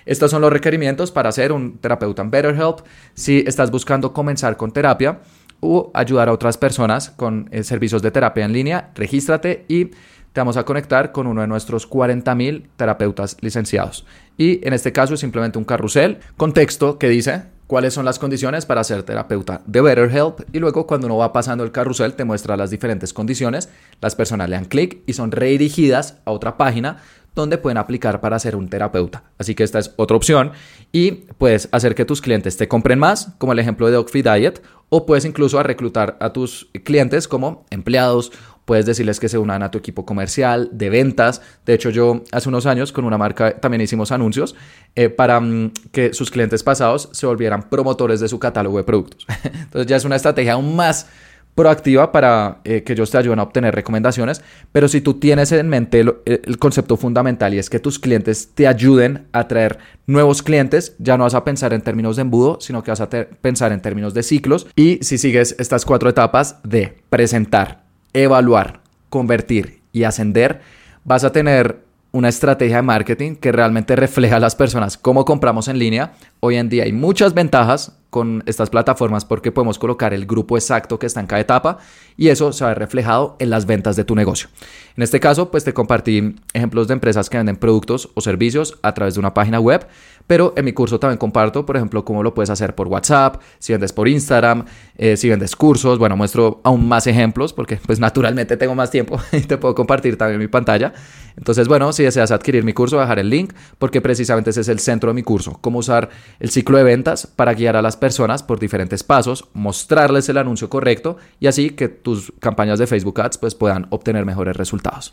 estos 0.05 0.31
son 0.31 0.43
los 0.43 0.53
requerimientos 0.53 1.11
para 1.11 1.33
ser 1.33 1.53
un 1.53 1.79
terapeuta 1.79 2.23
en 2.23 2.31
BetterHelp. 2.31 2.81
Si 3.15 3.43
estás 3.47 3.71
buscando 3.71 4.13
comenzar 4.13 4.57
con 4.57 4.71
terapia, 4.73 5.21
o 5.65 5.93
ayudar 5.95 6.29
a 6.29 6.33
otras 6.33 6.59
personas 6.59 7.11
con 7.11 7.49
eh, 7.53 7.63
servicios 7.63 8.03
de 8.03 8.11
terapia 8.11 8.45
en 8.45 8.53
línea, 8.53 8.91
regístrate 8.97 9.65
y 9.69 9.87
te 9.87 10.41
vamos 10.41 10.57
a 10.57 10.65
conectar 10.65 11.13
con 11.13 11.29
uno 11.29 11.41
de 11.41 11.47
nuestros 11.47 11.89
40.000 11.89 12.67
terapeutas 12.77 13.37
licenciados. 13.41 14.05
Y 14.37 14.67
en 14.67 14.73
este 14.73 14.93
caso 14.93 15.15
es 15.15 15.21
simplemente 15.21 15.59
un 15.59 15.65
carrusel 15.65 16.19
con 16.37 16.53
texto 16.53 16.99
que 16.99 17.09
dice 17.09 17.45
cuáles 17.73 17.95
son 17.95 18.05
las 18.05 18.19
condiciones 18.19 18.67
para 18.67 18.85
ser 18.85 19.03
terapeuta 19.03 19.63
de 19.65 19.81
BetterHelp. 19.81 20.41
Y 20.53 20.59
luego 20.59 20.87
cuando 20.87 21.07
uno 21.07 21.17
va 21.17 21.33
pasando 21.33 21.65
el 21.65 21.73
carrusel 21.73 22.13
te 22.13 22.27
muestra 22.27 22.55
las 22.55 22.69
diferentes 22.69 23.15
condiciones, 23.15 23.71
las 24.03 24.15
personas 24.15 24.51
le 24.51 24.57
dan 24.57 24.67
clic 24.67 24.99
y 25.07 25.15
son 25.15 25.33
redirigidas 25.33 26.19
a 26.27 26.33
otra 26.33 26.59
página 26.59 26.99
donde 27.35 27.57
pueden 27.57 27.79
aplicar 27.79 28.21
para 28.21 28.39
ser 28.39 28.57
un 28.57 28.69
terapeuta. 28.69 29.25
Así 29.39 29.55
que 29.55 29.65
esta 29.65 29.79
es 29.79 29.95
otra 29.97 30.19
opción. 30.19 30.53
Y 30.93 31.13
puedes 31.39 31.71
hacer 31.73 31.95
que 31.95 32.05
tus 32.05 32.21
clientes 32.21 32.59
te 32.59 32.69
compren 32.69 32.99
más, 32.99 33.33
como 33.39 33.55
el 33.55 33.59
ejemplo 33.59 33.87
de 33.87 33.95
Dogfeed 33.95 34.31
Diet, 34.31 34.63
o 34.91 35.07
puedes 35.07 35.25
incluso 35.25 35.63
reclutar 35.63 36.19
a 36.21 36.35
tus 36.35 36.69
clientes 36.85 37.27
como 37.27 37.65
empleados 37.71 38.33
puedes 38.65 38.87
decirles 38.87 39.21
que 39.21 39.29
se 39.29 39.39
unan 39.39 39.63
a 39.63 39.71
tu 39.71 39.79
equipo 39.79 40.05
comercial, 40.05 40.69
de 40.73 40.91
ventas. 40.91 41.43
De 41.67 41.75
hecho, 41.75 41.91
yo 41.91 42.23
hace 42.33 42.49
unos 42.49 42.67
años 42.67 42.93
con 42.93 43.05
una 43.05 43.19
marca 43.19 43.59
también 43.59 43.81
hicimos 43.81 44.13
anuncios 44.13 44.55
eh, 44.95 45.09
para 45.09 45.41
mm, 45.41 45.73
que 45.91 46.15
sus 46.15 46.31
clientes 46.31 46.63
pasados 46.63 47.09
se 47.13 47.27
volvieran 47.27 47.69
promotores 47.69 48.21
de 48.21 48.29
su 48.29 48.39
catálogo 48.39 48.79
de 48.79 48.85
productos. 48.85 49.27
Entonces 49.45 49.87
ya 49.87 49.97
es 49.97 50.05
una 50.05 50.17
estrategia 50.17 50.55
aún 50.55 50.77
más 50.77 51.07
proactiva 51.55 52.13
para 52.13 52.61
eh, 52.65 52.83
que 52.83 52.95
ellos 52.95 53.11
te 53.11 53.19
ayuden 53.19 53.39
a 53.39 53.43
obtener 53.43 53.75
recomendaciones, 53.75 54.43
pero 54.73 54.89
si 54.89 55.01
tú 55.01 55.15
tienes 55.15 55.53
en 55.53 55.69
mente 55.69 56.01
el, 56.01 56.59
concepto 56.59 56.97
fundamental 56.97 57.53
y 57.53 57.59
es 57.59 57.69
que 57.69 57.79
tus 57.79 57.99
clientes 57.99 58.51
te 58.55 58.67
ayuden 58.67 59.27
a 59.33 59.49
traer 59.49 59.79
nuevos 60.07 60.43
clientes, 60.43 60.97
ya 60.99 61.19
no 61.19 61.25
vas 61.25 61.35
a 61.35 61.45
pensar 61.45 61.73
en 61.75 61.83
términos 61.83 62.17
de 62.17 62.23
embudo, 62.23 62.59
sino 62.61 62.83
que 62.83 62.91
vas 62.91 63.01
a 63.01 63.11
pensar 63.11 63.73
en 63.73 63.83
términos 63.83 64.15
de 64.15 64.23
ciclos 64.23 64.67
y 64.77 64.99
si 65.03 65.19
sigues 65.19 65.55
estas 65.59 65.85
cuatro 65.85 66.09
etapas 66.09 66.57
de 66.63 66.99
presentar, 67.11 67.82
evaluar, 68.13 68.81
convertir 69.09 69.81
y 69.93 70.05
ascender, 70.05 70.61
vas 71.05 71.25
a 71.25 71.33
tener 71.33 71.85
una 72.13 72.29
estrategia 72.29 72.77
de 72.77 72.83
marketing 72.83 73.37
que 73.37 73.53
realmente 73.53 73.97
refleja 73.97 74.37
a 74.37 74.41
las 74.41 74.55
personas 74.55 74.99
cómo 74.99 75.25
compramos 75.25 75.69
en 75.69 75.79
línea. 75.79 76.13
Hoy 76.41 76.57
en 76.57 76.69
día 76.69 76.85
hay 76.85 76.93
muchas 76.93 77.35
ventajas 77.35 77.99
con 78.13 78.43
estas 78.45 78.69
plataformas 78.69 79.25
porque 79.25 79.53
podemos 79.53 79.79
colocar 79.79 80.13
el 80.13 80.27
grupo 80.27 80.59
exacto 80.59 80.99
que 80.99 81.07
está 81.07 81.21
en 81.21 81.27
cada 81.27 81.41
etapa 81.41 81.79
y 82.19 82.29
eso 82.29 82.53
se 82.53 82.63
va 82.63 82.75
reflejado 82.75 83.37
en 83.39 83.49
las 83.49 83.65
ventas 83.65 83.97
de 83.97 84.05
tu 84.05 84.15
negocio. 84.15 84.51
En 84.99 85.03
este 85.03 85.19
caso, 85.19 85.51
pues 85.51 85.65
te 85.65 85.73
compartí 85.73 86.37
ejemplos 86.53 86.89
de 86.89 86.93
empresas 86.93 87.31
que 87.31 87.39
venden 87.39 87.57
productos 87.57 88.11
o 88.13 88.21
servicios 88.21 88.79
a 88.83 88.93
través 88.93 89.15
de 89.15 89.21
una 89.21 89.33
página 89.33 89.61
web, 89.61 89.87
pero 90.27 90.53
en 90.59 90.67
mi 90.67 90.75
curso 90.75 91.01
también 91.01 91.17
comparto, 91.17 91.65
por 91.65 91.77
ejemplo, 91.77 92.05
cómo 92.05 92.23
lo 92.23 92.35
puedes 92.35 92.51
hacer 92.51 92.75
por 92.75 92.87
WhatsApp, 92.89 93.41
si 93.59 93.73
vendes 93.73 93.95
por 93.95 94.07
Instagram, 94.07 94.67
eh, 94.99 95.17
si 95.17 95.31
vendes 95.31 95.57
cursos, 95.57 95.99
bueno, 95.99 96.15
muestro 96.15 96.61
aún 96.65 96.87
más 96.87 97.07
ejemplos 97.07 97.55
porque 97.55 97.77
pues 97.87 97.99
naturalmente 97.99 98.59
tengo 98.59 98.75
más 98.75 98.91
tiempo 98.91 99.19
y 99.33 99.41
te 99.41 99.57
puedo 99.57 99.75
compartir 99.75 100.19
también 100.19 100.39
mi 100.39 100.49
pantalla. 100.49 100.93
Entonces, 101.37 101.67
bueno, 101.67 101.93
si 101.95 102.03
deseas 102.03 102.31
adquirir 102.31 102.63
mi 102.63 102.75
curso, 102.75 102.97
voy 102.97 103.05
a 103.05 103.07
dejar 103.07 103.21
el 103.21 103.31
link 103.31 103.55
porque 103.79 104.03
precisamente 104.03 104.51
ese 104.51 104.61
es 104.61 104.69
el 104.69 104.81
centro 104.81 105.11
de 105.11 105.15
mi 105.15 105.23
curso, 105.23 105.59
cómo 105.63 105.79
usar 105.79 106.11
el 106.41 106.51
ciclo 106.51 106.77
de 106.77 106.85
ventas 106.85 107.27
para 107.27 107.55
guiar 107.55 107.77
a 107.77 107.83
las 107.83 107.97
personas 108.03 108.43
por 108.43 108.59
diferentes 108.59 109.05
pasos, 109.05 109.49
mostrarles 109.55 110.29
el 110.29 110.37
anuncio 110.37 110.69
correcto 110.69 111.19
y 111.39 111.47
así 111.47 111.71
que 111.71 111.87
tus 111.87 112.33
campañas 112.41 112.81
de 112.81 112.89
Facebook 112.89 113.21
Ads 113.21 113.39
pues 113.39 113.55
puedan 113.55 113.87
obtener 113.91 114.27
mejores 114.27 114.57
resultados. 114.57 115.13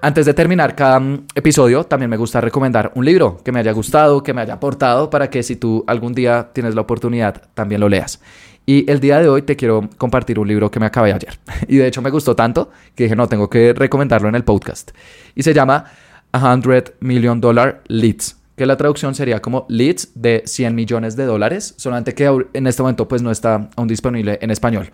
Antes 0.00 0.26
de 0.26 0.34
terminar 0.34 0.74
cada 0.74 0.98
mm, 0.98 1.26
episodio, 1.36 1.84
también 1.84 2.10
me 2.10 2.16
gusta 2.16 2.40
recomendar 2.40 2.90
un 2.96 3.04
libro 3.04 3.38
que 3.44 3.52
me 3.52 3.60
haya 3.60 3.70
gustado, 3.70 4.24
que 4.24 4.34
me 4.34 4.40
haya 4.40 4.54
aportado, 4.54 5.08
para 5.08 5.30
que 5.30 5.44
si 5.44 5.54
tú 5.54 5.84
algún 5.86 6.14
día 6.14 6.50
tienes 6.52 6.74
la 6.74 6.80
oportunidad, 6.80 7.40
también 7.54 7.80
lo 7.80 7.88
leas. 7.88 8.20
Y 8.66 8.90
el 8.90 8.98
día 8.98 9.20
de 9.20 9.28
hoy 9.28 9.42
te 9.42 9.54
quiero 9.54 9.88
compartir 9.98 10.40
un 10.40 10.48
libro 10.48 10.68
que 10.68 10.80
me 10.80 10.86
acabé 10.86 11.12
ayer. 11.12 11.38
Y 11.68 11.76
de 11.76 11.86
hecho 11.86 12.02
me 12.02 12.10
gustó 12.10 12.34
tanto 12.34 12.72
que 12.96 13.04
dije, 13.04 13.14
no, 13.14 13.28
tengo 13.28 13.48
que 13.48 13.72
recomendarlo 13.72 14.28
en 14.28 14.34
el 14.34 14.42
podcast. 14.42 14.90
Y 15.36 15.44
se 15.44 15.54
llama 15.54 15.84
100 16.32 16.94
Million 16.98 17.40
Dollar 17.40 17.82
Leads 17.86 18.41
que 18.56 18.66
la 18.66 18.76
traducción 18.76 19.14
sería 19.14 19.40
como 19.40 19.66
leads 19.68 20.10
de 20.14 20.42
100 20.44 20.74
millones 20.74 21.16
de 21.16 21.24
dólares, 21.24 21.74
solamente 21.76 22.14
que 22.14 22.30
en 22.52 22.66
este 22.66 22.82
momento 22.82 23.08
pues 23.08 23.22
no 23.22 23.30
está 23.30 23.70
aún 23.76 23.88
disponible 23.88 24.38
en 24.40 24.50
español. 24.50 24.90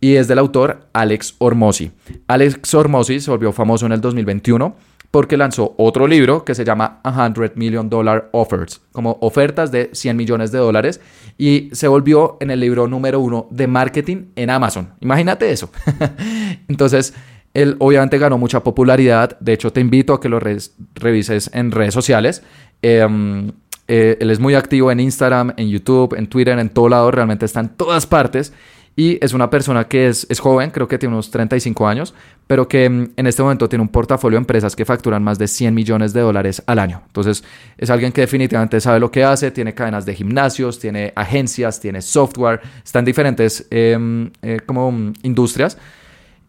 Y 0.00 0.14
es 0.14 0.28
del 0.28 0.38
autor 0.38 0.88
Alex 0.92 1.34
Ormosi. 1.38 1.90
Alex 2.28 2.72
Ormosi 2.74 3.20
se 3.20 3.30
volvió 3.30 3.52
famoso 3.52 3.86
en 3.86 3.92
el 3.92 4.00
2021 4.00 4.76
porque 5.10 5.36
lanzó 5.36 5.74
otro 5.78 6.06
libro 6.06 6.44
que 6.44 6.54
se 6.54 6.64
llama 6.64 7.00
100 7.02 7.52
Million 7.54 7.88
Dollar 7.88 8.28
Offers, 8.32 8.82
como 8.92 9.16
ofertas 9.20 9.72
de 9.72 9.90
100 9.92 10.16
millones 10.16 10.52
de 10.52 10.58
dólares, 10.58 11.00
y 11.38 11.70
se 11.72 11.88
volvió 11.88 12.36
en 12.40 12.50
el 12.50 12.60
libro 12.60 12.86
número 12.88 13.20
uno 13.20 13.48
de 13.50 13.66
marketing 13.66 14.26
en 14.36 14.50
Amazon. 14.50 14.90
Imagínate 15.00 15.50
eso. 15.50 15.70
Entonces, 16.68 17.14
él 17.54 17.76
obviamente 17.78 18.18
ganó 18.18 18.36
mucha 18.36 18.62
popularidad, 18.62 19.38
de 19.40 19.54
hecho 19.54 19.72
te 19.72 19.80
invito 19.80 20.12
a 20.12 20.20
que 20.20 20.28
lo 20.28 20.38
revises 20.38 21.50
en 21.54 21.70
redes 21.70 21.94
sociales. 21.94 22.42
Em, 22.82 23.52
eh, 23.86 24.18
él 24.20 24.30
es 24.30 24.38
muy 24.38 24.54
activo 24.54 24.92
en 24.92 25.00
Instagram, 25.00 25.54
en 25.56 25.68
YouTube, 25.68 26.14
en 26.16 26.26
Twitter, 26.26 26.58
en 26.58 26.68
todo 26.68 26.88
lado, 26.88 27.10
realmente 27.10 27.46
está 27.46 27.60
en 27.60 27.70
todas 27.70 28.06
partes. 28.06 28.52
Y 28.98 29.16
es 29.24 29.32
una 29.32 29.48
persona 29.48 29.86
que 29.86 30.08
es, 30.08 30.26
es, 30.28 30.40
joven, 30.40 30.72
creo 30.72 30.88
que 30.88 30.98
tiene 30.98 31.14
unos 31.14 31.30
35 31.30 31.86
años, 31.86 32.14
pero 32.48 32.66
que 32.66 32.84
em, 32.84 33.12
en 33.16 33.28
este 33.28 33.44
momento 33.44 33.68
tiene 33.68 33.82
un 33.82 33.88
portafolio 33.90 34.36
de 34.36 34.40
empresas 34.40 34.74
que 34.74 34.84
facturan 34.84 35.22
más 35.22 35.38
de 35.38 35.46
100 35.46 35.72
millones 35.72 36.12
de 36.12 36.20
dólares 36.20 36.64
al 36.66 36.80
año. 36.80 37.02
Entonces, 37.06 37.44
es 37.76 37.90
alguien 37.90 38.10
que 38.10 38.22
definitivamente 38.22 38.80
sabe 38.80 38.98
lo 38.98 39.12
que 39.12 39.22
hace, 39.22 39.52
tiene 39.52 39.72
cadenas 39.72 40.04
de 40.04 40.16
gimnasios, 40.16 40.80
tiene 40.80 41.12
agencias, 41.14 41.78
tiene 41.78 42.02
software, 42.02 42.60
está 42.84 42.98
en 42.98 43.04
diferentes 43.04 43.68
em, 43.70 44.32
eh, 44.42 44.58
como 44.66 44.90
mm, 44.90 45.12
industrias. 45.22 45.78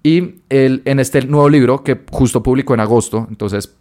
Y 0.02 0.42
él, 0.50 0.82
en 0.86 1.00
este 1.00 1.22
nuevo 1.28 1.50
libro 1.50 1.84
que 1.84 2.00
justo 2.10 2.42
publicó 2.42 2.74
en 2.74 2.80
agosto, 2.80 3.28
entonces 3.30 3.76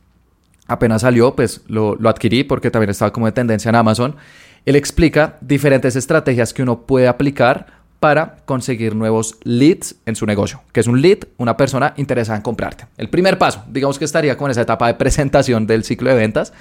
apenas 0.68 1.02
salió, 1.02 1.34
pues 1.34 1.62
lo, 1.66 1.98
adquirí 2.08 2.44
porque 2.44 2.70
también 2.70 2.90
estaba 2.90 3.12
como 3.12 3.26
de 3.26 3.32
tendencia 3.32 3.70
en 3.70 3.74
Amazon. 3.74 4.16
Él 4.64 4.76
explica 4.76 5.38
diferentes 5.40 5.96
estrategias 5.96 6.52
que 6.52 6.62
uno 6.62 6.82
puede 6.82 7.08
aplicar 7.08 7.78
para 7.98 8.36
conseguir 8.44 8.94
nuevos 8.94 9.38
leads 9.42 9.96
en 10.06 10.14
su 10.14 10.24
negocio. 10.24 10.60
que 10.72 10.80
es 10.80 10.86
un 10.86 11.02
lead? 11.02 11.18
Una 11.36 11.56
persona 11.56 11.94
interesada 11.96 12.36
en 12.36 12.42
comprarte. 12.42 12.86
El 12.96 13.08
primer 13.08 13.38
paso, 13.38 13.64
digamos 13.68 13.98
que 13.98 14.04
estaría 14.04 14.36
con 14.36 14.50
esa 14.50 14.60
etapa 14.60 14.86
de 14.86 14.94
presentación 14.98 15.66
del 15.66 15.82
ciclo 15.82 16.10
de 16.10 16.16
ventas 16.16 16.52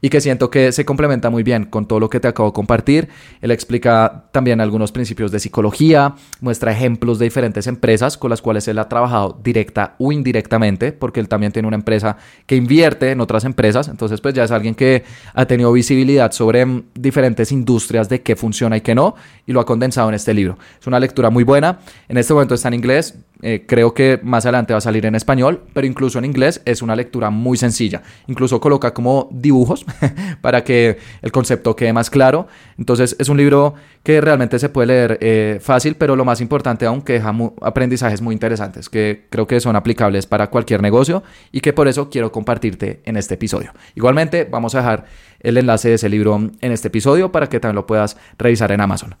y 0.00 0.08
que 0.08 0.20
siento 0.20 0.50
que 0.50 0.72
se 0.72 0.84
complementa 0.84 1.30
muy 1.30 1.42
bien 1.42 1.64
con 1.64 1.86
todo 1.86 2.00
lo 2.00 2.10
que 2.10 2.20
te 2.20 2.28
acabo 2.28 2.50
de 2.50 2.54
compartir. 2.54 3.08
Él 3.40 3.50
explica 3.50 4.26
también 4.32 4.60
algunos 4.60 4.92
principios 4.92 5.32
de 5.32 5.40
psicología, 5.40 6.14
muestra 6.40 6.72
ejemplos 6.72 7.18
de 7.18 7.24
diferentes 7.24 7.66
empresas 7.66 8.16
con 8.16 8.30
las 8.30 8.42
cuales 8.42 8.68
él 8.68 8.78
ha 8.78 8.88
trabajado 8.88 9.38
directa 9.42 9.94
o 9.98 10.12
indirectamente, 10.12 10.92
porque 10.92 11.20
él 11.20 11.28
también 11.28 11.52
tiene 11.52 11.68
una 11.68 11.76
empresa 11.76 12.16
que 12.46 12.56
invierte 12.56 13.10
en 13.10 13.20
otras 13.20 13.44
empresas, 13.44 13.88
entonces 13.88 14.20
pues 14.20 14.34
ya 14.34 14.44
es 14.44 14.50
alguien 14.50 14.74
que 14.74 15.04
ha 15.34 15.46
tenido 15.46 15.72
visibilidad 15.72 16.32
sobre 16.32 16.64
mm, 16.64 16.84
diferentes 16.94 17.52
industrias 17.52 18.08
de 18.08 18.22
qué 18.22 18.36
funciona 18.36 18.76
y 18.76 18.80
qué 18.80 18.94
no, 18.94 19.14
y 19.46 19.52
lo 19.52 19.60
ha 19.60 19.66
condensado 19.66 20.08
en 20.08 20.14
este 20.14 20.34
libro. 20.34 20.58
Es 20.80 20.86
una 20.86 21.00
lectura 21.00 21.30
muy 21.30 21.44
buena, 21.44 21.78
en 22.08 22.18
este 22.18 22.32
momento 22.32 22.54
está 22.54 22.68
en 22.68 22.74
inglés, 22.74 23.14
eh, 23.42 23.64
creo 23.66 23.92
que 23.92 24.18
más 24.22 24.46
adelante 24.46 24.72
va 24.72 24.78
a 24.78 24.80
salir 24.80 25.04
en 25.04 25.14
español, 25.14 25.62
pero 25.74 25.86
incluso 25.86 26.18
en 26.18 26.24
inglés 26.24 26.62
es 26.64 26.80
una 26.82 26.96
lectura 26.96 27.30
muy 27.30 27.56
sencilla. 27.56 28.02
Incluso 28.26 28.60
coloca 28.60 28.94
como 28.94 29.28
dibujos 29.30 29.84
para 30.40 30.64
que 30.64 30.98
el 31.22 31.32
concepto 31.32 31.76
quede 31.76 31.92
más 31.92 32.08
claro. 32.08 32.48
Entonces 32.78 33.14
es 33.18 33.28
un 33.28 33.36
libro 33.36 33.74
que 34.02 34.20
realmente 34.20 34.58
se 34.58 34.68
puede 34.68 34.86
leer 34.86 35.18
eh, 35.20 35.58
fácil, 35.60 35.96
pero 35.96 36.16
lo 36.16 36.24
más 36.24 36.40
importante 36.40 36.86
aún 36.86 37.02
que 37.02 37.14
deja 37.14 37.34
aprendizajes 37.60 38.22
muy 38.22 38.32
interesantes 38.32 38.88
que 38.88 39.26
creo 39.30 39.46
que 39.46 39.60
son 39.60 39.76
aplicables 39.76 40.26
para 40.26 40.48
cualquier 40.48 40.80
negocio 40.80 41.22
y 41.52 41.60
que 41.60 41.72
por 41.72 41.88
eso 41.88 42.08
quiero 42.08 42.32
compartirte 42.32 43.00
en 43.04 43.16
este 43.16 43.34
episodio. 43.34 43.72
Igualmente 43.94 44.44
vamos 44.44 44.74
a 44.74 44.78
dejar 44.78 45.06
el 45.40 45.58
enlace 45.58 45.88
de 45.90 45.94
ese 45.94 46.08
libro 46.08 46.36
en 46.36 46.72
este 46.72 46.88
episodio 46.88 47.32
para 47.32 47.48
que 47.48 47.60
también 47.60 47.76
lo 47.76 47.86
puedas 47.86 48.16
revisar 48.38 48.72
en 48.72 48.80
Amazon. 48.80 49.16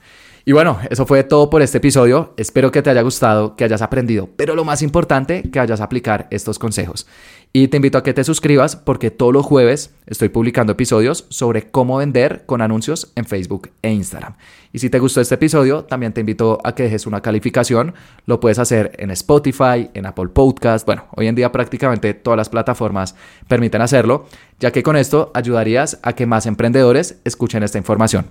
Y 0.48 0.52
bueno, 0.52 0.78
eso 0.90 1.06
fue 1.06 1.24
todo 1.24 1.50
por 1.50 1.60
este 1.60 1.78
episodio. 1.78 2.32
Espero 2.36 2.70
que 2.70 2.80
te 2.80 2.88
haya 2.88 3.02
gustado, 3.02 3.56
que 3.56 3.64
hayas 3.64 3.82
aprendido, 3.82 4.28
pero 4.36 4.54
lo 4.54 4.64
más 4.64 4.80
importante, 4.80 5.42
que 5.42 5.58
vayas 5.58 5.80
a 5.80 5.84
aplicar 5.84 6.28
estos 6.30 6.60
consejos. 6.60 7.08
Y 7.52 7.66
te 7.66 7.78
invito 7.78 7.98
a 7.98 8.04
que 8.04 8.14
te 8.14 8.22
suscribas 8.22 8.76
porque 8.76 9.10
todos 9.10 9.32
los 9.32 9.44
jueves 9.44 9.92
estoy 10.06 10.28
publicando 10.28 10.70
episodios 10.70 11.26
sobre 11.30 11.68
cómo 11.68 11.96
vender 11.96 12.44
con 12.46 12.62
anuncios 12.62 13.10
en 13.16 13.24
Facebook 13.24 13.70
e 13.82 13.90
Instagram. 13.90 14.36
Y 14.72 14.78
si 14.78 14.88
te 14.88 15.00
gustó 15.00 15.20
este 15.20 15.34
episodio, 15.34 15.82
también 15.82 16.12
te 16.12 16.20
invito 16.20 16.60
a 16.62 16.76
que 16.76 16.84
dejes 16.84 17.08
una 17.08 17.22
calificación. 17.22 17.94
Lo 18.24 18.38
puedes 18.38 18.60
hacer 18.60 18.92
en 18.98 19.10
Spotify, 19.10 19.90
en 19.94 20.06
Apple 20.06 20.28
Podcast. 20.28 20.86
Bueno, 20.86 21.06
hoy 21.16 21.26
en 21.26 21.34
día 21.34 21.50
prácticamente 21.50 22.14
todas 22.14 22.36
las 22.36 22.50
plataformas 22.50 23.16
permiten 23.48 23.82
hacerlo, 23.82 24.26
ya 24.60 24.70
que 24.70 24.84
con 24.84 24.96
esto 24.96 25.32
ayudarías 25.34 25.98
a 26.04 26.12
que 26.12 26.24
más 26.24 26.46
emprendedores 26.46 27.18
escuchen 27.24 27.64
esta 27.64 27.78
información. 27.78 28.26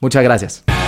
Muchas 0.00 0.22
gracias. 0.22 0.83